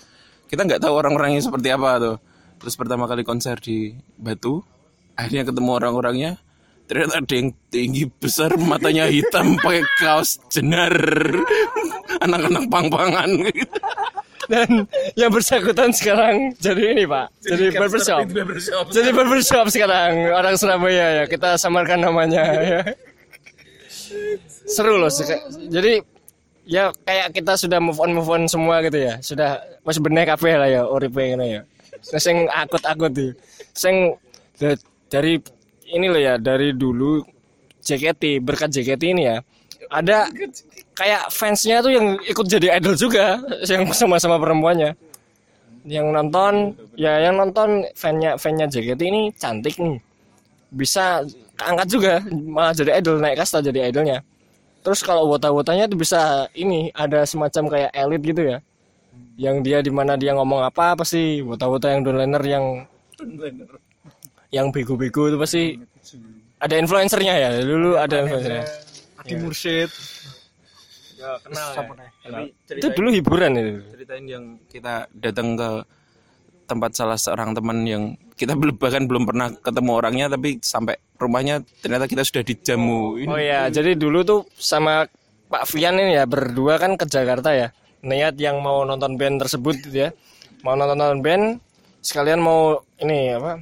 kita 0.52 0.68
nggak 0.68 0.84
tahu 0.84 0.94
orang-orangnya 1.00 1.40
seperti 1.40 1.72
apa 1.72 1.96
tuh. 1.96 2.16
Terus 2.60 2.76
pertama 2.76 3.08
kali 3.08 3.24
konser 3.24 3.56
di 3.64 3.96
Batu 4.20 4.60
akhirnya 5.16 5.48
ketemu 5.48 5.72
orang-orangnya. 5.80 6.32
Ternyata 6.92 7.24
ada 7.24 7.34
yang 7.40 7.56
tinggi 7.72 8.04
besar 8.12 8.52
matanya 8.60 9.08
hitam 9.08 9.56
pakai 9.64 9.88
kaos 10.04 10.44
jenar. 10.52 10.92
Anak-anak 12.20 12.68
pang-pangan. 12.68 13.32
Gitu. 13.48 13.80
dan 14.52 14.84
yang 15.16 15.32
bersangkutan 15.32 15.96
sekarang 15.96 16.52
jadi 16.60 16.92
ini 16.92 17.08
pak. 17.08 17.32
Jadi 17.40 17.72
barbershop 17.72 18.28
jadi 18.92 19.10
barbershop 19.16 19.72
sekarang 19.72 20.36
orang 20.36 20.60
Surabaya 20.60 21.24
ya. 21.24 21.26
Kita 21.32 21.56
samarkan 21.56 22.04
namanya 22.04 22.44
ya. 22.60 22.82
Seru 24.76 25.00
loh 25.00 25.08
jadi 25.72 26.04
ya 26.66 26.94
kayak 27.06 27.34
kita 27.34 27.58
sudah 27.58 27.80
move 27.82 27.98
on 27.98 28.12
move 28.14 28.30
on 28.30 28.44
semua 28.46 28.82
gitu 28.86 28.98
ya. 29.02 29.18
Sudah 29.22 29.62
masih 29.86 30.02
bener 30.04 30.26
kabeh 30.30 30.54
lah 30.58 30.70
ya 30.70 30.82
uripe 30.86 31.22
ngono 31.34 31.46
ya. 31.46 31.62
Nah, 32.12 32.22
sing 32.22 32.50
akut-akut 32.50 33.12
tuh 33.14 33.32
sing 33.78 34.16
da- 34.58 34.80
dari 35.12 35.38
ini 35.92 36.08
loh 36.10 36.22
ya 36.22 36.36
dari 36.42 36.74
dulu 36.74 37.22
JKT 37.82 38.42
berkat 38.42 38.74
JKT 38.74 39.04
ini 39.14 39.24
ya 39.28 39.38
ada 39.92 40.30
kayak 40.96 41.30
fansnya 41.30 41.84
tuh 41.84 41.92
yang 41.92 42.16
ikut 42.24 42.46
jadi 42.48 42.80
idol 42.80 42.96
juga 42.96 43.42
yang 43.68 43.86
sama-sama 43.92 44.40
perempuannya. 44.40 44.96
Yang 45.82 46.08
nonton 46.14 46.54
ya 46.94 47.18
yang 47.26 47.42
nonton 47.42 47.86
fannya 47.98 48.38
fannya 48.38 48.70
JKT 48.70 49.02
ini 49.02 49.22
cantik 49.36 49.76
nih. 49.82 49.98
Bisa 50.72 51.26
keangkat 51.60 51.88
juga 51.92 52.14
malah 52.32 52.74
jadi 52.74 52.98
idol 53.02 53.20
naik 53.20 53.44
kasta 53.44 53.60
jadi 53.62 53.92
idolnya 53.92 54.24
terus 54.82 55.02
kalau 55.06 55.30
wota-wotanya 55.30 55.86
tuh 55.88 55.98
bisa 55.98 56.50
ini 56.58 56.90
ada 56.94 57.24
semacam 57.26 57.64
kayak 57.70 57.92
elit 57.94 58.22
gitu 58.22 58.42
ya. 58.56 58.58
Yang 59.40 59.56
dia 59.66 59.78
di 59.82 59.92
mana 59.94 60.20
dia 60.20 60.36
ngomong 60.36 60.62
apa 60.66 60.94
pasti 60.98 61.42
wota-wota 61.42 61.90
yang 61.90 62.02
downliner 62.06 62.44
yang 62.44 62.66
yang 64.52 64.68
bego-bego 64.70 65.32
itu 65.32 65.38
pasti 65.40 65.64
ada 66.62 66.76
influencernya 66.78 67.34
ya? 67.38 67.50
Dulu 67.64 67.98
ada 67.98 68.16
influencernya. 68.22 68.66
Adi 69.22 69.34
Mursyid. 69.38 69.90
Itu 72.74 72.88
dulu 72.98 73.14
hiburan 73.14 73.54
itu. 73.54 73.72
ceritain 73.94 74.26
yang 74.26 74.46
kita 74.66 75.06
datang 75.14 75.54
ke 75.54 75.70
tempat 76.72 76.96
salah 76.96 77.20
seorang 77.20 77.52
teman 77.52 77.84
yang 77.84 78.16
kita 78.40 78.56
belum 78.56 78.80
bahkan 78.80 79.04
belum 79.04 79.28
pernah 79.28 79.52
ketemu 79.60 79.92
orangnya 79.92 80.26
tapi 80.32 80.64
sampai 80.64 80.96
rumahnya 81.20 81.62
ternyata 81.84 82.08
kita 82.08 82.24
sudah 82.24 82.42
dijamu 82.48 83.20
ini 83.20 83.28
Oh 83.28 83.38
ya, 83.38 83.68
jadi 83.68 83.94
dulu 84.00 84.24
tuh 84.24 84.40
sama 84.56 85.06
Pak 85.52 85.68
Fian 85.68 86.00
ini 86.00 86.16
ya 86.16 86.24
berdua 86.24 86.80
kan 86.80 86.96
ke 86.96 87.04
Jakarta 87.04 87.52
ya. 87.52 87.76
Niat 88.02 88.40
yang 88.40 88.64
mau 88.64 88.88
nonton 88.88 89.20
band 89.20 89.44
tersebut 89.44 89.76
gitu 89.84 90.08
ya. 90.08 90.10
Mau 90.64 90.80
nonton 90.80 91.20
band 91.20 91.60
sekalian 92.00 92.40
mau 92.40 92.80
ini 93.04 93.36
apa? 93.36 93.60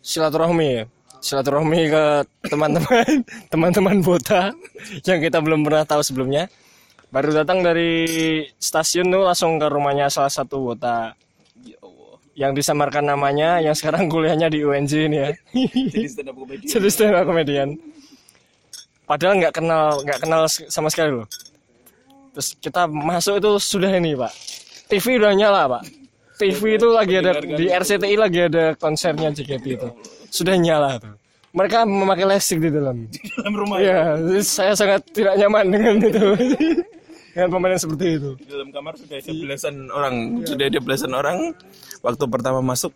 Silaturahmi 0.00 0.68
ya. 0.80 0.84
Silaturahmi 1.20 1.80
ke 1.92 2.04
teman-teman 2.48 3.04
teman-teman 3.52 3.96
Bota 4.00 4.56
yang 5.04 5.20
kita 5.20 5.44
belum 5.44 5.60
pernah 5.62 5.84
tahu 5.84 6.00
sebelumnya. 6.00 6.48
Baru 7.12 7.30
datang 7.30 7.62
dari 7.62 8.02
stasiun 8.58 9.12
tuh 9.12 9.22
langsung 9.28 9.60
ke 9.60 9.70
rumahnya 9.70 10.08
salah 10.10 10.32
satu 10.32 10.72
Bota. 10.72 11.14
Yang 12.34 12.62
disamarkan 12.62 13.06
namanya, 13.06 13.62
yang 13.62 13.78
sekarang 13.78 14.10
kuliahnya 14.10 14.50
di 14.50 14.66
UNJ 14.66 14.92
ini 15.06 15.16
ya. 15.22 15.30
Jadi 16.66 16.88
stand 16.90 17.14
up 17.14 17.26
comedian 17.26 17.78
padahal 19.04 19.36
nggak 19.36 19.54
kenal 19.54 20.00
nggak 20.00 20.20
kenal 20.20 20.42
sama 20.48 20.88
sekali 20.88 21.22
loh. 21.22 21.28
Terus 22.34 22.58
kita 22.58 22.90
masuk 22.90 23.38
itu 23.38 23.50
sudah 23.62 23.90
ini 23.94 24.16
pak. 24.18 24.32
TV 24.90 25.20
udah 25.22 25.32
nyala 25.36 25.62
pak. 25.78 25.82
TV 26.34 26.74
itu 26.74 26.88
lagi 26.90 27.14
ada 27.22 27.38
di 27.38 27.70
RCTI 27.70 28.16
lagi 28.18 28.38
ada 28.50 28.74
konsernya 28.74 29.30
JKT 29.30 29.64
itu. 29.70 29.88
Sudah 30.34 30.58
nyala 30.58 30.98
tuh 30.98 31.14
mereka 31.54 31.86
memakai 31.86 32.26
listrik 32.26 32.66
di 32.66 32.70
dalam. 32.74 33.06
Dalam 33.38 33.54
rumah 33.54 33.78
ya? 33.78 34.18
saya 34.42 34.74
sangat 34.74 35.06
tidak 35.14 35.38
nyaman 35.38 35.70
dengan 35.70 35.94
itu 36.02 36.24
dengan 37.34 37.48
pemain 37.50 37.74
seperti 37.74 38.06
itu. 38.22 38.30
Di 38.38 38.46
dalam 38.46 38.70
kamar 38.70 38.94
sudah 38.94 39.18
ada 39.18 39.32
belasan 39.34 39.74
orang. 39.90 40.14
Sudah 40.46 40.64
ada 40.70 40.78
belasan 40.78 41.12
orang. 41.12 41.38
Waktu 42.00 42.24
pertama 42.30 42.62
masuk 42.62 42.94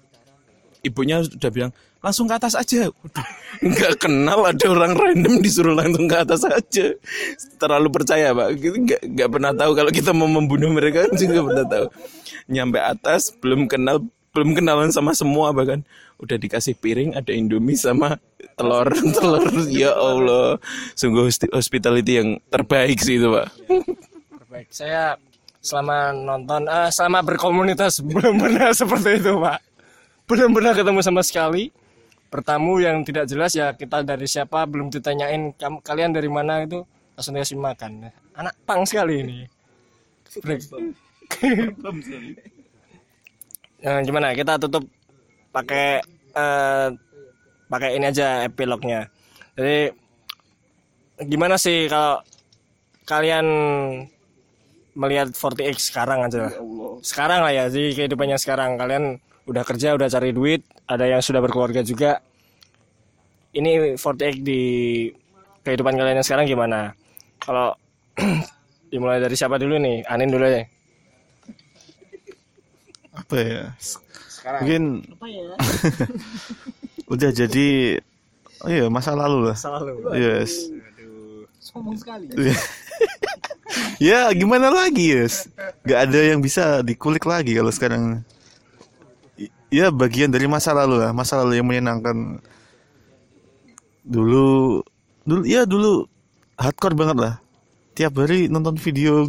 ibunya 0.86 1.26
sudah 1.26 1.50
bilang 1.50 1.72
langsung 1.98 2.30
ke 2.30 2.34
atas 2.38 2.54
aja. 2.54 2.86
Waduh, 2.86 3.28
nggak 3.74 3.92
kenal 3.98 4.46
ada 4.46 4.66
orang 4.70 4.94
random 4.94 5.42
disuruh 5.42 5.74
langsung 5.74 6.06
ke 6.06 6.16
atas 6.16 6.46
aja. 6.46 6.94
Terlalu 7.58 7.88
percaya 7.90 8.30
pak. 8.30 8.48
Gitu, 8.54 8.76
nggak 8.86 9.02
nggak 9.18 9.28
pernah 9.34 9.52
tahu 9.58 9.70
kalau 9.74 9.90
kita 9.90 10.14
mau 10.14 10.30
membunuh 10.30 10.70
mereka 10.70 11.10
juga 11.20 11.42
pernah 11.42 11.66
tahu. 11.66 11.86
Nyampe 12.46 12.78
atas 12.78 13.34
belum 13.42 13.66
kenal 13.66 14.06
belum 14.30 14.54
kenalan 14.54 14.94
sama 14.94 15.18
semua 15.18 15.50
bahkan. 15.50 15.82
Udah 16.18 16.38
dikasih 16.38 16.78
piring 16.78 17.14
ada 17.14 17.30
indomie 17.34 17.78
sama 17.78 18.22
telur 18.54 18.86
telur. 19.18 19.50
Ya 19.66 19.90
allah. 19.98 20.62
Sungguh 20.94 21.26
hospitality 21.50 22.22
yang 22.22 22.38
terbaik 22.54 23.02
sih 23.02 23.18
itu 23.18 23.26
pak 23.34 23.50
Baik, 24.58 24.74
saya 24.74 25.14
selama 25.62 26.10
nonton, 26.10 26.66
ah, 26.66 26.90
selama 26.90 27.22
berkomunitas 27.22 28.02
belum 28.10 28.42
pernah 28.42 28.74
seperti 28.74 29.22
itu, 29.22 29.38
Pak. 29.38 29.62
Belum 30.26 30.50
pernah 30.50 30.74
ketemu 30.74 30.98
sama 30.98 31.22
sekali. 31.22 31.70
Bertamu 32.26 32.82
yang 32.82 33.06
tidak 33.06 33.30
jelas 33.30 33.54
ya 33.54 33.70
kita 33.70 34.02
dari 34.02 34.26
siapa 34.26 34.66
belum 34.66 34.90
ditanyain 34.90 35.54
"Kam- 35.54 35.78
kalian 35.78 36.10
dari 36.10 36.26
mana 36.26 36.66
itu 36.66 36.82
langsung 37.14 37.38
dikasih 37.38 37.54
makan. 37.54 38.10
Anak 38.34 38.58
pang 38.66 38.82
sekali 38.82 39.22
ini. 39.22 39.38
Nah, 43.78 44.02
gimana? 44.02 44.34
Kita 44.34 44.58
tutup 44.58 44.90
pakai 45.54 46.02
eh, 46.34 46.88
pakai 47.70 47.94
ini 47.94 48.10
aja 48.10 48.42
epilognya. 48.42 49.06
Jadi 49.54 49.94
gimana 51.30 51.54
sih 51.54 51.86
kalau 51.86 52.18
kalian 53.06 53.46
melihat 54.98 55.30
40X 55.30 55.94
sekarang 55.94 56.26
aja 56.26 56.50
lah. 56.50 56.54
Sekarang 57.06 57.46
lah 57.46 57.54
ya, 57.54 57.64
di 57.70 57.94
kehidupannya 57.94 58.34
sekarang. 58.34 58.74
Kalian 58.74 59.22
udah 59.46 59.62
kerja, 59.62 59.94
udah 59.94 60.10
cari 60.10 60.34
duit, 60.34 60.66
ada 60.90 61.06
yang 61.06 61.22
sudah 61.22 61.38
berkeluarga 61.38 61.86
juga. 61.86 62.18
Ini 63.54 63.94
40X 63.94 64.34
di 64.42 64.62
kehidupan 65.62 65.94
kalian 65.94 66.18
yang 66.18 66.26
sekarang 66.26 66.50
gimana? 66.50 66.92
Kalau 67.38 67.78
dimulai 68.92 69.22
dari 69.22 69.38
siapa 69.38 69.56
dulu 69.56 69.78
nih? 69.78 70.02
Anin 70.10 70.34
dulu 70.34 70.44
ya. 70.44 70.66
apa 73.18 73.36
ya 73.44 73.64
mungkin 74.62 75.04
udah 77.12 77.30
jadi 77.34 77.98
oh 78.64 78.70
iya 78.70 78.86
masa 78.88 79.12
lalu 79.12 79.52
lah 79.52 79.56
yes 80.16 80.70
sombong 81.60 81.98
sekali 81.98 82.30
ya 83.98 84.30
gimana 84.30 84.70
lagi 84.70 85.10
yes 85.10 85.50
nggak 85.82 86.00
ada 86.08 86.20
yang 86.34 86.40
bisa 86.42 86.80
dikulik 86.86 87.26
lagi 87.26 87.54
kalau 87.58 87.72
sekarang. 87.74 88.22
Ya 89.68 89.92
bagian 89.92 90.32
dari 90.32 90.48
masa 90.48 90.72
lalu 90.72 90.96
lah 90.96 91.12
masa 91.12 91.44
lalu 91.44 91.60
yang 91.60 91.68
menyenangkan. 91.68 92.40
Dulu 94.00 94.80
dulu 95.28 95.42
ya 95.44 95.68
dulu 95.68 96.08
hardcore 96.56 96.96
banget 96.96 97.18
lah. 97.20 97.34
Tiap 97.92 98.14
hari 98.16 98.48
nonton 98.48 98.78
video 98.78 99.26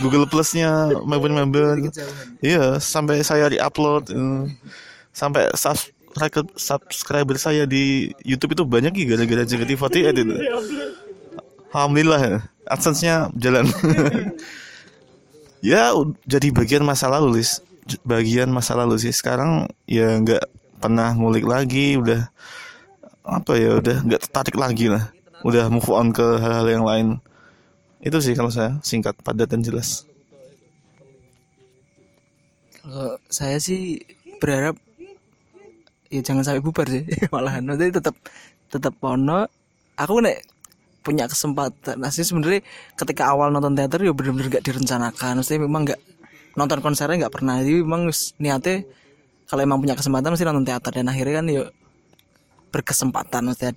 Google 0.00 0.30
Plusnya 0.30 0.94
member-member 1.02 1.90
iya 2.38 2.78
sampai 2.78 3.20
saya 3.26 3.50
di-upload 3.50 4.14
eh, 4.14 4.46
sampai 5.10 5.50
subscriber 5.58 6.46
subscriber 6.54 7.36
saya 7.36 7.66
di 7.66 8.14
YouTube 8.22 8.54
itu 8.54 8.64
banyak 8.64 8.94
ya 8.94 9.04
gara-gara 9.16 9.42
JKT48 9.44 10.08
itu. 10.22 10.34
Alhamdulillah 11.74 12.20
ya 12.20 12.38
AdSense-nya 12.66 13.30
jalan. 13.36 13.66
Ya 15.62 15.94
jadi 16.26 16.50
bagian 16.50 16.82
masa 16.82 17.06
lalu 17.06 17.38
Lis. 17.38 17.62
Bagian 18.02 18.50
masa 18.50 18.74
lalu 18.74 18.98
sih. 18.98 19.14
Sekarang 19.14 19.70
ya 19.86 20.18
nggak 20.18 20.42
pernah 20.82 21.14
ngulik 21.14 21.46
lagi. 21.46 21.94
Udah 21.94 22.26
apa 23.22 23.54
ya 23.54 23.78
udah 23.78 24.02
nggak 24.02 24.26
tertarik 24.26 24.58
lagi 24.58 24.90
lah. 24.90 25.14
Udah 25.46 25.70
move 25.70 25.86
on 25.94 26.10
ke 26.10 26.26
hal-hal 26.42 26.66
yang 26.66 26.82
lain. 26.82 27.06
Itu 28.02 28.18
sih 28.18 28.34
kalau 28.34 28.50
saya 28.50 28.82
singkat 28.82 29.14
padat 29.22 29.54
dan 29.54 29.62
jelas. 29.62 30.02
Kalau 32.82 33.14
saya 33.30 33.62
sih 33.62 34.02
berharap 34.42 34.74
ya 36.10 36.26
jangan 36.26 36.42
sampai 36.42 36.58
bubar 36.58 36.90
sih. 36.90 37.06
Malahan. 37.34 37.70
Nanti 37.70 37.94
tetap 37.94 38.18
tetap 38.66 38.98
pono 38.98 39.46
aku 39.94 40.18
nek 40.18 40.51
punya 41.02 41.26
kesempatan. 41.26 41.98
Nah 41.98 42.08
sih 42.14 42.22
sebenarnya 42.22 42.62
ketika 42.94 43.28
awal 43.34 43.50
nonton 43.50 43.74
teater 43.74 44.00
ya 44.06 44.14
bener-bener 44.14 44.58
gak 44.58 44.64
direncanakan. 44.64 45.42
Maksudnya 45.42 45.60
memang 45.66 45.82
gak 45.90 46.00
nonton 46.54 46.78
konsernya 46.80 47.26
nggak 47.26 47.34
pernah. 47.34 47.60
Jadi 47.60 47.82
memang 47.82 48.08
niatnya 48.38 48.86
kalau 49.50 49.60
emang 49.60 49.78
punya 49.82 49.98
kesempatan 49.98 50.32
mesti 50.32 50.46
nonton 50.46 50.66
teater. 50.66 50.92
Dan 50.94 51.06
akhirnya 51.10 51.34
kan 51.42 51.46
ya 51.50 51.64
berkesempatan. 52.72 53.42
Maksudnya 53.50 53.74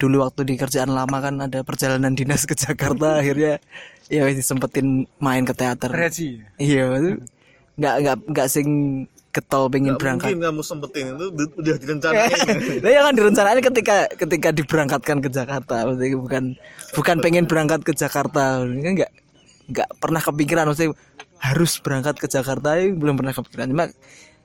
dulu 0.00 0.24
waktu 0.24 0.40
di 0.48 0.54
kerjaan 0.56 0.94
lama 0.94 1.18
kan 1.20 1.34
ada 1.44 1.60
perjalanan 1.60 2.16
dinas 2.16 2.48
ke 2.48 2.56
Jakarta 2.56 3.14
akhirnya 3.20 3.60
ya 4.08 4.24
wis 4.24 4.40
disempetin 4.40 5.04
main 5.20 5.44
ke 5.44 5.52
teater. 5.52 5.92
Iya 6.56 6.96
itu 6.96 7.10
nggak 7.80 7.94
nggak 8.00 8.16
nggak 8.32 8.48
sing 8.48 8.68
getol 9.30 9.70
pengen 9.70 9.94
berangkat 9.94 10.34
kamu 10.34 10.62
sempetin 10.66 11.14
itu 11.14 11.30
udah 11.30 11.76
direncanain 11.78 12.30
Nah, 12.82 12.90
ya 12.90 13.00
kan 13.06 13.14
direncanain 13.14 13.60
ketika 13.62 13.96
ketika 14.18 14.48
diberangkatkan 14.50 15.22
ke 15.22 15.28
Jakarta, 15.30 15.86
maksudnya 15.86 16.18
bukan 16.18 16.44
bukan 16.98 17.16
pengen 17.22 17.44
berangkat 17.46 17.86
ke 17.86 17.94
Jakarta, 17.94 18.66
ini 18.66 18.82
kan 18.82 18.92
nggak 18.98 19.12
nggak 19.70 19.88
pernah 20.02 20.18
kepikiran, 20.18 20.66
maksudnya 20.66 20.98
harus 21.38 21.78
berangkat 21.78 22.18
ke 22.18 22.26
Jakarta, 22.26 22.74
ya 22.74 22.90
belum 22.90 23.14
pernah 23.14 23.30
kepikiran. 23.30 23.70
Cuma 23.70 23.84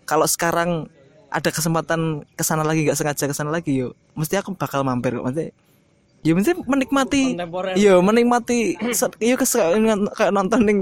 kalau 0.05 0.29
sekarang 0.29 0.85
ada 1.33 1.49
kesempatan 1.49 2.23
ke 2.37 2.43
sana 2.45 2.61
lagi, 2.61 2.85
nggak 2.85 2.95
sengaja 2.95 3.25
ke 3.25 3.35
sana 3.35 3.49
lagi, 3.49 3.73
yuk, 3.81 3.97
mesti 4.13 4.37
aku 4.37 4.53
bakal 4.53 4.85
mampir, 4.85 5.17
kok. 5.17 5.25
maksudnya. 5.25 5.49
Ya 6.25 6.33
mesti 6.33 6.57
menikmati, 6.57 7.37
iya 7.77 8.01
menikmati, 8.01 8.77
iya 9.21 9.35
kes- 9.37 9.53
kayak 10.17 10.33
nonton 10.33 10.61
ning 10.65 10.79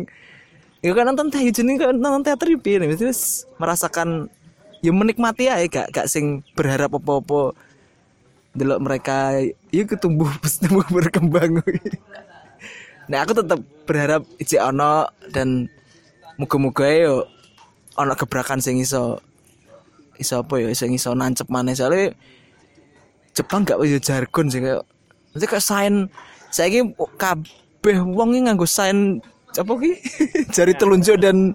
Ya 0.84 0.92
kan 0.92 1.08
nonton 1.08 1.32
teh 1.32 1.40
jenis 1.48 1.80
kan 1.80 1.96
nonton 1.96 2.28
teater 2.28 2.52
ya 2.52 2.60
piye 2.60 2.84
wis 2.92 3.48
merasakan 3.56 4.28
ya 4.84 4.92
menikmati 4.92 5.48
ya 5.48 5.56
gak 5.72 5.96
gak 5.96 6.12
sing 6.12 6.44
berharap 6.60 6.92
apa-apa 6.92 7.56
delok 8.52 8.84
mereka. 8.84 9.40
Ya 9.72 9.88
ketumbuh 9.88 10.28
tumbuh 10.60 10.86
berkembang. 11.00 11.60
Nah 13.04 13.20
aku 13.20 13.36
tetap 13.36 13.60
berharap 13.84 14.24
iji 14.40 14.56
ono 14.64 15.12
dan 15.36 15.68
muga-muga 16.40 16.88
yo 16.88 17.28
ono 18.00 18.16
gebrakan 18.16 18.64
sing 18.64 18.80
iso 18.80 19.20
iso 20.16 20.40
apa 20.40 20.56
ya 20.64 20.72
sing 20.72 20.96
iso 20.96 21.12
nancep 21.12 21.52
maneh. 21.52 21.76
Soalnya 21.76 22.16
Jepang 23.36 23.68
gak 23.68 23.76
punya 23.76 24.00
jargon 24.00 24.48
sih 24.48 24.64
kayak 24.64 24.88
nanti 25.36 25.46
kayak 25.50 25.66
sign 25.66 26.08
saya 26.54 26.70
ini 26.70 26.96
kabeh 27.18 27.98
wong 28.06 28.38
nganggo 28.46 28.64
sign 28.64 29.20
apa 29.60 29.72
ki? 29.78 29.92
Jari 30.56 30.74
telunjuk 30.74 31.18
dan 31.22 31.54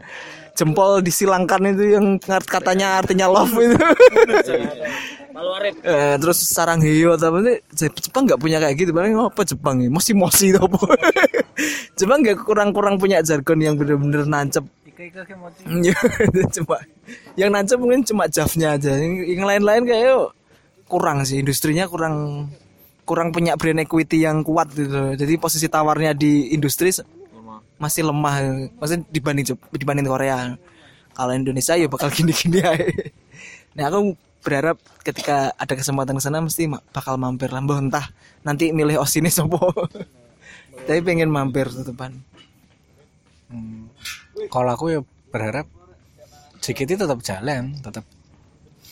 jempol 0.59 0.99
disilangkan 0.99 1.71
itu 1.71 1.95
yang 1.95 2.19
katanya 2.23 2.99
artinya 3.03 3.27
love 3.31 3.55
itu. 3.59 3.79
Eh, 5.87 6.19
terus 6.19 6.43
sarang 6.51 6.83
hiyo 6.83 7.15
atau 7.15 7.31
apa 7.31 7.63
Jepang 7.71 8.27
nggak 8.27 8.43
punya 8.43 8.59
kayak 8.59 8.75
gitu 8.75 8.91
paling 8.91 9.15
apa 9.15 9.47
Jepang 9.47 9.79
ini? 9.79 9.87
Mosi 9.87 10.11
mosi 10.11 10.51
itu 10.51 10.59
apa? 10.59 10.99
Jepang 11.99 12.27
nggak 12.27 12.43
kurang 12.43 12.75
kurang 12.75 12.99
punya 12.99 13.23
jargon 13.23 13.63
yang 13.63 13.79
bener-bener 13.79 14.27
nancep. 14.27 14.67
Iya, 14.99 15.95
cuma 16.59 16.83
yang 17.39 17.55
nancep 17.55 17.79
mungkin 17.79 18.03
cuma 18.03 18.27
javnya 18.27 18.75
aja. 18.75 18.99
Yang 18.99 19.47
lain-lain 19.47 19.83
kayak 19.87 20.35
kurang 20.91 21.23
sih 21.23 21.39
industrinya 21.39 21.87
kurang 21.87 22.49
kurang 23.07 23.31
punya 23.31 23.55
brand 23.55 23.79
equity 23.79 24.27
yang 24.27 24.43
kuat 24.43 24.75
gitu. 24.75 25.15
Jadi 25.15 25.39
posisi 25.39 25.71
tawarnya 25.71 26.19
di 26.19 26.51
industri 26.51 26.91
masih 27.79 28.07
lemah. 28.07 28.69
Maksudnya 28.79 29.07
dibanding 29.09 29.47
dibanding 29.75 30.07
Korea. 30.07 30.55
Kalau 31.15 31.33
Indonesia 31.35 31.75
ya 31.75 31.91
bakal 31.91 32.11
gini-gini 32.15 32.63
aja. 32.63 32.87
Nah 33.75 33.91
aku 33.91 34.15
berharap 34.43 34.79
ketika 35.03 35.51
ada 35.59 35.75
kesempatan 35.75 36.15
ke 36.19 36.23
sana 36.23 36.39
mesti 36.39 36.71
bakal 36.95 37.19
mampir 37.19 37.51
lah. 37.51 37.63
Entah 37.63 38.07
nanti 38.47 38.71
milih 38.71 39.03
osini 39.03 39.31
sopo. 39.31 39.73
Tapi 40.87 41.01
pengen 41.03 41.33
mampir 41.33 41.67
tetepan 41.69 42.15
kalau 44.47 44.71
aku 44.71 44.85
ya 44.95 45.01
berharap 45.35 45.67
JKT 46.63 47.01
tetap 47.01 47.19
jalan 47.25 47.75
tetap 47.81 48.05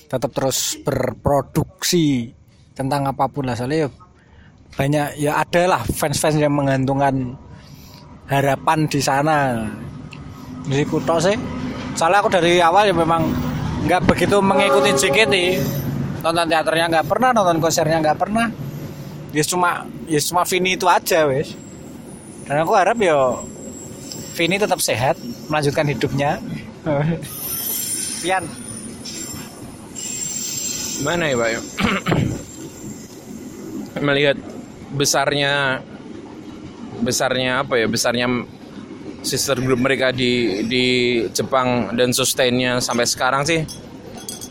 tetap 0.07 0.31
terus 0.33 0.79
berproduksi 0.87 2.31
tentang 2.77 3.09
apa 3.11 3.27
pun 3.27 3.49
lah. 3.49 3.59
Soalnya 3.59 3.87
ya 3.87 3.89
banyak 4.77 5.07
ya 5.19 5.33
ada 5.41 5.63
lah 5.67 5.83
fans-fans 5.83 6.37
yang 6.39 6.55
menggantungkan 6.55 7.35
harapan 8.27 8.79
di 8.91 9.01
sana. 9.03 9.67
Meskipun 10.67 11.03
tok 11.07 11.21
sih. 11.23 11.37
Soalnya 11.95 12.21
aku 12.21 12.29
dari 12.29 12.59
awal 12.61 12.91
ya 12.91 12.95
memang 12.95 13.23
nggak 13.87 14.03
begitu 14.05 14.43
mengikuti 14.43 14.91
JKT 14.99 15.35
nonton 16.21 16.47
teaternya 16.51 16.91
nggak 16.91 17.07
pernah 17.07 17.31
nonton 17.31 17.63
konsernya 17.63 18.03
nggak 18.03 18.19
pernah. 18.19 18.51
Ya 19.31 19.43
cuma 19.47 19.87
ya 20.11 20.21
cuma 20.21 20.43
Vini 20.45 20.75
itu 20.75 20.87
aja 20.91 21.25
wes. 21.31 21.55
Dan 22.47 22.63
aku 22.63 22.75
harap 22.75 22.99
ya 22.99 23.39
Vini 24.37 24.59
tetap 24.59 24.83
sehat 24.83 25.17
melanjutkan 25.49 25.87
hidupnya. 25.87 26.43
Pian. 28.23 28.45
Mana 31.05 31.29
ya 31.29 31.37
Pak? 31.37 31.49
Melihat 34.07 34.37
besarnya 34.93 35.81
besarnya 37.01 37.65
apa 37.65 37.81
ya? 37.81 37.87
Besarnya 37.89 38.27
sister 39.27 39.59
group 39.59 39.83
mereka 39.83 40.15
di 40.15 40.63
di 40.71 40.85
Jepang 41.35 41.93
dan 41.99 42.15
sustainnya 42.15 42.79
sampai 42.79 43.07
sekarang 43.09 43.43
sih. 43.43 43.61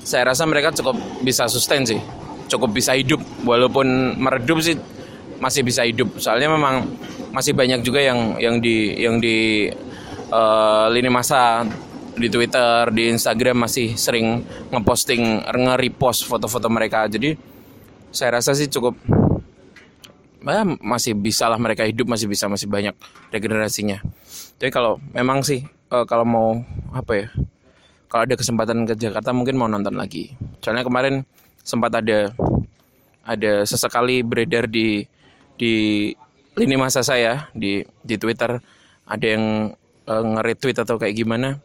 Saya 0.05 0.29
rasa 0.33 0.45
mereka 0.45 0.69
cukup 0.75 0.97
bisa 1.25 1.49
sustain 1.49 1.87
sih. 1.87 1.97
Cukup 2.45 2.75
bisa 2.75 2.93
hidup 2.93 3.23
walaupun 3.41 4.19
meredup 4.21 4.61
sih 4.61 4.77
masih 5.41 5.65
bisa 5.65 5.81
hidup. 5.87 6.19
Soalnya 6.21 6.51
memang 6.53 6.85
masih 7.33 7.57
banyak 7.57 7.81
juga 7.81 7.99
yang 7.99 8.37
yang 8.37 8.61
di 8.61 8.95
yang 9.01 9.17
di 9.17 9.67
eh, 10.29 10.85
lini 10.93 11.09
masa 11.09 11.65
di 12.15 12.31
Twitter 12.31 12.87
di 12.95 13.11
Instagram 13.11 13.67
masih 13.67 13.99
sering 13.99 14.39
ngeposting 14.71 15.43
nge-repost 15.51 16.27
foto-foto 16.29 16.71
mereka. 16.71 17.07
Jadi 17.11 17.35
saya 18.15 18.39
rasa 18.39 18.55
sih 18.55 18.71
cukup 18.71 18.95
ya, 20.53 20.63
masih 20.65 21.17
bisa 21.17 21.49
lah 21.49 21.57
mereka 21.57 21.81
hidup 21.87 22.05
masih 22.05 22.29
bisa 22.29 22.45
masih 22.45 22.69
banyak 22.69 22.93
regenerasinya. 23.33 24.01
Jadi 24.61 24.69
kalau 24.69 25.01
memang 25.11 25.41
sih 25.41 25.65
eh, 25.65 26.05
kalau 26.05 26.25
mau 26.25 26.47
apa 26.93 27.11
ya 27.17 27.27
kalau 28.15 28.31
ada 28.31 28.35
kesempatan 28.37 28.85
ke 28.87 28.93
Jakarta 28.95 29.33
mungkin 29.33 29.57
mau 29.57 29.67
nonton 29.67 29.97
lagi. 29.97 30.31
Soalnya 30.61 30.85
kemarin 30.85 31.25
sempat 31.65 31.91
ada 31.99 32.31
ada 33.25 33.65
sesekali 33.65 34.21
beredar 34.21 34.69
di 34.69 35.03
di 35.57 35.73
lini 36.55 36.75
masa 36.77 37.01
saya 37.01 37.49
di 37.51 37.83
di 38.05 38.15
Twitter. 38.15 38.61
Ada 39.05 39.25
yang 39.25 39.75
eh, 40.07 40.23
nge-retweet 40.23 40.77
atau 40.85 40.95
kayak 40.95 41.17
gimana. 41.17 41.59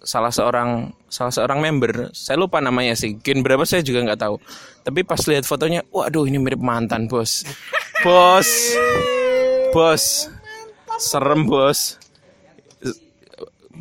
Salah 0.00 0.32
seorang 0.32 0.96
salah 1.12 1.32
seorang 1.32 1.60
member 1.60 2.10
saya 2.12 2.36
lupa 2.36 2.58
namanya 2.60 2.92
sih. 2.92 3.16
Gen 3.20 3.40
berapa 3.40 3.62
saya 3.64 3.80
juga 3.80 4.04
nggak 4.04 4.20
tahu 4.20 4.36
tapi 4.84 5.00
pas 5.04 5.20
lihat 5.28 5.44
fotonya 5.44 5.84
waduh 5.92 6.24
ini 6.24 6.38
mirip 6.40 6.60
mantan 6.60 7.06
bos. 7.06 7.44
Bos. 8.00 8.48
Bos. 9.74 10.28
Serem 10.98 11.44
bos. 11.48 11.96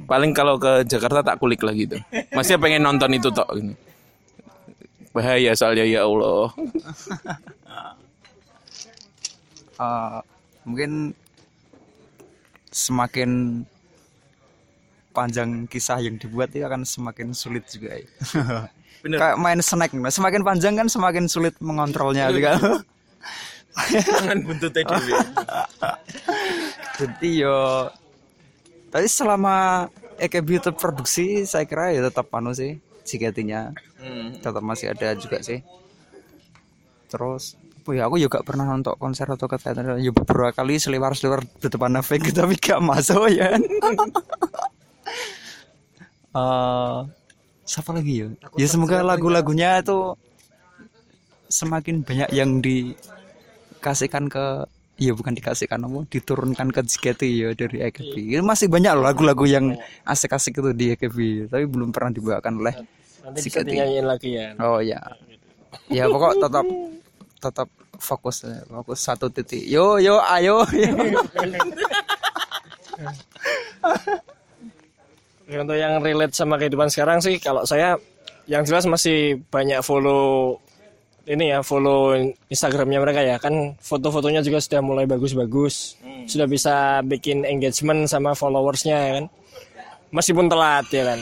Paling 0.10 0.34
kalau 0.34 0.58
ke 0.58 0.84
Jakarta 0.90 1.22
tak 1.22 1.38
kulik 1.38 1.62
lagi 1.62 1.86
tuh. 1.86 2.02
Masih 2.34 2.58
pengen 2.58 2.84
nonton 2.84 3.14
itu 3.14 3.30
tok 3.30 3.50
ini 3.58 3.74
bahaya 5.14 5.52
soalnya 5.58 5.86
ya 5.86 6.06
Allah. 6.06 6.50
Eh, 9.80 10.20
mungkin 10.68 11.16
semakin 12.68 13.64
panjang 15.16 15.72
kisah 15.72 16.04
yang 16.04 16.20
dibuat 16.20 16.52
itu 16.52 16.68
akan 16.68 16.84
semakin 16.84 17.32
sulit 17.32 17.64
juga 17.72 17.96
ya. 17.96 18.12
Kayak 19.00 19.38
main 19.40 19.60
snack, 19.64 19.96
semakin 19.96 20.42
panjang 20.44 20.74
kan 20.76 20.88
semakin 20.92 21.32
sulit 21.32 21.56
mengontrolnya 21.64 22.32
gitu 22.36 22.44
kan. 22.44 22.60
jangan 23.96 24.44
buntut 24.44 24.72
tadi 24.76 24.92
jadi 27.00 27.30
yo. 27.48 27.88
Tapi 28.92 29.08
selama 29.08 29.88
EKB 30.20 30.60
itu 30.60 30.72
produksi 30.76 31.48
saya 31.48 31.64
kira 31.64 31.96
ya 31.96 32.04
tetap 32.12 32.28
anu 32.36 32.52
sih 32.52 32.76
JKT-nya 33.08 33.72
tetap 34.44 34.60
masih 34.60 34.92
ada 34.92 35.16
juga 35.16 35.40
sih. 35.40 35.64
Terus 37.08 37.56
apa 37.56 37.96
ya 37.96 38.12
aku 38.12 38.20
juga 38.20 38.44
pernah 38.44 38.68
nonton 38.68 39.00
konser 39.00 39.32
atau 39.32 39.48
ke 39.48 39.56
teater. 39.56 39.96
Ya 40.04 40.12
beberapa 40.12 40.52
kali 40.52 40.76
seliwar 40.76 41.16
seliwar 41.16 41.48
di 41.48 41.68
depan 41.72 41.96
fake 42.04 42.34
tapi 42.38 42.60
gak 42.60 42.84
masuk 42.84 43.32
ya 43.32 43.56
Eh, 46.30 47.00
siapa 47.70 47.94
lagi 47.94 48.26
ya 48.26 48.28
ya 48.58 48.66
semoga 48.66 49.06
lagu-lagunya 49.06 49.78
itu 49.78 50.18
semakin 51.54 52.02
banyak 52.02 52.30
yang 52.34 52.66
dikasihkan 52.66 54.26
ke 54.26 54.66
ya 54.98 55.14
bukan 55.14 55.38
dikasihkan 55.38 55.86
apa 55.86 56.02
diturunkan 56.10 56.74
ke 56.74 56.82
JKT 56.82 57.22
ya 57.30 57.54
dari 57.54 57.86
EKB 57.86 58.14
Ini 58.36 58.42
masih 58.42 58.74
banyak 58.74 58.90
loh 58.98 59.06
lagu-lagu 59.06 59.46
yang 59.46 59.78
asik-asik 60.02 60.58
itu 60.58 60.74
di 60.74 60.98
EKB 60.98 61.48
tapi 61.54 61.70
belum 61.70 61.94
pernah 61.94 62.10
dibawakan 62.10 62.58
oleh 62.58 62.74
Nanti 63.22 63.40
bisa 63.46 63.62
JKT. 63.62 64.02
lagi 64.02 64.30
ya. 64.34 64.58
Oh 64.58 64.82
ya. 64.82 64.98
Ya 65.94 66.10
pokok 66.10 66.42
tetap 66.42 66.66
tetap 67.38 67.70
fokus 68.02 68.50
fokus 68.66 69.00
satu 69.00 69.30
titik. 69.30 69.62
Yo 69.70 70.02
yo 70.02 70.18
ayo. 70.26 70.66
Ya, 70.74 70.90
Untuk 75.50 75.78
yang 75.82 75.98
relate 76.06 76.38
sama 76.38 76.62
kehidupan 76.62 76.94
sekarang 76.94 77.26
sih, 77.26 77.42
kalau 77.42 77.66
saya 77.66 77.98
yang 78.46 78.62
jelas 78.62 78.86
masih 78.86 79.42
banyak 79.50 79.82
follow 79.82 80.58
ini 81.30 81.54
ya 81.54 81.62
follow 81.62 82.18
Instagramnya 82.50 82.98
mereka 83.02 83.22
ya. 83.22 83.38
Kan 83.38 83.78
foto-fotonya 83.78 84.42
juga 84.42 84.58
sudah 84.58 84.82
mulai 84.82 85.06
bagus-bagus. 85.06 85.98
Sudah 86.26 86.50
bisa 86.50 87.06
bikin 87.06 87.46
engagement 87.46 88.10
sama 88.10 88.34
followersnya 88.34 88.98
ya 88.98 89.12
kan. 89.22 89.26
Meskipun 90.10 90.50
telat 90.50 90.90
ya 90.90 91.14
kan. 91.14 91.20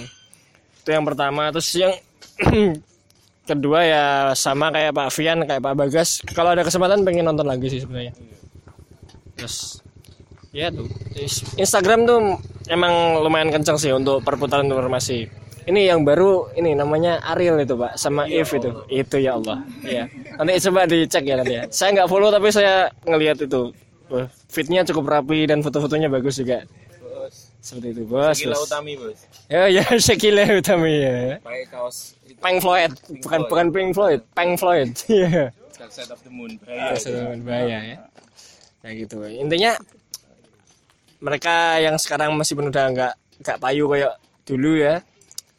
Itu 0.84 0.90
yang 0.96 1.04
pertama. 1.04 1.52
Terus 1.52 1.70
yang 1.76 1.94
kedua 3.50 3.80
ya 3.84 4.04
sama 4.36 4.72
kayak 4.72 4.96
Pak 4.96 5.10
Fian 5.12 5.44
kayak 5.44 5.60
Pak 5.60 5.76
Bagas. 5.76 6.24
Kalau 6.32 6.56
ada 6.56 6.64
kesempatan 6.64 7.04
pengen 7.04 7.28
nonton 7.28 7.44
lagi 7.44 7.68
sih 7.68 7.84
sebenarnya. 7.84 8.16
Terus 9.36 9.84
ya 10.56 10.72
tuh. 10.72 10.88
Instagram 11.60 12.08
tuh 12.08 12.20
emang 12.68 13.24
lumayan 13.24 13.50
kencang 13.52 13.78
sih 13.80 13.92
untuk 13.92 14.24
perputaran 14.24 14.68
informasi. 14.68 15.28
Ini 15.68 15.92
yang 15.92 16.08
baru 16.08 16.48
ini 16.56 16.80
namanya 16.80 17.20
Ariel 17.28 17.60
itu 17.60 17.76
pak 17.76 18.00
sama 18.00 18.24
If 18.32 18.56
itu. 18.56 18.72
Itu 18.88 19.20
ya 19.20 19.36
Allah. 19.36 19.68
Ya 19.84 20.08
nanti 20.40 20.64
coba 20.64 20.88
dicek 20.88 21.28
ya 21.28 21.36
nanti 21.44 21.60
ya. 21.60 21.64
Saya 21.68 21.92
nggak 21.92 22.08
follow 22.08 22.32
tapi 22.32 22.48
saya 22.56 22.88
ngelihat 23.04 23.44
itu. 23.44 23.76
Fitnya 24.48 24.88
cukup 24.88 25.12
rapi 25.12 25.44
dan 25.44 25.60
foto-fotonya 25.60 26.08
bagus 26.08 26.40
juga. 26.40 26.64
Seperti 27.60 28.00
itu 28.00 28.04
bos. 28.08 28.40
Gila 28.40 28.56
bos. 28.56 28.64
Utami 28.64 28.94
bos. 28.96 29.20
ya 29.52 29.68
ya 29.68 29.84
Shakila 30.06 30.48
Utami 30.56 31.04
ya. 31.04 31.44
Pakai 31.44 31.68
kaos 31.68 32.16
Pink 32.40 32.58
Floyd. 32.64 32.92
Bukan 33.28 33.40
bukan 33.52 33.68
Pink 33.76 33.92
Floyd. 33.92 34.22
Pink 34.32 34.54
Floyd. 34.56 34.90
Iya. 35.12 35.52
Dark 35.78 35.92
Side 35.92 36.10
of 36.16 36.24
the 36.24 36.32
Moon. 36.32 36.56
Keseruan 36.64 37.44
bahaya 37.44 37.80
ya. 37.84 37.98
Ya 38.88 38.90
gitu. 38.96 39.20
Intinya 39.28 39.76
mereka 41.20 41.78
yang 41.78 41.98
sekarang 41.98 42.34
masih 42.34 42.54
udah 42.56 42.86
nggak 42.90 43.14
nggak 43.40 43.58
payu 43.58 43.86
kayak 43.88 44.14
dulu 44.44 44.78
ya. 44.78 45.02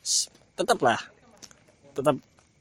s- 0.00 0.30
Tetaplah. 0.54 0.98
Tetap 1.94 2.16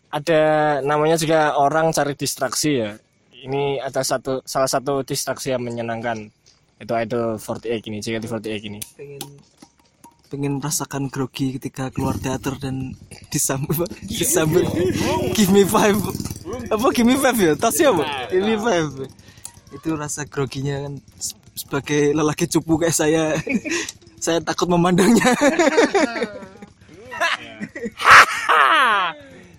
ada 0.07 0.41
namanya 0.81 1.15
juga 1.15 1.53
orang 1.53 1.89
cari 1.89 2.13
distraksi 2.13 2.79
ya. 2.79 2.91
Ini 3.37 3.77
ada 3.79 4.01
satu 4.01 4.41
salah 4.43 4.65
satu 4.65 5.01
distraksi 5.01 5.49
yang 5.49 5.61
menyenangkan. 5.61 6.29
Itu 6.77 6.93
Idol 6.93 7.37
48 7.37 7.89
ini, 7.89 7.97
JKT48 7.99 8.61
ini. 8.63 8.79
pengen 8.93 9.23
pengen 10.27 10.53
merasakan 10.59 11.07
grogi 11.07 11.55
ketika 11.55 11.87
keluar 11.87 12.13
teater 12.13 12.59
dan 12.59 12.91
disambut 13.29 13.87
disambut 14.03 14.67
give 15.31 15.47
me 15.49 15.63
five 15.63 15.95
apa 16.67 16.85
give 16.91 17.07
me 17.07 17.15
five 17.15 17.33
ya 17.33 17.55
tasnya 17.55 17.95
apa 17.95 18.03
give 18.27 18.43
me 18.43 18.59
five 18.59 19.07
itu 19.71 19.89
rasa 19.95 20.27
groginya 20.27 20.83
kan 20.83 20.93
sebagai 21.57 22.13
lelaki 22.13 22.45
cupu 22.45 22.77
kayak 22.77 22.95
saya 22.95 23.33
saya 24.23 24.39
takut 24.39 24.69
memandangnya 24.69 25.33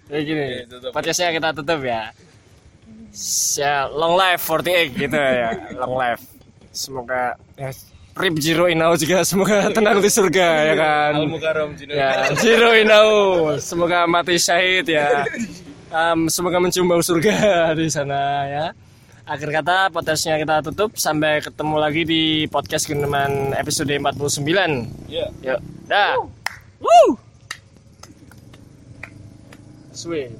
Ya 0.08 0.24
gini, 0.24 0.64
podcastnya 0.88 1.36
kita 1.36 1.52
tutup 1.52 1.84
ya. 1.84 2.08
Ya, 3.60 3.84
long 3.92 4.16
life 4.16 4.40
48 4.40 4.96
gitu 4.96 5.18
ya, 5.20 5.52
long 5.76 6.00
life. 6.00 6.24
Semoga 6.72 7.36
ya, 7.60 7.68
Rip 8.16 8.34
Jiro 8.40 8.66
Inau 8.72 8.96
juga 8.96 9.20
semoga 9.22 9.68
tenang 9.76 10.00
di 10.00 10.08
surga 10.08 10.46
ya 10.72 10.74
kan. 10.80 11.12
Mukarom 11.28 11.76
Jino. 11.76 11.92
Ya, 11.92 12.32
Jiro 12.40 12.72
Inau 12.72 13.08
semoga 13.60 14.08
mati 14.08 14.40
syahid 14.40 14.88
ya. 14.88 15.28
Em, 15.92 16.24
semoga 16.32 16.56
mencium 16.56 16.88
bau 16.88 17.04
surga 17.04 17.76
di 17.76 17.86
sana 17.92 18.48
ya. 18.48 18.64
Akhir 19.28 19.52
kata 19.52 19.92
podcastnya 19.92 20.40
kita 20.40 20.64
tutup 20.64 20.96
sampai 20.96 21.44
ketemu 21.44 21.76
lagi 21.76 22.00
di 22.08 22.48
podcast 22.48 22.88
Geneman 22.88 23.52
episode 23.52 23.92
49. 23.92 24.40
Iya. 25.04 25.28
Yuk, 25.44 25.60
dah. 25.84 26.16
Woo! 26.80 27.12
Sweet. 29.92 30.32